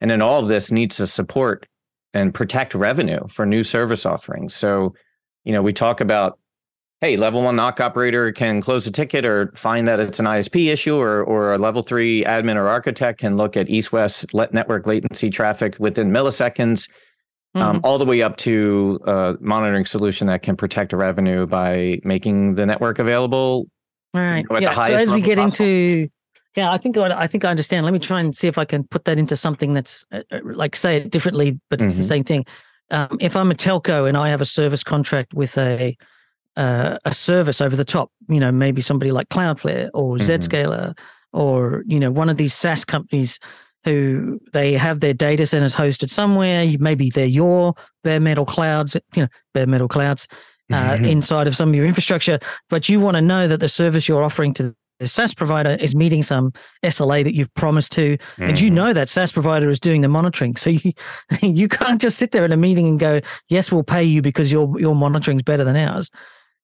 And 0.00 0.10
then 0.10 0.22
all 0.22 0.40
of 0.40 0.48
this 0.48 0.70
needs 0.70 0.96
to 0.96 1.06
support 1.06 1.66
and 2.14 2.32
protect 2.32 2.74
revenue 2.74 3.26
for 3.28 3.44
new 3.44 3.64
service 3.64 4.06
offerings. 4.06 4.54
So, 4.54 4.94
you 5.44 5.52
know, 5.52 5.62
we 5.62 5.72
talk 5.72 6.00
about, 6.00 6.38
hey, 7.00 7.16
level 7.16 7.42
one 7.42 7.56
NOC 7.56 7.80
operator 7.80 8.30
can 8.30 8.60
close 8.60 8.86
a 8.86 8.92
ticket 8.92 9.24
or 9.24 9.50
find 9.56 9.88
that 9.88 9.98
it's 9.98 10.20
an 10.20 10.26
ISP 10.26 10.72
issue, 10.72 10.96
or 10.96 11.24
or 11.24 11.54
a 11.54 11.58
level 11.58 11.82
three 11.82 12.22
admin 12.24 12.56
or 12.56 12.68
architect 12.68 13.18
can 13.18 13.36
look 13.36 13.56
at 13.56 13.68
east-west 13.68 14.32
let 14.34 14.54
network 14.54 14.86
latency 14.86 15.30
traffic 15.30 15.76
within 15.80 16.10
milliseconds 16.12 16.88
um, 17.54 17.78
Mhm. 17.78 17.80
all 17.84 17.98
the 17.98 18.04
way 18.04 18.22
up 18.22 18.36
to 18.38 18.98
a 19.04 19.36
monitoring 19.40 19.84
solution 19.84 20.26
that 20.28 20.42
can 20.42 20.56
protect 20.56 20.92
revenue 20.92 21.46
by 21.46 22.00
making 22.04 22.54
the 22.54 22.64
network 22.66 22.98
available. 22.98 23.66
Right. 24.14 24.44
know, 24.48 24.56
at 24.56 24.60
the 24.60 24.62
yeah. 24.64 24.74
So 24.74 24.94
as 24.94 25.10
we 25.12 25.20
get 25.20 25.38
possible. 25.38 25.66
into, 25.66 26.08
yeah, 26.56 26.70
I 26.70 26.76
think 26.78 26.96
I, 26.98 27.26
think 27.26 27.44
I 27.44 27.48
understand. 27.50 27.84
Let 27.84 27.92
me 27.92 27.98
try 27.98 28.20
and 28.20 28.36
see 28.36 28.46
if 28.48 28.58
I 28.58 28.64
can 28.64 28.84
put 28.84 29.04
that 29.06 29.18
into 29.18 29.36
something 29.36 29.72
that's 29.72 30.04
uh, 30.12 30.22
uh, 30.30 30.40
like 30.44 30.76
say 30.76 30.96
it 30.98 31.10
differently, 31.10 31.58
but 31.70 31.80
it's 31.80 31.94
the 31.94 32.02
Mhm. 32.02 32.08
same 32.08 32.24
thing. 32.24 32.44
Um, 32.90 33.16
if 33.20 33.36
I'm 33.36 33.50
a 33.50 33.54
telco 33.54 34.06
and 34.06 34.18
I 34.18 34.28
have 34.28 34.42
a 34.42 34.44
service 34.46 34.84
contract 34.84 35.32
with 35.34 35.56
a 35.56 35.96
uh, 36.56 36.98
a 37.06 37.14
service 37.14 37.62
over 37.62 37.74
the 37.74 37.84
top, 37.86 38.10
you 38.28 38.38
know, 38.38 38.52
maybe 38.52 38.82
somebody 38.82 39.10
like 39.12 39.30
Cloudflare 39.30 39.88
or 39.94 40.18
Mhm. 40.18 40.38
Zscaler 40.38 40.98
or 41.32 41.82
you 41.86 41.98
know 41.98 42.10
one 42.10 42.28
of 42.28 42.36
these 42.36 42.52
SaaS 42.52 42.84
companies 42.84 43.38
who 43.84 44.40
they 44.52 44.74
have 44.74 45.00
their 45.00 45.14
data 45.14 45.46
centers 45.46 45.74
hosted 45.74 46.10
somewhere. 46.10 46.66
Maybe 46.78 47.10
they're 47.10 47.26
your 47.26 47.74
bare 48.04 48.20
metal 48.20 48.44
clouds, 48.46 48.96
you 49.14 49.22
know, 49.22 49.28
bare 49.54 49.66
metal 49.66 49.88
clouds 49.88 50.28
uh, 50.72 50.96
inside 51.02 51.46
of 51.46 51.54
some 51.56 51.68
of 51.70 51.74
your 51.74 51.86
infrastructure, 51.86 52.38
but 52.70 52.88
you 52.88 53.00
want 53.00 53.16
to 53.16 53.20
know 53.20 53.46
that 53.48 53.60
the 53.60 53.68
service 53.68 54.08
you're 54.08 54.22
offering 54.22 54.54
to 54.54 54.74
the 55.00 55.08
SaaS 55.08 55.34
provider 55.34 55.70
is 55.80 55.96
meeting 55.96 56.22
some 56.22 56.52
SLA 56.84 57.24
that 57.24 57.34
you've 57.34 57.52
promised 57.54 57.90
to, 57.92 58.16
and 58.38 58.60
you 58.60 58.70
Mhm. 58.70 58.74
know 58.74 58.92
that 58.92 59.08
SaaS 59.08 59.32
provider 59.32 59.68
is 59.68 59.80
doing 59.80 60.00
the 60.00 60.08
monitoring. 60.08 60.54
So 60.56 60.70
you 60.70 60.92
you 61.42 61.66
can't 61.68 62.00
just 62.00 62.18
sit 62.18 62.30
there 62.30 62.44
in 62.44 62.52
a 62.52 62.56
meeting 62.56 62.86
and 62.86 63.00
go, 63.00 63.20
"Yes, 63.48 63.72
we'll 63.72 63.82
pay 63.82 64.04
you 64.04 64.22
because 64.22 64.52
your 64.52 64.78
your 64.78 64.94
monitoring 64.94 65.38
is 65.38 65.42
better 65.42 65.64
than 65.64 65.76
ours." 65.76 66.08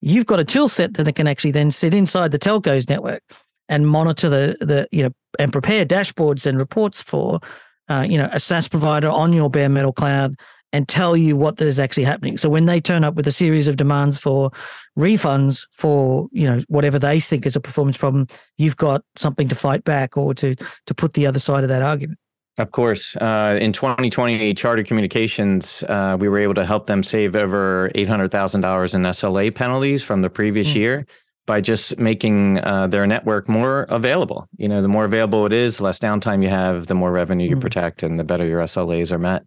You've 0.00 0.26
got 0.26 0.38
a 0.38 0.44
tool 0.44 0.68
set 0.68 0.94
that 0.94 1.12
can 1.16 1.26
actually 1.26 1.50
then 1.50 1.72
sit 1.72 1.92
inside 1.94 2.30
the 2.30 2.38
telco's 2.38 2.88
network 2.88 3.22
and 3.68 3.86
monitor 3.88 4.28
the 4.28 4.56
the 4.60 4.88
you 4.92 5.02
know 5.02 5.10
and 5.38 5.52
prepare 5.52 5.84
dashboards 5.84 6.46
and 6.46 6.58
reports 6.58 7.02
for 7.02 7.40
uh, 7.88 8.06
you 8.08 8.18
know 8.18 8.28
a 8.32 8.40
SaaS 8.40 8.68
provider 8.68 9.08
on 9.08 9.32
your 9.32 9.50
bare 9.50 9.68
metal 9.68 9.92
cloud 9.92 10.36
and 10.72 10.86
tell 10.86 11.16
you 11.16 11.34
what 11.36 11.60
is 11.62 11.80
actually 11.80 12.04
happening. 12.04 12.36
So 12.36 12.50
when 12.50 12.66
they 12.66 12.78
turn 12.78 13.02
up 13.02 13.14
with 13.14 13.26
a 13.26 13.32
series 13.32 13.68
of 13.68 13.76
demands 13.76 14.18
for 14.18 14.50
refunds 14.98 15.66
for 15.72 16.28
you 16.32 16.46
know 16.46 16.60
whatever 16.68 16.98
they 16.98 17.20
think 17.20 17.46
is 17.46 17.56
a 17.56 17.60
performance 17.60 17.96
problem, 17.96 18.26
you've 18.58 18.76
got 18.76 19.02
something 19.16 19.48
to 19.48 19.54
fight 19.54 19.84
back 19.84 20.16
or 20.16 20.34
to 20.34 20.54
to 20.86 20.94
put 20.94 21.14
the 21.14 21.26
other 21.26 21.38
side 21.38 21.62
of 21.62 21.68
that 21.68 21.82
argument. 21.82 22.18
Of 22.58 22.72
course. 22.72 23.14
Uh, 23.14 23.56
in 23.60 23.72
2020, 23.72 24.52
Charter 24.52 24.82
Communications, 24.82 25.84
uh, 25.84 26.16
we 26.18 26.28
were 26.28 26.38
able 26.40 26.54
to 26.54 26.66
help 26.66 26.86
them 26.86 27.04
save 27.04 27.36
over 27.36 27.88
$800,000 27.94 28.94
in 28.94 29.02
SLA 29.02 29.54
penalties 29.54 30.02
from 30.02 30.22
the 30.22 30.30
previous 30.30 30.70
Mm. 30.70 30.74
year 30.74 31.06
by 31.48 31.62
just 31.62 31.98
making 31.98 32.58
uh, 32.62 32.86
their 32.86 33.06
network 33.06 33.48
more 33.48 33.86
available. 33.88 34.46
You 34.58 34.68
know, 34.68 34.82
the 34.82 34.88
more 34.88 35.06
available 35.06 35.46
it 35.46 35.52
is, 35.52 35.78
the 35.78 35.84
less 35.84 35.98
downtime 35.98 36.42
you 36.42 36.50
have, 36.50 36.86
the 36.86 36.94
more 36.94 37.10
revenue 37.10 37.48
you 37.48 37.56
Mm. 37.56 37.60
protect, 37.62 38.02
and 38.02 38.18
the 38.18 38.24
better 38.24 38.46
your 38.46 38.60
SLAs 38.60 39.10
are 39.10 39.18
met. 39.18 39.44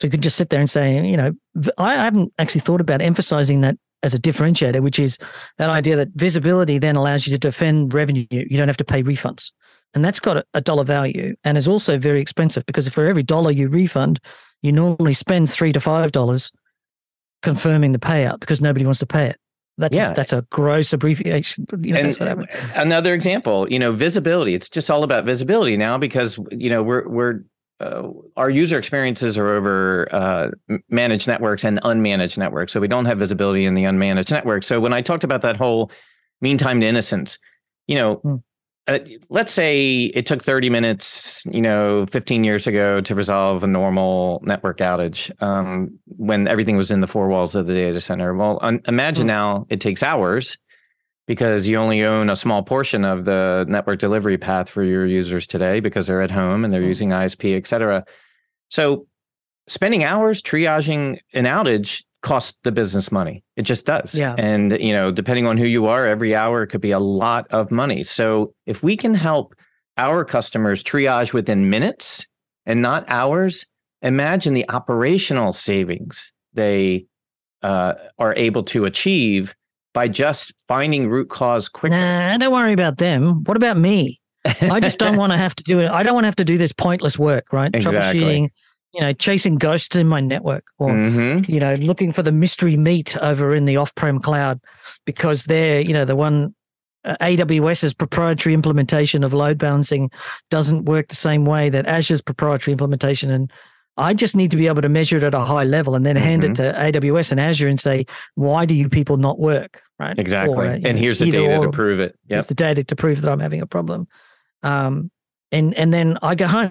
So 0.00 0.06
you 0.06 0.10
could 0.10 0.22
just 0.22 0.36
sit 0.36 0.50
there 0.50 0.60
and 0.60 0.68
say, 0.70 1.04
you 1.04 1.16
know, 1.16 1.32
I 1.78 1.94
haven't 1.94 2.32
actually 2.38 2.60
thought 2.60 2.80
about 2.80 3.00
emphasizing 3.00 3.62
that 3.62 3.76
as 4.02 4.14
a 4.14 4.18
differentiator, 4.18 4.80
which 4.80 4.98
is 4.98 5.16
that 5.58 5.70
idea 5.70 5.96
that 5.96 6.08
visibility 6.14 6.78
then 6.78 6.96
allows 6.96 7.26
you 7.26 7.32
to 7.32 7.38
defend 7.38 7.94
revenue. 7.94 8.26
You 8.30 8.56
don't 8.58 8.68
have 8.68 8.76
to 8.76 8.84
pay 8.84 9.02
refunds. 9.02 9.52
And 9.94 10.04
that's 10.04 10.20
got 10.20 10.36
a, 10.36 10.44
a 10.54 10.60
dollar 10.60 10.84
value 10.84 11.34
and 11.44 11.56
is 11.56 11.68
also 11.68 11.98
very 11.98 12.20
expensive 12.20 12.66
because 12.66 12.88
for 12.88 13.06
every 13.06 13.22
dollar 13.22 13.50
you 13.50 13.68
refund, 13.68 14.20
you 14.60 14.72
normally 14.72 15.14
spend 15.14 15.48
three 15.50 15.72
to 15.72 15.80
five 15.80 16.12
dollars 16.12 16.50
confirming 17.42 17.92
the 17.92 17.98
payout 17.98 18.40
because 18.40 18.60
nobody 18.60 18.84
wants 18.84 19.00
to 19.00 19.06
pay 19.06 19.26
it. 19.26 19.36
That's 19.78 19.96
Yeah. 19.96 20.12
a, 20.12 20.14
that's 20.14 20.32
a 20.32 20.42
gross 20.50 20.92
abbreviation. 20.92 21.66
You 21.80 21.94
know, 21.94 22.02
that's 22.02 22.20
what 22.20 22.28
and 22.28 22.48
another 22.76 23.14
example, 23.14 23.70
you 23.70 23.78
know, 23.78 23.92
visibility. 23.92 24.54
It's 24.54 24.68
just 24.68 24.90
all 24.90 25.02
about 25.02 25.24
visibility 25.24 25.76
now 25.76 25.96
because 25.98 26.38
you 26.50 26.68
know 26.68 26.82
we're 26.82 27.08
we're 27.08 27.40
uh, 27.80 28.08
our 28.36 28.50
user 28.50 28.78
experiences 28.78 29.36
are 29.38 29.48
over 29.48 30.08
uh, 30.12 30.50
managed 30.88 31.26
networks 31.26 31.64
and 31.64 31.80
unmanaged 31.82 32.38
networks, 32.38 32.72
so 32.72 32.80
we 32.80 32.88
don't 32.88 33.06
have 33.06 33.18
visibility 33.18 33.64
in 33.64 33.74
the 33.74 33.84
unmanaged 33.84 34.30
network. 34.30 34.62
So 34.62 34.78
when 34.78 34.92
I 34.92 35.00
talked 35.00 35.24
about 35.24 35.42
that 35.42 35.56
whole 35.56 35.90
mean 36.40 36.58
time 36.58 36.80
to 36.80 36.86
innocence, 36.86 37.38
you 37.86 37.96
know. 37.96 38.16
Hmm. 38.16 38.36
Uh, 38.88 38.98
let's 39.30 39.52
say 39.52 40.06
it 40.06 40.26
took 40.26 40.42
30 40.42 40.68
minutes, 40.68 41.44
you 41.46 41.62
know, 41.62 42.04
15 42.06 42.42
years 42.42 42.66
ago 42.66 43.00
to 43.00 43.14
resolve 43.14 43.62
a 43.62 43.66
normal 43.68 44.40
network 44.42 44.78
outage 44.78 45.30
um, 45.40 45.96
when 46.16 46.48
everything 46.48 46.76
was 46.76 46.90
in 46.90 47.00
the 47.00 47.06
four 47.06 47.28
walls 47.28 47.54
of 47.54 47.68
the 47.68 47.74
data 47.74 48.00
center. 48.00 48.34
Well, 48.34 48.58
un- 48.60 48.80
imagine 48.88 49.24
Hmm. 49.24 49.28
now 49.28 49.66
it 49.68 49.80
takes 49.80 50.02
hours 50.02 50.58
because 51.28 51.68
you 51.68 51.76
only 51.76 52.02
own 52.02 52.28
a 52.28 52.34
small 52.34 52.64
portion 52.64 53.04
of 53.04 53.24
the 53.24 53.64
network 53.68 54.00
delivery 54.00 54.36
path 54.36 54.68
for 54.68 54.82
your 54.82 55.06
users 55.06 55.46
today 55.46 55.78
because 55.78 56.08
they're 56.08 56.20
at 56.20 56.32
home 56.32 56.64
and 56.64 56.74
they're 56.74 56.82
Mm. 56.82 56.88
using 56.88 57.12
ISP, 57.12 57.54
et 57.54 57.68
cetera. 57.68 58.04
So 58.68 59.06
spending 59.68 60.02
hours 60.02 60.42
triaging 60.42 61.18
an 61.32 61.44
outage 61.44 62.02
costs 62.22 62.56
the 62.62 62.72
business 62.72 63.12
money. 63.12 63.44
It 63.56 63.62
just 63.62 63.84
does. 63.84 64.14
Yeah. 64.14 64.34
And, 64.38 64.72
you 64.80 64.92
know, 64.92 65.10
depending 65.10 65.46
on 65.46 65.56
who 65.58 65.66
you 65.66 65.86
are, 65.86 66.06
every 66.06 66.34
hour 66.34 66.66
could 66.66 66.80
be 66.80 66.92
a 66.92 66.98
lot 66.98 67.46
of 67.50 67.70
money. 67.70 68.04
So 68.04 68.54
if 68.66 68.82
we 68.82 68.96
can 68.96 69.14
help 69.14 69.54
our 69.98 70.24
customers 70.24 70.82
triage 70.82 71.32
within 71.32 71.68
minutes 71.68 72.26
and 72.64 72.80
not 72.80 73.04
hours, 73.08 73.66
imagine 74.02 74.54
the 74.54 74.68
operational 74.70 75.52
savings 75.52 76.32
they 76.54 77.06
uh, 77.62 77.94
are 78.18 78.34
able 78.36 78.62
to 78.64 78.84
achieve 78.84 79.54
by 79.92 80.08
just 80.08 80.54
finding 80.68 81.08
root 81.08 81.28
cause 81.28 81.68
quicker. 81.68 81.94
Nah, 81.94 82.38
don't 82.38 82.52
worry 82.52 82.72
about 82.72 82.98
them. 82.98 83.44
What 83.44 83.56
about 83.56 83.76
me? 83.76 84.18
I 84.44 84.80
just 84.80 84.98
don't 84.98 85.16
want 85.18 85.32
to 85.32 85.38
have 85.38 85.54
to 85.56 85.62
do 85.62 85.80
it. 85.80 85.90
I 85.90 86.02
don't 86.02 86.14
want 86.14 86.24
to 86.24 86.28
have 86.28 86.36
to 86.36 86.44
do 86.44 86.58
this 86.58 86.72
pointless 86.72 87.18
work, 87.18 87.52
right? 87.52 87.70
Exactly. 87.74 88.20
Troubleshooting, 88.20 88.48
you 88.94 89.00
know, 89.00 89.12
chasing 89.12 89.56
ghosts 89.56 89.96
in 89.96 90.06
my 90.06 90.20
network 90.20 90.64
or, 90.78 90.90
Mhm. 90.90 91.48
you 91.48 91.58
know, 91.60 91.74
looking 91.76 92.12
for 92.12 92.22
the 92.22 92.32
mystery 92.32 92.76
meat 92.76 93.16
over 93.18 93.54
in 93.54 93.64
the 93.64 93.76
off 93.76 93.94
prem 93.94 94.18
cloud 94.18 94.60
because 95.06 95.44
they're, 95.46 95.80
you 95.80 95.92
know, 95.94 96.04
the 96.04 96.16
one 96.16 96.54
uh, 97.04 97.16
AWS's 97.20 97.92
proprietary 97.94 98.54
implementation 98.54 99.24
of 99.24 99.32
load 99.34 99.58
balancing 99.58 100.08
doesn't 100.50 100.84
work 100.84 101.08
the 101.08 101.16
same 101.16 101.44
way 101.44 101.68
that 101.68 101.84
Azure's 101.88 102.22
proprietary 102.22 102.70
implementation. 102.70 103.28
And 103.28 103.50
I 103.96 104.14
just 104.14 104.36
need 104.36 104.52
to 104.52 104.56
be 104.56 104.68
able 104.68 104.82
to 104.82 104.88
measure 104.88 105.16
it 105.16 105.24
at 105.24 105.34
a 105.34 105.40
high 105.40 105.64
level 105.64 105.96
and 105.96 106.06
then 106.06 106.14
hand 106.14 106.44
it 106.44 106.54
to 106.56 106.72
AWS 106.78 107.32
and 107.32 107.40
Azure 107.40 107.66
and 107.66 107.80
say, 107.80 108.04
why 108.36 108.66
do 108.66 108.74
you 108.74 108.88
people 108.88 109.16
not 109.16 109.40
work? 109.40 109.82
Right. 109.98 110.16
Exactly. 110.16 110.54
Or, 110.54 110.64
uh, 110.66 110.74
and 110.74 110.82
know, 110.84 110.94
here's 110.94 111.18
the 111.18 111.30
data 111.32 111.56
or. 111.58 111.66
to 111.66 111.72
prove 111.72 111.98
it. 111.98 112.16
Yep. 112.28 112.38
It's 112.38 112.48
the 112.48 112.54
data 112.54 112.84
to 112.84 112.94
prove 112.94 113.20
that 113.22 113.30
I'm 113.32 113.40
having 113.40 113.60
a 113.60 113.66
problem. 113.66 114.06
Um, 114.62 115.10
and 115.50 115.74
and 115.74 115.92
then 115.92 116.18
I 116.22 116.36
go 116.36 116.46
home 116.46 116.70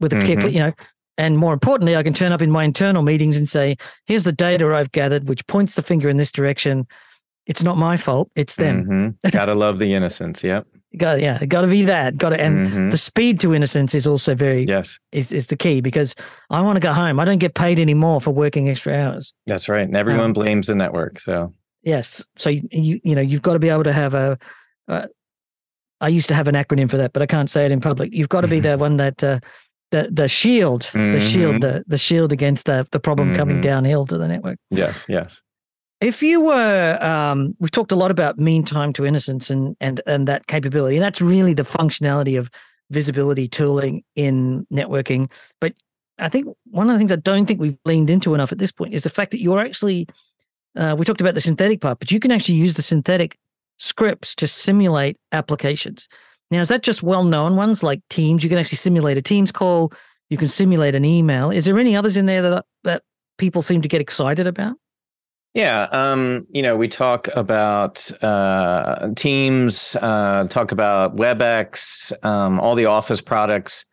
with 0.00 0.12
a 0.12 0.20
kick, 0.20 0.38
Mhm. 0.38 0.52
you 0.52 0.58
know. 0.60 0.72
And 1.16 1.38
more 1.38 1.52
importantly, 1.52 1.94
I 1.96 2.02
can 2.02 2.12
turn 2.12 2.32
up 2.32 2.42
in 2.42 2.50
my 2.50 2.64
internal 2.64 3.02
meetings 3.02 3.38
and 3.38 3.48
say, 3.48 3.76
"Here's 4.06 4.24
the 4.24 4.32
data 4.32 4.66
I've 4.74 4.90
gathered, 4.92 5.28
which 5.28 5.46
points 5.46 5.74
the 5.76 5.82
finger 5.82 6.08
in 6.08 6.16
this 6.16 6.32
direction. 6.32 6.86
It's 7.46 7.62
not 7.62 7.76
my 7.76 7.96
fault; 7.96 8.30
it's 8.34 8.56
them. 8.56 9.16
Mhm. 9.22 9.32
Gotta 9.32 9.54
love 9.64 9.78
the 9.78 9.92
innocence. 9.94 10.42
Yep. 10.42 10.66
Got 10.96 11.20
yeah, 11.20 11.44
got 11.46 11.62
to 11.62 11.66
be 11.66 11.82
that. 11.82 12.16
Got 12.18 12.30
to 12.30 12.40
and 12.40 12.68
Mhm. 12.70 12.90
the 12.92 12.96
speed 12.96 13.40
to 13.40 13.52
innocence 13.54 13.94
is 13.96 14.06
also 14.06 14.34
very 14.34 14.64
Yes, 14.64 14.98
is 15.12 15.30
is 15.32 15.48
the 15.48 15.56
key 15.56 15.80
because 15.80 16.14
I 16.50 16.60
want 16.62 16.76
to 16.76 16.80
go 16.80 16.92
home. 16.92 17.18
I 17.20 17.24
don't 17.24 17.38
get 17.38 17.54
paid 17.54 17.78
anymore 17.80 18.20
for 18.20 18.30
working 18.30 18.68
extra 18.68 18.94
hours. 18.94 19.32
that's 19.46 19.68
right. 19.68 19.86
And 19.86 19.96
everyone 19.96 20.26
Um, 20.26 20.32
blames 20.32 20.66
the 20.68 20.74
network. 20.74 21.18
So 21.20 21.52
Yes. 21.82 22.24
So 22.36 22.48
you 22.50 22.62
you, 22.72 23.00
you 23.04 23.14
know 23.14 23.20
you've 23.20 23.42
got 23.42 23.52
to 23.54 23.58
be 23.58 23.68
able 23.68 23.84
to 23.84 23.92
have 23.92 24.14
a. 24.14 24.38
Uh, 24.88 25.06
I 26.00 26.08
used 26.08 26.28
to 26.28 26.34
have 26.34 26.48
an 26.48 26.54
acronym 26.54 26.88
for 26.90 26.96
that, 26.96 27.12
but 27.12 27.22
I 27.22 27.26
can't 27.26 27.48
say 27.50 27.64
it 27.66 27.72
in 27.72 27.80
public. 27.80 28.12
You've 28.12 28.28
got 28.28 28.42
to 28.42 28.48
be 28.48 28.60
the 28.68 28.76
one 28.78 28.96
that 28.98 29.22
uh, 29.24 29.40
the 29.94 30.08
the 30.22 30.28
shield, 30.28 30.82
the 30.92 30.98
Mhm. 31.20 31.32
shield, 31.32 31.60
the 31.62 31.84
the 31.86 31.98
shield 32.06 32.30
against 32.32 32.64
the 32.66 32.78
the 32.90 33.00
problem 33.00 33.34
coming 33.34 33.58
Mhm. 33.58 33.62
downhill 33.70 34.04
to 34.06 34.18
the 34.18 34.28
network. 34.28 34.58
yes, 34.70 35.06
yes. 35.08 35.40
If 36.00 36.22
you 36.22 36.44
were, 36.44 36.98
um, 37.00 37.54
we've 37.60 37.70
talked 37.70 37.92
a 37.92 37.96
lot 37.96 38.10
about 38.10 38.38
mean 38.38 38.64
time 38.64 38.92
to 38.94 39.06
innocence 39.06 39.48
and 39.54 39.76
and 39.80 40.00
and 40.06 40.26
that 40.28 40.46
capability, 40.46 40.96
and 40.96 41.04
that's 41.06 41.20
really 41.22 41.54
the 41.54 41.62
functionality 41.78 42.38
of 42.38 42.50
visibility 42.90 43.46
tooling 43.48 44.02
in 44.14 44.66
networking. 44.74 45.30
But 45.60 45.72
I 46.18 46.28
think 46.28 46.44
one 46.70 46.88
of 46.88 46.92
the 46.94 46.98
things 46.98 47.12
I 47.12 47.16
don't 47.30 47.46
think 47.46 47.60
we've 47.60 47.78
leaned 47.84 48.10
into 48.10 48.34
enough 48.34 48.52
at 48.52 48.58
this 48.58 48.72
point 48.72 48.94
is 48.94 49.02
the 49.02 49.10
fact 49.18 49.30
that 49.30 49.40
you're 49.40 49.60
actually, 49.68 50.06
uh, 50.76 50.94
we 50.98 51.04
talked 51.04 51.20
about 51.22 51.34
the 51.34 51.40
synthetic 51.40 51.80
part, 51.80 51.98
but 52.00 52.10
you 52.12 52.20
can 52.20 52.30
actually 52.30 52.56
use 52.56 52.74
the 52.74 52.82
synthetic 52.82 53.38
scripts 53.78 54.34
to 54.36 54.46
simulate 54.46 55.16
applications. 55.32 56.08
Now, 56.54 56.60
is 56.60 56.68
that 56.68 56.82
just 56.84 57.02
well 57.02 57.24
known 57.24 57.56
ones 57.56 57.82
like 57.82 58.00
Teams? 58.10 58.44
You 58.44 58.48
can 58.48 58.58
actually 58.58 58.78
simulate 58.78 59.18
a 59.18 59.22
Teams 59.22 59.50
call, 59.50 59.92
you 60.30 60.36
can 60.36 60.46
simulate 60.46 60.94
an 60.94 61.04
email. 61.04 61.50
Is 61.50 61.64
there 61.64 61.78
any 61.80 61.96
others 61.96 62.16
in 62.16 62.26
there 62.26 62.42
that, 62.42 62.64
that 62.84 63.02
people 63.38 63.60
seem 63.60 63.82
to 63.82 63.88
get 63.88 64.00
excited 64.00 64.46
about? 64.46 64.76
Yeah, 65.54 65.88
um, 65.90 66.46
you 66.50 66.62
know, 66.62 66.76
we 66.76 66.86
talk 66.86 67.26
about 67.34 68.08
uh, 68.22 69.10
Teams, 69.16 69.96
uh, 70.00 70.46
talk 70.48 70.70
about 70.70 71.16
WebEx, 71.16 72.12
um, 72.24 72.60
all 72.60 72.76
the 72.76 72.86
Office 72.86 73.20
products. 73.20 73.84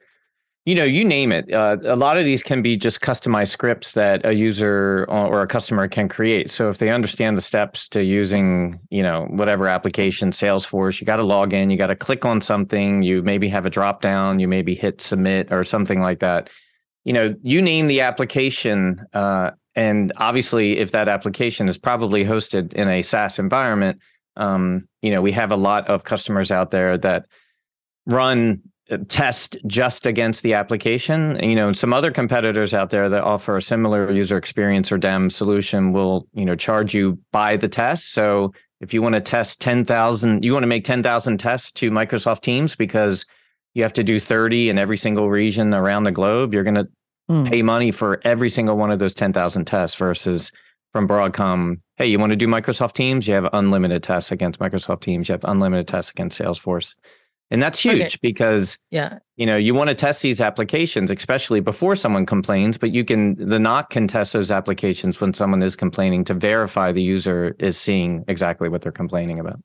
You 0.65 0.75
know, 0.75 0.83
you 0.83 1.03
name 1.03 1.31
it. 1.31 1.51
Uh, 1.51 1.77
a 1.83 1.95
lot 1.95 2.17
of 2.17 2.23
these 2.23 2.43
can 2.43 2.61
be 2.61 2.77
just 2.77 3.01
customized 3.01 3.47
scripts 3.47 3.93
that 3.93 4.23
a 4.23 4.33
user 4.33 5.05
or 5.09 5.41
a 5.41 5.47
customer 5.47 5.87
can 5.87 6.07
create. 6.07 6.51
So 6.51 6.69
if 6.69 6.77
they 6.77 6.89
understand 6.89 7.35
the 7.35 7.41
steps 7.41 7.89
to 7.89 8.03
using, 8.03 8.79
you 8.91 9.01
know, 9.01 9.25
whatever 9.31 9.67
application, 9.67 10.29
Salesforce, 10.29 11.01
you 11.01 11.07
got 11.07 11.15
to 11.15 11.23
log 11.23 11.51
in, 11.51 11.71
you 11.71 11.77
got 11.77 11.87
to 11.87 11.95
click 11.95 12.25
on 12.25 12.41
something, 12.41 13.01
you 13.01 13.23
maybe 13.23 13.49
have 13.49 13.65
a 13.65 13.71
drop 13.71 14.01
down, 14.01 14.39
you 14.39 14.47
maybe 14.47 14.75
hit 14.75 15.01
submit 15.01 15.51
or 15.51 15.63
something 15.63 15.99
like 15.99 16.19
that 16.19 16.47
you 17.03 17.13
know, 17.13 17.35
you 17.41 17.61
name 17.61 17.87
the 17.87 18.01
application, 18.01 19.03
uh, 19.13 19.51
and 19.75 20.11
obviously, 20.17 20.77
if 20.77 20.91
that 20.91 21.07
application 21.07 21.67
is 21.67 21.77
probably 21.77 22.25
hosted 22.25 22.73
in 22.73 22.87
a 22.87 23.01
SaaS 23.01 23.39
environment, 23.39 23.99
um, 24.35 24.87
you 25.01 25.11
know, 25.11 25.21
we 25.21 25.31
have 25.31 25.51
a 25.51 25.55
lot 25.55 25.87
of 25.87 26.03
customers 26.03 26.51
out 26.51 26.71
there 26.71 26.97
that 26.97 27.25
run 28.05 28.61
test 28.99 29.57
just 29.67 30.05
against 30.05 30.43
the 30.43 30.53
application. 30.53 31.41
You 31.43 31.55
know, 31.55 31.73
some 31.73 31.93
other 31.93 32.11
competitors 32.11 32.73
out 32.73 32.89
there 32.89 33.09
that 33.09 33.23
offer 33.23 33.57
a 33.57 33.61
similar 33.61 34.11
user 34.11 34.37
experience 34.37 34.91
or 34.91 34.97
DEM 34.97 35.29
solution 35.29 35.93
will, 35.93 36.27
you 36.33 36.45
know, 36.45 36.55
charge 36.55 36.93
you 36.93 37.17
by 37.31 37.57
the 37.57 37.69
test. 37.69 38.13
So 38.13 38.53
if 38.79 38.93
you 38.93 39.01
want 39.01 39.15
to 39.15 39.21
test 39.21 39.61
10,000, 39.61 40.43
you 40.43 40.53
want 40.53 40.63
to 40.63 40.67
make 40.67 40.83
10,000 40.83 41.37
tests 41.37 41.71
to 41.73 41.91
Microsoft 41.91 42.41
Teams 42.41 42.75
because 42.75 43.25
you 43.73 43.83
have 43.83 43.93
to 43.93 44.03
do 44.03 44.19
30 44.19 44.69
in 44.69 44.77
every 44.77 44.97
single 44.97 45.29
region 45.29 45.73
around 45.73 46.03
the 46.03 46.11
globe, 46.11 46.53
you're 46.53 46.63
going 46.63 46.75
to 46.75 46.87
mm. 47.29 47.49
pay 47.49 47.61
money 47.61 47.91
for 47.91 48.19
every 48.23 48.49
single 48.49 48.77
one 48.77 48.91
of 48.91 48.99
those 48.99 49.15
10,000 49.15 49.65
tests 49.65 49.95
versus 49.95 50.51
from 50.91 51.07
Broadcom, 51.07 51.79
hey, 51.95 52.07
you 52.07 52.19
want 52.19 52.31
to 52.31 52.35
do 52.35 52.47
Microsoft 52.47 52.93
Teams? 52.93 53.27
You 53.27 53.33
have 53.35 53.47
unlimited 53.53 54.03
tests 54.03 54.31
against 54.31 54.59
Microsoft 54.59 55.01
Teams. 55.01 55.29
You 55.29 55.33
have 55.33 55.45
unlimited 55.45 55.87
tests 55.87 56.11
against 56.11 56.39
Salesforce. 56.39 56.95
And 57.51 57.61
that's 57.61 57.79
huge 57.79 58.01
okay. 58.01 58.17
because 58.21 58.77
yeah, 58.91 59.19
you 59.35 59.45
know, 59.45 59.57
you 59.57 59.73
want 59.73 59.89
to 59.89 59.93
test 59.93 60.21
these 60.21 60.39
applications, 60.39 61.11
especially 61.11 61.59
before 61.59 61.97
someone 61.97 62.25
complains, 62.25 62.77
but 62.77 62.91
you 62.91 63.03
can 63.03 63.35
the 63.35 63.57
NOC 63.57 63.89
can 63.89 64.07
test 64.07 64.31
those 64.31 64.49
applications 64.49 65.19
when 65.19 65.33
someone 65.33 65.61
is 65.61 65.75
complaining 65.75 66.23
to 66.23 66.33
verify 66.33 66.93
the 66.93 67.03
user 67.03 67.53
is 67.59 67.77
seeing 67.77 68.23
exactly 68.29 68.69
what 68.69 68.81
they're 68.81 68.91
complaining 68.91 69.37
about. 69.37 69.59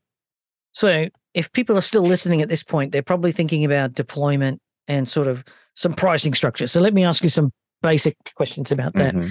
So 0.73 1.09
if 1.33 1.53
people 1.53 1.79
are 1.79 1.83
still 1.83 2.03
listening 2.03 2.43
at 2.43 2.49
this 2.49 2.65
point, 2.65 2.91
they're 2.91 3.03
probably 3.03 3.31
thinking 3.31 3.65
about 3.65 3.95
deployment 3.95 4.61
and 4.89 5.09
sort 5.09 5.29
of 5.29 5.45
some 5.75 5.95
pricing 5.95 6.35
structure. 6.35 6.67
So 6.67 6.81
let 6.81 6.93
me 6.93 7.05
ask 7.05 7.23
you 7.23 7.29
some 7.29 7.53
basic 7.83 8.17
questions 8.35 8.73
about 8.73 8.95
that. 8.95 9.15
Mm-hmm. 9.15 9.29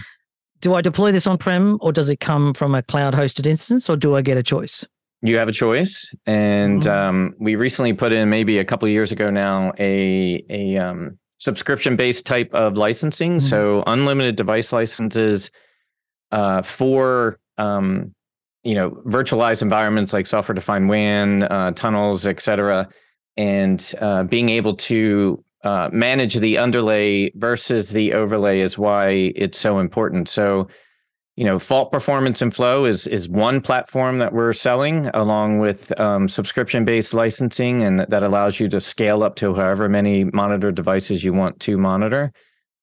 Do 0.61 0.75
I 0.75 0.81
deploy 0.81 1.11
this 1.11 1.27
on 1.27 1.37
prem 1.37 1.77
or 1.81 1.91
does 1.91 2.07
it 2.07 2.21
come 2.21 2.53
from 2.53 2.73
a 2.73 2.81
cloud 2.81 3.13
hosted 3.13 3.45
instance 3.45 3.89
or 3.89 3.97
do 3.97 4.15
I 4.15 4.21
get 4.21 4.37
a 4.37 4.43
choice? 4.43 4.85
You 5.25 5.37
have 5.37 5.47
a 5.47 5.51
choice, 5.51 6.13
and 6.25 6.83
mm-hmm. 6.83 6.89
um, 6.89 7.35
we 7.39 7.55
recently 7.55 7.93
put 7.93 8.13
in 8.13 8.29
maybe 8.29 8.59
a 8.59 8.65
couple 8.65 8.87
years 8.87 9.11
ago 9.11 9.29
now 9.29 9.73
a 9.79 10.43
a 10.49 10.77
um, 10.77 11.17
subscription 11.39 11.95
based 11.95 12.25
type 12.25 12.53
of 12.53 12.77
licensing. 12.77 13.37
Mm-hmm. 13.37 13.47
So 13.47 13.83
unlimited 13.87 14.35
device 14.35 14.71
licenses 14.71 15.49
uh, 16.31 16.61
for 16.61 17.39
um, 17.57 18.13
you 18.63 18.75
know 18.75 18.91
virtualized 19.07 19.61
environments 19.61 20.13
like 20.13 20.27
software 20.27 20.53
defined 20.53 20.89
WAN, 20.89 21.43
uh, 21.43 21.71
tunnels, 21.71 22.27
et 22.27 22.39
cetera, 22.39 22.87
and 23.35 23.93
uh, 24.01 24.23
being 24.23 24.49
able 24.49 24.75
to 24.75 25.43
uh, 25.63 25.89
manage 25.91 26.35
the 26.35 26.59
underlay 26.59 27.31
versus 27.35 27.89
the 27.89 28.13
overlay 28.13 28.59
is 28.59 28.77
why 28.77 29.33
it's 29.35 29.57
so 29.57 29.79
important. 29.79 30.29
So, 30.29 30.67
you 31.35 31.43
know, 31.43 31.59
fault 31.59 31.91
performance 31.91 32.41
and 32.41 32.55
flow 32.55 32.85
is 32.85 33.07
is 33.07 33.27
one 33.27 33.59
platform 33.59 34.19
that 34.19 34.31
we're 34.31 34.53
selling 34.53 35.07
along 35.07 35.59
with 35.59 35.97
um, 35.99 36.29
subscription 36.29 36.85
based 36.85 37.13
licensing, 37.13 37.83
and 37.83 37.99
that 37.99 38.23
allows 38.23 38.59
you 38.59 38.69
to 38.69 38.79
scale 38.79 39.21
up 39.21 39.35
to 39.35 39.53
however 39.53 39.89
many 39.89 40.23
monitor 40.23 40.71
devices 40.71 41.23
you 41.23 41.33
want 41.33 41.59
to 41.61 41.77
monitor. 41.77 42.31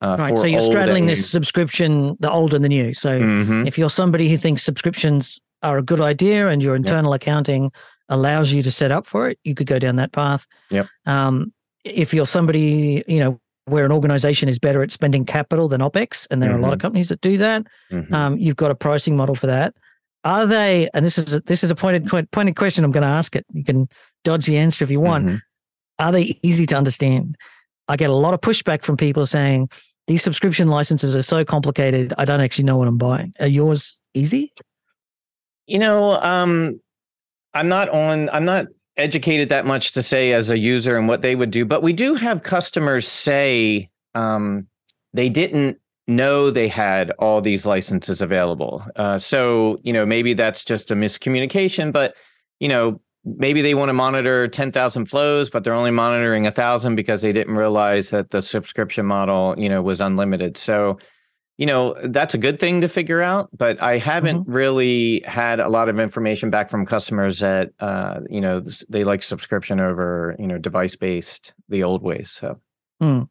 Uh, 0.03 0.17
right. 0.19 0.39
So 0.39 0.47
you're 0.47 0.61
straddling 0.61 1.07
this 1.07 1.31
subscription, 1.31 2.17
the 2.19 2.31
old 2.31 2.55
and 2.55 2.65
the 2.65 2.69
new. 2.69 2.93
So 2.93 3.21
mm-hmm. 3.21 3.67
if 3.67 3.79
you're 3.79 3.89
somebody 3.89 4.29
who 4.29 4.37
thinks 4.37 4.63
subscriptions 4.63 5.41
are 5.63 5.79
a 5.79 5.83
good 5.83 6.01
idea 6.01 6.49
and 6.49 6.61
your 6.61 6.75
internal 6.75 7.13
yep. 7.13 7.23
accounting 7.23 7.71
allows 8.09 8.53
you 8.53 8.65
to 8.65 8.71
set 8.71 8.91
up 8.91 9.07
for 9.07 9.29
it, 9.29 9.39
you 9.45 9.55
could 9.55 9.69
go 9.69 9.79
down 9.79 9.97
that 9.97 10.11
path. 10.11 10.47
Yep. 10.71 10.89
Um, 11.07 11.53
if 11.85 12.13
you're 12.13 12.27
somebody, 12.27 13.05
you 13.07 13.21
know, 13.21 13.41
where 13.73 13.87
an 13.87 13.93
organization 13.93 14.49
is 14.51 14.59
better 14.59 14.83
at 14.83 14.93
spending 14.93 15.25
capital 15.25 15.67
than 15.67 15.81
OPEX, 15.81 16.27
and 16.31 16.43
there 16.43 16.51
mm-hmm. 16.51 16.57
are 16.57 16.59
a 16.59 16.63
lot 16.63 16.73
of 16.73 16.79
mm-hmm. 16.79 16.83
companies 16.83 17.09
that 17.09 17.23
do 17.23 17.39
that, 17.39 17.67
mm-hmm. 17.91 18.15
um, 18.15 18.37
you've 18.37 18.57
got 18.57 18.71
a 18.71 18.75
pricing 18.75 19.17
model 19.17 19.35
for 19.35 19.47
that. 19.47 19.75
Are 20.25 20.47
they, 20.47 20.91
and 20.93 21.05
this 21.05 21.17
is 21.17 21.35
a, 21.35 21.41
this 21.41 21.65
is 21.65 21.71
a 21.71 21.75
pointed, 21.75 22.07
pointed 22.31 22.55
question, 22.55 22.85
I'm 22.85 22.93
going 22.93 23.03
to 23.03 23.09
ask 23.09 23.35
it. 23.35 23.45
You 23.53 23.65
can 23.65 23.89
dodge 24.25 24.47
the 24.47 24.59
answer 24.59 24.85
if 24.85 24.91
you 24.91 25.01
want. 25.01 25.25
Mm-hmm. 25.25 25.37
Are 25.99 26.13
they 26.13 26.39
easy 26.43 26.67
to 26.67 26.77
understand? 26.77 27.37
I 27.89 27.97
get 27.97 28.11
a 28.11 28.15
lot 28.15 28.35
of 28.35 28.41
pushback 28.41 28.83
from 28.83 28.97
people 28.97 29.25
saying 29.27 29.71
these 30.07 30.23
subscription 30.23 30.69
licenses 30.69 31.17
are 31.17 31.23
so 31.23 31.45
complicated, 31.45 32.13
I 32.19 32.25
don't 32.25 32.41
actually 32.41 32.65
know 32.65 32.77
what 32.77 32.89
I'm 32.89 32.99
buying. 32.99 33.33
Are 33.41 33.47
yours 33.47 34.03
easy? 34.15 34.53
You 35.67 35.79
know, 35.79 36.21
um, 36.21 36.79
I'm 37.55 37.69
not 37.69 37.89
on, 37.89 38.29
I'm 38.31 38.45
not 38.45 38.67
educated 38.97 39.49
that 39.49 39.67
much 39.67 39.93
to 39.93 40.03
say 40.03 40.33
as 40.33 40.51
a 40.51 40.59
user 40.59 40.97
and 40.97 41.09
what 41.09 41.23
they 41.23 41.35
would 41.35 41.51
do, 41.51 41.65
but 41.65 41.83
we 41.83 41.93
do 41.93 42.15
have 42.15 42.43
customers 42.43 43.09
say 43.09 43.91
um, 44.15 44.67
they 45.13 45.29
didn't 45.29 45.79
know 46.07 46.51
they 46.51 46.69
had 46.69 47.11
all 47.19 47.41
these 47.41 47.65
licenses 47.65 48.21
available. 48.21 48.85
Uh, 48.97 49.19
so 49.19 49.79
you 49.83 49.93
know 49.93 50.05
maybe 50.05 50.35
that's 50.35 50.65
just 50.65 50.91
a 50.91 50.95
miscommunication, 50.95 51.93
but 51.93 52.15
you 52.61 52.69
know 52.69 53.01
maybe 53.25 53.63
they 53.63 53.75
want 53.75 53.89
to 53.89 53.93
monitor 53.93 54.49
10,000 54.49 55.07
flows, 55.07 55.49
but 55.49 55.63
they're 55.63 55.75
only 55.75 55.93
monitoring 55.93 56.45
a 56.45 56.51
thousand 56.51 56.97
because 56.97 57.23
they 57.23 57.33
didn't 57.33 57.55
realize 57.55 58.11
that 58.11 58.31
the 58.31 58.43
subscription 58.43 59.07
model 59.07 59.55
you 59.57 59.69
know 59.69 59.81
was 59.81 60.01
unlimited. 60.01 60.57
So 60.57 60.99
you 61.63 61.67
know 61.67 61.95
that's 62.07 62.35
a 62.35 62.39
good 62.39 62.59
thing 62.59 62.81
to 62.81 62.89
figure 62.89 63.23
out 63.23 63.49
but 63.57 63.81
i 63.81 63.97
haven't 63.97 64.41
mm-hmm. 64.41 64.53
really 64.53 65.23
had 65.25 65.61
a 65.61 65.69
lot 65.69 65.89
of 65.89 66.01
information 66.01 66.51
back 66.51 66.69
from 66.69 66.85
customers 66.85 67.39
that 67.39 67.71
uh, 67.79 68.19
you 68.29 68.41
know 68.41 68.65
they 68.89 69.05
like 69.05 69.23
subscription 69.23 69.79
over 69.79 70.35
you 70.41 70.47
know 70.49 70.59
device 70.59 70.97
based 70.97 71.55
the 71.69 71.85
old 71.85 72.03
ways 72.03 72.33
so 72.33 72.59
mm. 73.01 73.29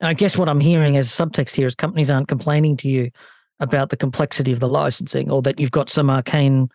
i 0.00 0.14
guess 0.14 0.38
what 0.38 0.48
i'm 0.48 0.60
hearing 0.60 0.96
as 0.96 1.10
subtext 1.10 1.54
here 1.54 1.66
is 1.66 1.74
companies 1.74 2.10
aren't 2.10 2.26
complaining 2.26 2.74
to 2.74 2.88
you 2.88 3.10
about 3.60 3.90
the 3.90 3.98
complexity 3.98 4.50
of 4.50 4.60
the 4.60 4.68
licensing 4.68 5.30
or 5.30 5.42
that 5.42 5.60
you've 5.60 5.70
got 5.70 5.90
some 5.90 6.08
arcane 6.08 6.70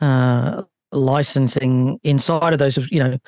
uh, 0.00 0.62
licensing 0.92 1.98
inside 2.04 2.52
of 2.52 2.60
those 2.60 2.76
you 2.92 3.02
know 3.02 3.18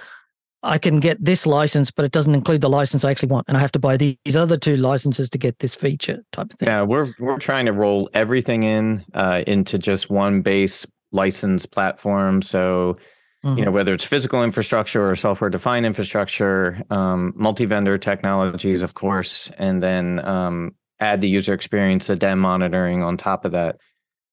I 0.65 0.79
can 0.79 0.99
get 0.99 1.23
this 1.23 1.47
license, 1.47 1.91
but 1.91 2.05
it 2.05 2.12
doesn't 2.12 2.35
include 2.35 2.62
the 2.62 2.71
license 2.71 3.05
I 3.05 3.11
actually 3.11 3.29
want, 3.29 3.47
and 3.49 3.57
I 3.57 3.61
have 3.61 3.73
to 3.73 3.79
buy 3.79 3.97
these 3.97 4.35
other 4.35 4.57
two 4.57 4.77
licenses 4.77 5.29
to 5.31 5.39
get 5.39 5.59
this 5.59 5.75
feature 5.75 6.25
type 6.33 6.53
of 6.53 6.59
thing. 6.59 6.69
Yeah, 6.69 6.83
we're 6.83 7.12
we're 7.21 7.39
trying 7.39 7.67
to 7.67 7.73
roll 7.73 8.09
everything 8.15 8.62
in 8.62 9.05
uh, 9.12 9.43
into 9.47 9.79
just 9.79 10.11
one 10.11 10.43
base 10.43 10.87
license 11.12 11.67
platform. 11.67 12.43
So, 12.43 12.99
mm-hmm. 13.45 13.59
you 13.59 13.65
know, 13.65 13.71
whether 13.71 13.95
it's 13.95 14.05
physical 14.05 14.43
infrastructure 14.43 15.09
or 15.09 15.15
software 15.17 15.51
defined 15.51 15.87
infrastructure, 15.87 16.83
um, 16.91 17.33
multi 17.37 17.67
vendor 17.67 17.99
technologies, 17.99 18.83
of 18.83 18.95
course, 18.95 19.51
and 19.59 19.83
then 19.83 20.25
um, 20.27 20.75
add 20.99 21.21
the 21.21 21.29
user 21.29 21.53
experience, 21.53 22.07
the 22.07 22.17
DEM 22.17 22.39
monitoring 22.39 23.03
on 23.03 23.17
top 23.17 23.45
of 23.45 23.53
that, 23.53 23.77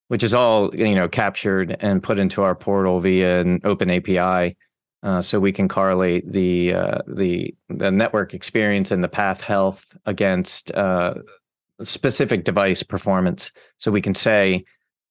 which 0.08 0.24
is 0.24 0.34
all 0.34 0.74
you 0.76 0.96
know 0.96 1.10
captured 1.10 1.76
and 1.80 2.02
put 2.02 2.20
into 2.20 2.42
our 2.42 2.56
portal 2.56 3.00
via 3.00 3.42
an 3.42 3.60
open 3.64 3.92
API. 3.92 4.56
Uh, 5.04 5.22
so 5.22 5.40
we 5.40 5.52
can 5.52 5.68
correlate 5.68 6.32
the 6.32 6.74
uh, 6.74 7.00
the 7.08 7.54
the 7.70 7.90
network 7.90 8.34
experience 8.34 8.92
and 8.92 9.04
the 9.04 9.08
path 9.08 9.44
health 9.44 9.98
against 10.06 10.72
uh, 10.74 11.16
specific 11.82 12.44
device 12.44 12.84
performance. 12.84 13.52
So 13.78 13.90
we 13.90 14.02
can 14.02 14.14
say 14.14 14.64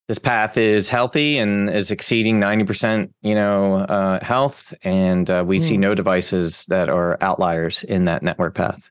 this 0.07 0.19
path 0.19 0.57
is 0.57 0.89
healthy 0.89 1.39
and 1.39 1.69
is 1.69 1.91
exceeding 1.91 2.39
ninety 2.39 2.65
percent, 2.65 3.13
you 3.23 3.35
know, 3.35 3.75
uh, 3.75 4.25
health, 4.25 4.73
and 4.83 5.29
uh, 5.29 5.43
we 5.45 5.59
mm. 5.59 5.63
see 5.63 5.75
hmm. 5.75 5.83
no 5.83 5.95
devices 5.97 6.67
that 6.67 6.89
are 6.89 7.19
outliers 7.21 7.83
in 7.85 8.05
that 8.05 8.23
network 8.23 8.55
path. 8.55 8.91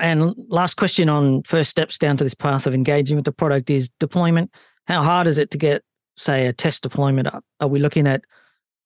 and 0.00 0.34
last 0.48 0.74
question 0.74 1.10
on 1.10 1.42
first 1.42 1.68
steps 1.68 1.98
down 1.98 2.16
to 2.16 2.24
this 2.24 2.34
path 2.34 2.66
of 2.66 2.74
engaging 2.74 3.16
with 3.16 3.26
the 3.26 3.32
product 3.32 3.68
is 3.68 3.90
deployment. 4.00 4.50
How 4.86 5.02
hard 5.02 5.26
is 5.26 5.38
it 5.38 5.50
to 5.50 5.58
get, 5.58 5.82
say, 6.16 6.46
a 6.46 6.52
test 6.52 6.82
deployment 6.82 7.28
up? 7.28 7.44
Are 7.60 7.68
we 7.68 7.78
looking 7.78 8.06
at 8.06 8.22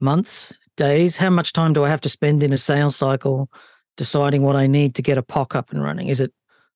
months, 0.00 0.52
days? 0.76 1.16
How 1.16 1.30
much 1.30 1.52
time 1.52 1.72
do 1.72 1.84
I 1.84 1.88
have 1.88 2.00
to 2.02 2.08
spend 2.08 2.42
in 2.42 2.52
a 2.52 2.58
sales 2.58 2.96
cycle 2.96 3.50
deciding 3.96 4.42
what 4.42 4.56
I 4.56 4.66
need 4.66 4.94
to 4.96 5.02
get 5.02 5.18
a 5.18 5.22
POC 5.22 5.56
up 5.56 5.70
and 5.70 5.82
running? 5.82 6.08
Is 6.08 6.20
it 6.20 6.32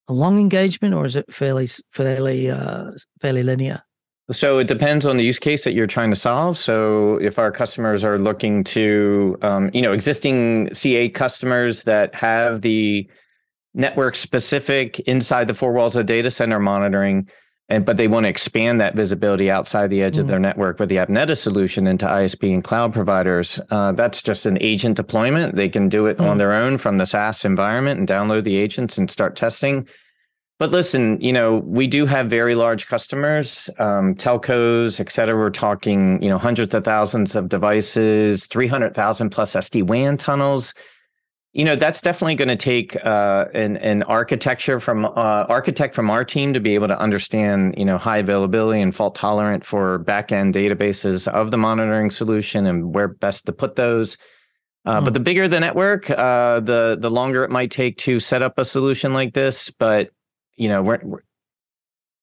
a 0.09 0.13
long 0.13 0.39
engagement 0.39 0.95
or 0.95 1.05
is 1.05 1.17
it 1.17 1.33
fairly 1.33 1.69
fairly 1.91 2.51
uh, 2.51 2.91
fairly 3.21 3.43
linear? 3.43 3.83
So 4.31 4.59
it 4.59 4.67
depends 4.67 5.07
on 5.07 5.17
the 5.17 5.25
use 5.25 5.39
case 5.39 5.65
that 5.65 5.73
you're 5.73 5.87
trying 5.87 6.11
to 6.11 6.17
solve. 6.17 6.59
So 6.59 7.17
if 7.17 7.39
our 7.39 7.51
customers 7.51 8.05
are 8.05 8.19
looking 8.19 8.63
to, 8.65 9.39
um, 9.41 9.71
you 9.73 9.81
know, 9.81 9.93
existing 9.93 10.73
CA 10.75 11.09
customers 11.09 11.85
that 11.85 12.15
have 12.15 12.61
the 12.61 13.09
network 13.73 14.17
specific 14.17 15.01
inside 15.01 15.49
the 15.49 15.55
four 15.55 15.73
walls 15.73 15.97
of 15.97 16.05
data 16.05 16.31
center 16.31 16.59
monitoring, 16.59 17.27
and 17.69 17.85
but 17.85 17.97
they 17.97 18.09
want 18.09 18.25
to 18.25 18.31
expand 18.31 18.81
that 18.81 18.95
visibility 18.95 19.51
outside 19.51 19.89
the 19.89 20.03
edge 20.03 20.17
mm. 20.17 20.21
of 20.21 20.29
their 20.29 20.39
network 20.39 20.79
with 20.79 20.89
the 20.89 20.97
AppNeta 20.97 21.37
solution 21.37 21.87
into 21.87 22.07
ISP 22.07 22.53
and 22.53 22.65
cloud 22.65 22.93
providers. 22.93 23.61
Uh, 23.71 23.93
that's 23.93 24.23
just 24.23 24.47
an 24.47 24.59
agent 24.61 24.97
deployment. 24.97 25.57
They 25.57 25.69
can 25.69 25.89
do 25.89 26.07
it 26.07 26.19
mm. 26.19 26.27
on 26.27 26.39
their 26.39 26.53
own 26.53 26.79
from 26.79 26.99
the 26.99 27.07
SaaS 27.07 27.45
environment 27.45 27.99
and 27.99 28.09
download 28.09 28.45
the 28.45 28.57
agents 28.57 28.97
and 28.97 29.11
start 29.11 29.37
testing. 29.37 29.87
But 30.59 30.73
listen, 30.73 31.21
you 31.21 31.33
know, 31.33 31.59
we 31.59 31.87
do 31.87 32.05
have 32.07 32.29
very 32.29 32.57
large 32.57 32.89
customers, 32.89 33.71
um, 33.79 34.17
telcos, 34.17 34.99
et 34.99 35.13
cetera. 35.13 35.37
We're 35.37 35.51
talking, 35.51 36.21
you 36.21 36.29
know, 36.29 36.39
hundreds 36.39 36.75
of 36.75 36.85
thousands 36.85 37.37
of 37.37 37.49
devices, 37.49 38.47
300,000 38.47 39.31
plus 39.31 39.55
SD 39.55 39.85
WAN 39.85 40.17
tunnels. 40.17 40.75
You 41.55 41.65
know, 41.65 41.77
that's 41.77 42.03
definitely 42.03 42.35
going 42.35 42.49
to 42.49 42.57
take 42.57 42.95
uh, 43.05 43.47
an, 43.55 43.79
an 43.79 44.03
architecture 44.05 44.81
from 44.81 45.07
uh, 45.07 45.09
architect 45.49 45.95
from 45.95 46.11
our 46.11 46.25
team 46.25 46.53
to 46.53 46.61
be 46.61 46.75
able 46.75 46.89
to 46.89 46.99
understand, 46.99 47.75
you 47.79 47.87
know, 47.87 47.97
high 47.97 48.19
availability 48.19 48.81
and 48.81 48.95
fault 48.95 49.15
tolerant 49.15 49.65
for 49.65 49.99
backend 50.01 50.53
databases 50.53 51.27
of 51.27 51.51
the 51.51 51.57
monitoring 51.57 52.11
solution 52.11 52.67
and 52.67 52.95
where 52.95 53.09
best 53.09 53.47
to 53.47 53.53
put 53.53 53.77
those. 53.77 54.19
Uh, 54.85 55.01
mm. 55.01 55.05
But 55.05 55.11
hmm. 55.11 55.15
the 55.15 55.21
bigger 55.21 55.49
the 55.49 55.59
network, 55.59 56.11
uh, 56.11 56.61
the 56.61 56.97
the 57.01 57.11
longer 57.11 57.45
it 57.45 57.51
might 57.51 57.71
take 57.71 57.97
to 57.99 58.21
set 58.21 58.43
up 58.43 58.59
a 58.59 58.65
solution 58.65 59.15
like 59.15 59.33
this. 59.33 59.71
But 59.71 60.11
you 60.57 60.69
know, 60.69 60.83
we're, 60.83 61.01
we're 61.03 61.21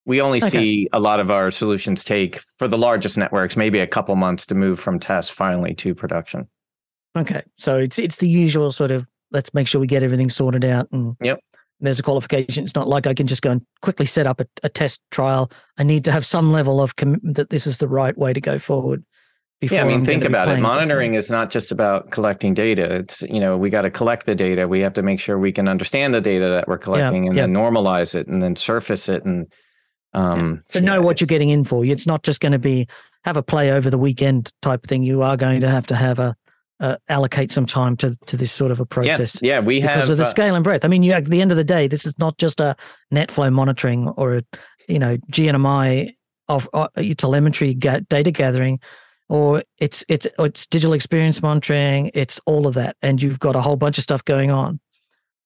we 0.05 0.21
only 0.21 0.37
okay. 0.37 0.49
see 0.49 0.89
a 0.93 0.99
lot 0.99 1.19
of 1.19 1.31
our 1.31 1.51
solutions 1.51 2.03
take 2.03 2.39
for 2.57 2.67
the 2.67 2.77
largest 2.77 3.17
networks 3.17 3.57
maybe 3.57 3.79
a 3.79 3.87
couple 3.87 4.15
months 4.15 4.45
to 4.45 4.55
move 4.55 4.79
from 4.79 4.99
test 4.99 5.31
finally 5.31 5.73
to 5.75 5.95
production. 5.95 6.47
Okay, 7.17 7.43
so 7.55 7.77
it's 7.77 7.97
it's 7.97 8.17
the 8.17 8.29
usual 8.29 8.71
sort 8.71 8.91
of 8.91 9.09
let's 9.35 9.53
make 9.53 9.67
sure 9.67 9.79
we 9.79 9.87
get 9.87 10.01
everything 10.01 10.29
sorted 10.29 10.65
out 10.65 10.87
and 10.91 11.15
yep. 11.21 11.39
There's 11.81 11.99
a 11.99 12.03
qualification. 12.03 12.63
It's 12.63 12.73
not 12.73 12.87
like 12.87 13.05
I 13.05 13.13
can 13.13 13.27
just 13.27 13.41
go 13.41 13.51
and 13.51 13.61
quickly 13.81 14.05
set 14.05 14.25
up 14.25 14.39
a, 14.39 14.47
a 14.63 14.69
test 14.69 15.01
trial. 15.11 15.51
I 15.77 15.83
need 15.83 16.05
to 16.05 16.11
have 16.13 16.25
some 16.25 16.53
level 16.53 16.81
of 16.81 16.95
commitment 16.95 17.35
that 17.35 17.49
this 17.49 17.67
is 17.67 17.79
the 17.79 17.87
right 17.89 18.17
way 18.17 18.31
to 18.31 18.39
go 18.39 18.57
forward 18.57 19.03
yeah, 19.61 19.83
I 19.83 19.87
mean, 19.87 19.97
I'm 19.97 20.05
think 20.05 20.23
about 20.23 20.47
it. 20.49 20.59
Monitoring 20.59 21.13
is 21.13 21.31
not 21.31 21.49
just 21.49 21.71
about 21.71 22.11
collecting 22.11 22.53
data. 22.53 22.93
It's 22.93 23.21
you 23.23 23.39
know 23.39 23.57
we 23.57 23.69
got 23.69 23.83
to 23.83 23.89
collect 23.89 24.25
the 24.25 24.35
data. 24.35 24.67
We 24.67 24.81
have 24.81 24.93
to 24.93 25.01
make 25.01 25.19
sure 25.19 25.37
we 25.39 25.51
can 25.51 25.67
understand 25.67 26.13
the 26.13 26.21
data 26.21 26.49
that 26.49 26.67
we're 26.67 26.77
collecting, 26.77 27.23
yeah, 27.23 27.29
and 27.29 27.37
yeah. 27.37 27.43
then 27.43 27.53
normalize 27.53 28.15
it, 28.15 28.27
and 28.27 28.43
then 28.43 28.55
surface 28.55 29.07
it, 29.07 29.23
and 29.23 29.51
um, 30.13 30.63
yeah. 30.67 30.73
to 30.73 30.81
know 30.81 31.01
what 31.01 31.21
you're 31.21 31.27
getting 31.27 31.49
in 31.49 31.63
for. 31.63 31.85
It's 31.85 32.07
not 32.07 32.23
just 32.23 32.41
going 32.41 32.51
to 32.51 32.59
be 32.59 32.87
have 33.23 33.37
a 33.37 33.43
play 33.43 33.71
over 33.71 33.89
the 33.89 33.97
weekend 33.97 34.51
type 34.61 34.83
thing. 34.83 35.03
You 35.03 35.21
are 35.21 35.37
going 35.37 35.61
to 35.61 35.69
have 35.69 35.87
to 35.87 35.95
have 35.95 36.19
a 36.19 36.35
uh, 36.79 36.95
allocate 37.09 37.51
some 37.51 37.65
time 37.65 37.97
to 37.97 38.15
to 38.25 38.37
this 38.37 38.51
sort 38.51 38.71
of 38.71 38.79
a 38.79 38.85
process. 38.85 39.39
Yeah, 39.41 39.55
yeah 39.55 39.59
we 39.61 39.75
because 39.75 39.89
have 39.89 39.97
because 39.97 40.09
of 40.11 40.17
the 40.17 40.23
uh, 40.23 40.27
scale 40.27 40.55
and 40.55 40.63
breadth. 40.63 40.85
I 40.85 40.87
mean, 40.87 41.03
you 41.03 41.13
at 41.13 41.25
the 41.25 41.41
end 41.41 41.51
of 41.51 41.57
the 41.57 41.63
day, 41.63 41.87
this 41.87 42.05
is 42.05 42.17
not 42.19 42.37
just 42.37 42.59
a 42.59 42.75
NetFlow 43.13 43.51
monitoring 43.51 44.07
or 44.09 44.35
a 44.35 44.43
you 44.87 44.99
know 44.99 45.17
GNMI 45.31 46.13
of 46.47 46.69
uh, 46.73 46.87
telemetry 47.17 47.73
ga- 47.73 48.01
data 48.01 48.31
gathering 48.31 48.79
or 49.29 49.63
it's 49.79 50.05
it's 50.07 50.27
it's 50.37 50.67
digital 50.67 50.93
experience 50.93 51.41
monitoring 51.41 52.11
it's 52.13 52.39
all 52.45 52.67
of 52.67 52.73
that 52.75 52.95
and 53.01 53.21
you've 53.21 53.39
got 53.39 53.55
a 53.55 53.61
whole 53.61 53.75
bunch 53.75 53.97
of 53.97 54.03
stuff 54.03 54.23
going 54.25 54.51
on 54.51 54.79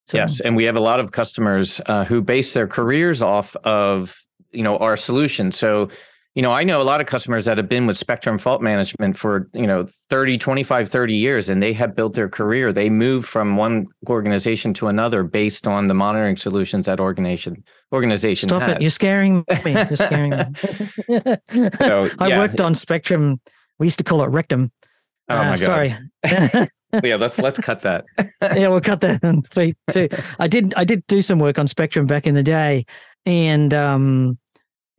so, 0.07 0.17
yes 0.17 0.39
and 0.41 0.55
we 0.55 0.65
have 0.65 0.75
a 0.75 0.81
lot 0.81 0.99
of 0.99 1.11
customers 1.11 1.79
uh, 1.85 2.03
who 2.03 2.21
base 2.21 2.53
their 2.53 2.67
careers 2.67 3.21
off 3.21 3.55
of 3.57 4.21
you 4.51 4.63
know 4.63 4.77
our 4.77 4.97
solution 4.97 5.51
so 5.51 5.89
you 6.35 6.41
know 6.41 6.51
i 6.51 6.63
know 6.63 6.81
a 6.81 6.83
lot 6.83 7.01
of 7.01 7.07
customers 7.07 7.45
that 7.45 7.57
have 7.57 7.67
been 7.67 7.87
with 7.87 7.97
spectrum 7.97 8.37
fault 8.37 8.61
management 8.61 9.17
for 9.17 9.49
you 9.53 9.65
know 9.67 9.87
30 10.09 10.37
25 10.37 10.89
30 10.89 11.15
years 11.15 11.49
and 11.49 11.61
they 11.61 11.73
have 11.73 11.95
built 11.95 12.13
their 12.13 12.29
career 12.29 12.71
they 12.71 12.89
move 12.89 13.25
from 13.25 13.57
one 13.57 13.87
organization 14.07 14.73
to 14.73 14.87
another 14.87 15.23
based 15.23 15.67
on 15.67 15.87
the 15.87 15.93
monitoring 15.93 16.37
solutions 16.37 16.85
that 16.85 16.99
organization 16.99 17.63
organization 17.91 18.49
stop 18.49 18.61
has. 18.61 18.71
it 18.73 18.81
you're 18.81 18.91
scaring 18.91 19.43
me 19.65 19.71
you're 19.73 19.95
scaring 19.95 20.31
me 20.31 20.45
so, 21.79 22.03
yeah. 22.05 22.09
i 22.19 22.37
worked 22.37 22.61
on 22.61 22.75
spectrum 22.75 23.39
we 23.79 23.87
used 23.87 23.97
to 23.97 24.03
call 24.03 24.21
it 24.23 24.29
rectum. 24.29 24.71
Oh 25.29 25.37
uh, 25.37 25.43
my 25.43 25.57
god! 25.57 25.59
Sorry. 25.59 25.95
yeah, 27.03 27.15
let's 27.15 27.39
let's 27.39 27.59
cut 27.59 27.81
that. 27.81 28.05
yeah, 28.41 28.67
we'll 28.67 28.81
cut 28.81 29.01
that 29.01 29.23
in 29.23 29.41
three, 29.41 29.75
two. 29.91 30.09
I 30.37 30.47
did 30.47 30.73
I 30.75 30.83
did 30.83 31.07
do 31.07 31.21
some 31.21 31.39
work 31.39 31.57
on 31.57 31.67
Spectrum 31.67 32.05
back 32.05 32.27
in 32.27 32.35
the 32.35 32.43
day, 32.43 32.85
and 33.25 33.73
um, 33.73 34.37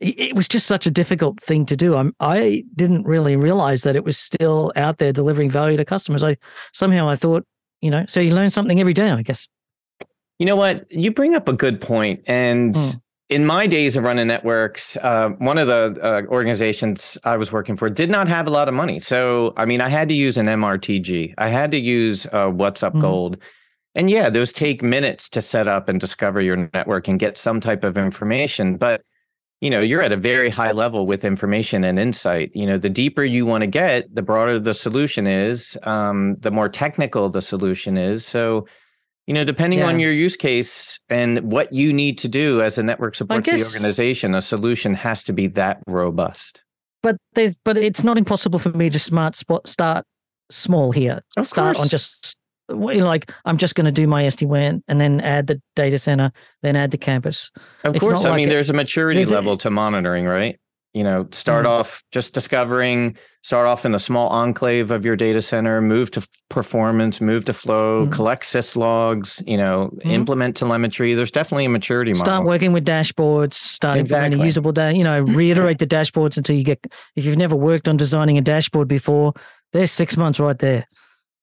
it, 0.01 0.35
was 0.35 0.47
just 0.47 0.67
such 0.67 0.85
a 0.85 0.91
difficult 0.91 1.39
thing 1.39 1.65
to 1.67 1.77
do. 1.77 1.95
I'm, 1.95 2.15
I 2.19 2.63
didn't 2.75 3.03
really 3.03 3.35
realize 3.35 3.83
that 3.83 3.95
it 3.95 4.03
was 4.03 4.17
still 4.17 4.73
out 4.75 4.97
there 4.97 5.13
delivering 5.13 5.49
value 5.49 5.77
to 5.77 5.85
customers. 5.85 6.23
I 6.23 6.37
somehow 6.73 7.07
I 7.07 7.15
thought, 7.15 7.45
you 7.81 7.91
know, 7.91 8.05
so 8.07 8.19
you 8.19 8.33
learn 8.33 8.49
something 8.49 8.79
every 8.79 8.93
day, 8.93 9.11
I 9.11 9.21
guess. 9.21 9.47
You 10.39 10.45
know 10.47 10.55
what? 10.55 10.91
You 10.91 11.11
bring 11.11 11.35
up 11.35 11.47
a 11.47 11.53
good 11.53 11.79
point. 11.79 12.21
and 12.25 12.73
mm 12.73 13.01
in 13.31 13.45
my 13.45 13.65
days 13.65 13.95
of 13.95 14.03
running 14.03 14.27
networks, 14.27 14.97
uh, 14.97 15.29
one 15.37 15.57
of 15.57 15.65
the 15.65 15.97
uh, 16.03 16.21
organizations 16.29 17.17
I 17.23 17.37
was 17.37 17.49
working 17.49 17.77
for 17.77 17.89
did 17.89 18.09
not 18.09 18.27
have 18.27 18.45
a 18.45 18.49
lot 18.49 18.67
of 18.67 18.73
money. 18.73 18.99
So, 18.99 19.53
I 19.55 19.63
mean, 19.63 19.79
I 19.79 19.87
had 19.87 20.09
to 20.09 20.13
use 20.13 20.37
an 20.37 20.47
MRTG. 20.47 21.35
I 21.37 21.47
had 21.47 21.71
to 21.71 21.79
use 21.79 22.25
uh, 22.33 22.47
WhatsUp 22.47 22.89
mm-hmm. 22.89 22.99
Gold. 22.99 23.37
And 23.95 24.09
yeah, 24.09 24.29
those 24.29 24.51
take 24.51 24.83
minutes 24.83 25.29
to 25.29 25.41
set 25.41 25.65
up 25.65 25.87
and 25.87 25.97
discover 25.97 26.41
your 26.41 26.69
network 26.73 27.07
and 27.07 27.17
get 27.17 27.37
some 27.37 27.61
type 27.61 27.85
of 27.85 27.97
information. 27.97 28.75
But, 28.75 29.01
you 29.61 29.69
know, 29.69 29.79
you're 29.79 30.01
at 30.01 30.11
a 30.11 30.17
very 30.17 30.49
high 30.49 30.71
level 30.71 31.05
with 31.05 31.23
information 31.23 31.83
and 31.83 31.99
insight. 31.99 32.51
You 32.55 32.65
know, 32.65 32.77
the 32.77 32.89
deeper 32.89 33.23
you 33.23 33.45
want 33.45 33.61
to 33.61 33.67
get, 33.67 34.13
the 34.13 34.23
broader 34.23 34.59
the 34.59 34.73
solution 34.73 35.27
is, 35.27 35.77
um, 35.83 36.35
the 36.39 36.49
more 36.49 36.67
technical 36.67 37.29
the 37.29 37.43
solution 37.43 37.95
is. 37.95 38.25
So, 38.25 38.67
you 39.27 39.35
know, 39.35 39.43
depending 39.43 39.79
yeah. 39.79 39.85
on 39.85 39.99
your 39.99 40.11
use 40.11 40.35
case 40.35 40.99
and 41.09 41.39
what 41.51 41.71
you 41.71 41.93
need 41.93 42.17
to 42.17 42.27
do 42.27 42.61
as 42.63 42.79
a 42.79 42.83
network 42.83 43.13
support 43.13 43.43
guess, 43.43 43.61
the 43.61 43.77
organization, 43.77 44.33
a 44.33 44.41
solution 44.41 44.95
has 44.95 45.23
to 45.25 45.33
be 45.33 45.45
that 45.47 45.83
robust. 45.85 46.63
But 47.03 47.17
there's, 47.33 47.55
but 47.63 47.77
it's 47.77 48.03
not 48.03 48.17
impossible 48.17 48.57
for 48.57 48.69
me 48.69 48.89
to 48.89 48.97
smart 48.97 49.35
spot 49.35 49.67
start 49.67 50.05
small 50.49 50.91
here. 50.91 51.21
Of 51.37 51.47
start 51.47 51.75
course. 51.75 51.85
on 51.85 51.89
just 51.89 52.35
like 52.73 53.31
I'm 53.45 53.57
just 53.57 53.75
going 53.75 53.85
to 53.85 53.91
do 53.91 54.07
my 54.07 54.23
SD 54.23 54.47
WAN 54.47 54.83
and 54.87 54.99
then 54.99 55.21
add 55.21 55.47
the 55.47 55.61
data 55.75 55.97
center, 55.97 56.31
then 56.61 56.75
add 56.75 56.91
the 56.91 56.97
campus. 56.97 57.51
Of 57.83 57.95
it's 57.95 58.03
course, 58.03 58.25
I 58.25 58.29
like 58.29 58.37
mean, 58.37 58.49
there's 58.49 58.69
a 58.69 58.73
maturity 58.73 59.25
level 59.25 59.57
to 59.57 59.69
monitoring, 59.69 60.25
right? 60.25 60.59
you 60.93 61.03
know 61.03 61.27
start 61.31 61.65
mm. 61.65 61.69
off 61.69 62.03
just 62.11 62.33
discovering 62.33 63.15
start 63.43 63.65
off 63.65 63.85
in 63.85 63.91
the 63.91 63.99
small 63.99 64.27
enclave 64.29 64.91
of 64.91 65.05
your 65.05 65.15
data 65.15 65.41
center 65.41 65.81
move 65.81 66.11
to 66.11 66.25
performance 66.49 67.21
move 67.21 67.45
to 67.45 67.53
flow 67.53 68.05
mm. 68.05 68.11
collect 68.11 68.43
syslogs 68.43 69.45
you 69.47 69.57
know 69.57 69.89
mm. 69.95 70.11
implement 70.11 70.55
telemetry 70.55 71.13
there's 71.13 71.31
definitely 71.31 71.65
a 71.65 71.69
maturity 71.69 72.13
start 72.13 72.45
working 72.45 72.73
with 72.73 72.85
dashboards 72.85 73.53
start 73.53 73.99
exactly. 73.99 74.25
implementing 74.25 74.45
usable 74.45 74.71
data 74.71 74.97
you 74.97 75.03
know 75.03 75.21
reiterate 75.37 75.79
the 75.79 75.87
dashboards 75.87 76.37
until 76.37 76.55
you 76.55 76.63
get 76.63 76.85
if 77.15 77.25
you've 77.25 77.37
never 77.37 77.55
worked 77.55 77.87
on 77.87 77.95
designing 77.95 78.37
a 78.37 78.41
dashboard 78.41 78.87
before 78.87 79.33
there's 79.71 79.91
six 79.91 80.17
months 80.17 80.39
right 80.39 80.59
there 80.59 80.85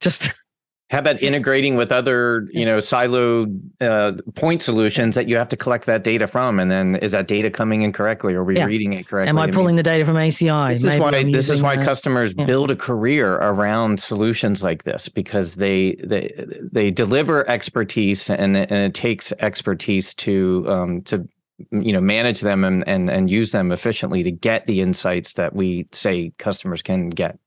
just 0.01 0.29
how 0.91 1.01
about 1.01 1.23
integrating 1.23 1.77
with 1.77 1.93
other, 1.93 2.49
you 2.51 2.65
know, 2.65 2.79
siloed 2.79 3.61
uh, 3.83 4.13
point 4.35 4.63
solutions 4.63 5.15
that 5.17 5.29
you 5.29 5.37
have 5.37 5.49
to 5.51 5.57
collect 5.57 5.85
that 5.85 6.03
data 6.03 6.27
from, 6.27 6.59
and 6.59 6.71
then 6.71 6.97
is 6.97 7.13
that 7.13 7.29
data 7.29 7.51
coming 7.51 7.83
in 7.83 7.93
correctly? 7.93 8.33
Or 8.33 8.41
are 8.41 8.45
we 8.45 8.57
yeah. 8.57 8.65
reading 8.65 8.95
it 8.95 9.07
correctly? 9.07 9.29
Am 9.29 9.39
I, 9.39 9.45
I 9.45 9.51
pulling 9.51 9.69
mean, 9.69 9.77
the 9.77 9.83
data 9.83 10.07
from 10.07 10.17
ACI? 10.17 10.71
This 10.71 10.85
is 10.85 10.99
why 10.99 11.23
this 11.25 11.51
is 11.51 11.61
why 11.61 11.77
customers 11.77 12.33
yeah. 12.37 12.47
build 12.47 12.71
a 12.71 12.77
career 12.77 13.35
around 13.35 14.01
solutions 14.01 14.63
like 14.63 14.85
this 14.85 15.11
because 15.11 15.57
they 15.57 15.97
they 15.97 16.33
they 16.73 16.91
deliver 16.91 17.47
expertise, 17.51 18.31
and, 18.31 18.57
and 18.57 18.73
it 18.73 18.95
takes 18.95 19.31
expertise 19.41 20.15
to 20.15 20.65
um, 20.69 21.03
to 21.03 21.29
you 21.71 21.93
know 21.93 22.01
manage 22.01 22.41
them 22.41 22.65
and, 22.65 22.87
and 22.89 23.11
and 23.11 23.31
use 23.31 23.53
them 23.53 23.73
efficiently 23.73 24.23
to 24.23 24.31
get 24.31 24.67
the 24.67 24.81
insights 24.81 25.35
that 25.35 25.55
we 25.55 25.87
say 25.93 26.33
customers 26.39 26.81
can 26.81 27.11
get. 27.11 27.39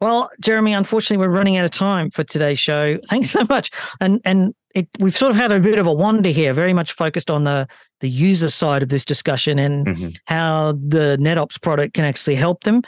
Well, 0.00 0.30
Jeremy, 0.40 0.74
unfortunately, 0.74 1.26
we're 1.26 1.34
running 1.34 1.56
out 1.56 1.64
of 1.64 1.72
time 1.72 2.10
for 2.10 2.22
today's 2.22 2.58
show. 2.58 2.98
Thanks 3.08 3.30
so 3.30 3.44
much. 3.48 3.70
And 4.00 4.20
and 4.24 4.54
it, 4.74 4.88
we've 5.00 5.16
sort 5.16 5.30
of 5.30 5.36
had 5.36 5.50
a 5.50 5.58
bit 5.58 5.78
of 5.78 5.86
a 5.86 5.92
wander 5.92 6.28
here, 6.28 6.52
very 6.52 6.72
much 6.72 6.92
focused 6.92 7.30
on 7.30 7.44
the 7.44 7.66
the 8.00 8.08
user 8.08 8.50
side 8.50 8.82
of 8.82 8.90
this 8.90 9.04
discussion 9.04 9.58
and 9.58 9.86
mm-hmm. 9.86 10.08
how 10.26 10.72
the 10.72 11.16
NetOps 11.20 11.60
product 11.60 11.94
can 11.94 12.04
actually 12.04 12.36
help 12.36 12.62
them. 12.64 12.82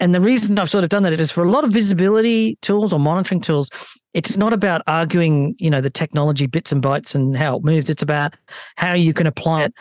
And 0.00 0.14
the 0.14 0.20
reason 0.20 0.58
I've 0.58 0.70
sort 0.70 0.84
of 0.84 0.90
done 0.90 1.04
that 1.04 1.12
is 1.12 1.30
for 1.30 1.44
a 1.44 1.50
lot 1.50 1.64
of 1.64 1.70
visibility 1.70 2.56
tools 2.62 2.92
or 2.92 2.98
monitoring 2.98 3.40
tools, 3.40 3.70
it's 4.12 4.36
not 4.36 4.52
about 4.52 4.82
arguing, 4.86 5.54
you 5.58 5.70
know, 5.70 5.80
the 5.80 5.90
technology 5.90 6.46
bits 6.46 6.72
and 6.72 6.82
bytes 6.82 7.14
and 7.14 7.36
how 7.36 7.56
it 7.56 7.64
moves. 7.64 7.88
It's 7.88 8.02
about 8.02 8.34
how 8.76 8.92
you 8.92 9.12
can 9.12 9.26
apply 9.26 9.64
it. 9.64 9.74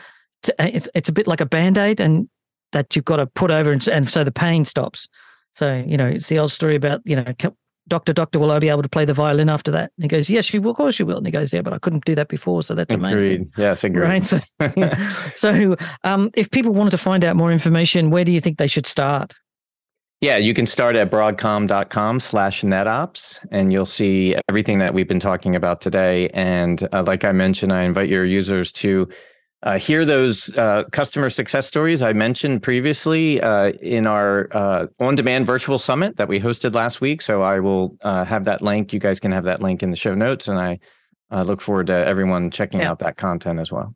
To, 0.43 0.55
it's 0.59 0.89
it's 0.95 1.09
a 1.09 1.13
bit 1.13 1.27
like 1.27 1.41
a 1.41 1.45
band 1.45 1.77
aid, 1.77 1.99
and 1.99 2.29
that 2.71 2.95
you've 2.95 3.05
got 3.05 3.17
to 3.17 3.27
put 3.27 3.51
over, 3.51 3.71
and, 3.71 3.87
and 3.87 4.07
so 4.07 4.23
the 4.23 4.31
pain 4.31 4.65
stops. 4.65 5.07
So, 5.57 5.83
you 5.87 5.97
know, 5.97 6.05
it's 6.05 6.29
the 6.29 6.37
old 6.37 6.51
story 6.51 6.75
about, 6.75 7.01
you 7.03 7.15
know, 7.15 7.25
Doctor, 7.87 8.13
Doctor, 8.13 8.37
will 8.37 8.51
I 8.51 8.59
be 8.59 8.69
able 8.69 8.83
to 8.83 8.89
play 8.89 9.05
the 9.05 9.13
violin 9.15 9.49
after 9.49 9.71
that? 9.71 9.91
And 9.97 10.03
he 10.03 10.07
goes, 10.07 10.29
Yes, 10.29 10.53
you 10.53 10.61
will. 10.61 10.69
Of 10.69 10.77
course 10.77 10.99
you 10.99 11.05
will. 11.07 11.17
And 11.17 11.25
he 11.25 11.31
goes, 11.31 11.51
Yeah, 11.51 11.63
but 11.63 11.73
I 11.73 11.79
couldn't 11.79 12.05
do 12.05 12.13
that 12.13 12.27
before. 12.27 12.61
So 12.61 12.75
that's 12.75 12.93
agreed. 12.93 13.13
amazing. 13.13 13.51
Yes, 13.57 13.83
agreed. 13.83 14.03
Right. 14.03 14.23
So, 14.23 14.39
so 15.35 15.75
um, 16.03 16.29
if 16.35 16.51
people 16.51 16.75
wanted 16.75 16.91
to 16.91 16.99
find 16.99 17.23
out 17.23 17.35
more 17.35 17.51
information, 17.51 18.11
where 18.11 18.23
do 18.23 18.31
you 18.31 18.39
think 18.39 18.59
they 18.59 18.67
should 18.67 18.85
start? 18.85 19.33
Yeah, 20.21 20.37
you 20.37 20.53
can 20.53 20.67
start 20.67 20.95
at 20.95 21.09
broadcom.com 21.09 22.19
slash 22.19 22.61
netops 22.61 23.43
and 23.49 23.73
you'll 23.73 23.87
see 23.87 24.35
everything 24.49 24.77
that 24.77 24.93
we've 24.93 25.07
been 25.07 25.19
talking 25.19 25.55
about 25.55 25.81
today. 25.81 26.29
And 26.35 26.87
uh, 26.93 27.01
like 27.01 27.23
I 27.23 27.31
mentioned, 27.31 27.73
I 27.73 27.81
invite 27.81 28.09
your 28.09 28.25
users 28.25 28.71
to 28.73 29.09
uh, 29.63 29.79
hear 29.79 30.05
those 30.05 30.55
uh, 30.57 30.83
customer 30.91 31.29
success 31.29 31.67
stories 31.67 32.01
I 32.01 32.13
mentioned 32.13 32.63
previously 32.63 33.41
uh, 33.41 33.71
in 33.81 34.05
our 34.05 34.47
uh, 34.51 34.87
on 34.99 35.15
demand 35.15 35.45
virtual 35.45 35.79
summit 35.79 36.17
that 36.17 36.27
we 36.27 36.39
hosted 36.39 36.73
last 36.73 37.01
week. 37.01 37.21
So 37.21 37.41
I 37.41 37.59
will 37.59 37.97
uh, 38.01 38.23
have 38.25 38.43
that 38.45 38.61
link. 38.61 38.93
You 38.93 38.99
guys 38.99 39.19
can 39.19 39.31
have 39.31 39.45
that 39.45 39.61
link 39.61 39.81
in 39.81 39.89
the 39.89 39.97
show 39.97 40.13
notes. 40.13 40.47
And 40.47 40.59
I 40.59 40.79
look 41.31 41.61
forward 41.61 41.87
to 41.87 41.93
everyone 41.93 42.51
checking 42.51 42.81
yeah. 42.81 42.91
out 42.91 42.99
that 42.99 43.17
content 43.17 43.59
as 43.59 43.71
well. 43.71 43.95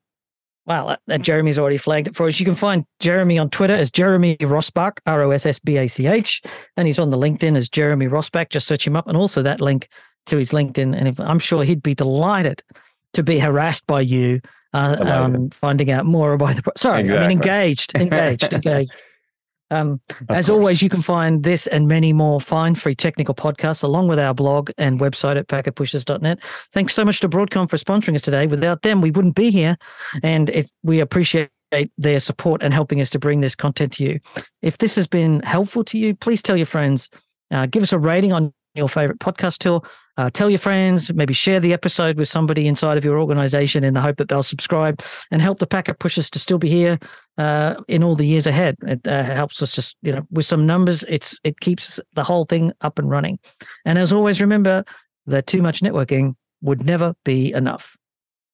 Wow, 0.68 0.96
uh, 1.10 1.18
Jeremy's 1.18 1.58
already 1.58 1.78
flagged 1.78 2.08
it 2.08 2.16
for 2.16 2.28
us. 2.28 2.40
You 2.40 2.46
can 2.46 2.56
find 2.56 2.86
Jeremy 3.00 3.40
on 3.40 3.50
Twitter 3.50 3.74
as 3.74 3.90
Jeremy 3.90 4.38
Rossbach, 4.38 5.00
R 5.08 5.24
O 5.24 5.32
S 5.32 5.46
S 5.46 5.58
B 5.58 5.78
A 5.78 5.88
C 5.88 6.06
H, 6.06 6.42
and 6.78 6.86
he's 6.86 7.00
on 7.00 7.10
the 7.10 7.18
LinkedIn 7.18 7.58
as 7.58 7.68
Jeremy 7.68 8.06
Rossbach. 8.06 8.50
Just 8.50 8.68
search 8.68 8.86
him 8.86 8.96
up, 8.96 9.08
and 9.08 9.18
also 9.18 9.42
that 9.42 9.60
link 9.60 9.90
to 10.28 10.38
his 10.38 10.52
LinkedIn. 10.52 10.96
And 10.96 11.08
if, 11.08 11.20
I'm 11.20 11.40
sure 11.40 11.64
he'd 11.64 11.82
be 11.82 11.96
delighted 11.96 12.62
to 13.14 13.24
be 13.24 13.40
harassed 13.40 13.88
by 13.88 14.02
you, 14.02 14.40
uh, 14.74 14.98
um, 15.00 15.50
finding 15.50 15.92
out 15.92 16.06
more 16.06 16.34
about 16.34 16.56
the. 16.56 16.72
Sorry, 16.78 17.02
exactly. 17.02 17.26
I 17.26 17.28
mean 17.28 17.38
engaged, 17.38 17.96
engaged, 17.96 18.54
engaged. 18.54 18.92
Um, 19.72 20.02
as 20.28 20.48
course. 20.48 20.50
always, 20.50 20.82
you 20.82 20.90
can 20.90 21.02
find 21.02 21.44
this 21.44 21.66
and 21.66 21.88
many 21.88 22.12
more 22.12 22.42
fine 22.42 22.76
free 22.76 22.94
technical 22.94 23.34
podcasts 23.34 23.84
along 23.84 24.10
with 24.10 24.20
our 24.20 24.34
blog 24.34 24.70
and 24.78 25.00
website 25.00 25.38
at 25.38 25.48
packetpushers.net. 25.48 26.44
Thanks 26.74 26.94
so 26.94 27.06
much 27.06 27.22
to 27.22 27.30
Broadcom 27.30 27.70
for 27.70 27.78
sponsoring 27.78 28.16
us 28.16 28.22
today. 28.22 28.48
Without 28.48 28.82
them, 28.82 29.00
we 29.00 29.12
wouldn't 29.12 29.36
be 29.36 29.50
here. 29.50 29.78
And 30.24 30.52
we 30.84 31.00
appreciate 31.00 31.50
their 31.98 32.20
support 32.20 32.62
and 32.62 32.74
helping 32.74 33.00
us 33.00 33.10
to 33.12 33.20
bring 33.20 33.40
this 33.40 33.56
content 33.56 33.94
to 33.94 34.04
you. 34.04 34.20
If 34.62 34.78
this 34.80 34.96
has 34.96 35.08
been 35.08 35.42
helpful 35.44 35.86
to 35.86 35.98
you, 35.98 36.16
please 36.16 36.42
tell 36.42 36.58
your 36.58 36.66
friends. 36.66 37.10
Uh, 37.50 37.66
give 37.66 37.82
us 37.82 37.94
a 37.94 38.00
rating 38.00 38.34
on 38.34 38.54
your 38.76 38.90
favorite 38.90 39.20
podcast 39.20 39.60
tool. 39.60 39.86
Uh, 40.18 40.30
tell 40.30 40.50
your 40.50 40.60
friends, 40.60 41.14
maybe 41.14 41.34
share 41.34 41.60
the 41.60 41.74
episode 41.74 42.18
with 42.18 42.28
somebody 42.28 42.68
inside 42.68 42.98
of 42.98 43.06
your 43.06 43.20
organization 43.20 43.84
in 43.84 43.94
the 43.94 44.02
hope 44.02 44.18
that 44.18 44.28
they'll 44.28 44.44
subscribe 44.44 45.02
and 45.32 45.42
help 45.42 45.60
the 45.60 45.68
packet 45.68 45.98
us 46.06 46.30
to 46.30 46.40
still 46.40 46.58
be 46.58 46.70
here 46.70 47.00
uh, 47.38 47.76
in 47.88 48.04
all 48.04 48.16
the 48.16 48.26
years 48.26 48.46
ahead. 48.46 48.76
It 48.84 49.08
uh, 49.08 49.24
helps 49.24 49.62
us 49.62 49.74
just, 49.74 49.96
you 50.02 50.12
know, 50.12 50.24
with 50.30 50.46
some 50.46 50.66
numbers, 50.66 51.04
it's 51.08 51.40
it 51.44 51.60
keeps 51.60 52.00
the 52.14 52.24
whole 52.24 52.46
thing 52.46 52.74
up 52.82 53.00
and 53.00 53.10
running. 53.10 53.40
And 53.86 53.98
as 53.98 54.12
always, 54.12 54.42
remember 54.42 54.84
that 55.28 55.48
too 55.48 55.62
much 55.62 55.82
networking 55.82 56.36
would 56.62 56.84
never 56.84 57.14
be 57.24 57.54
enough. 57.54 57.98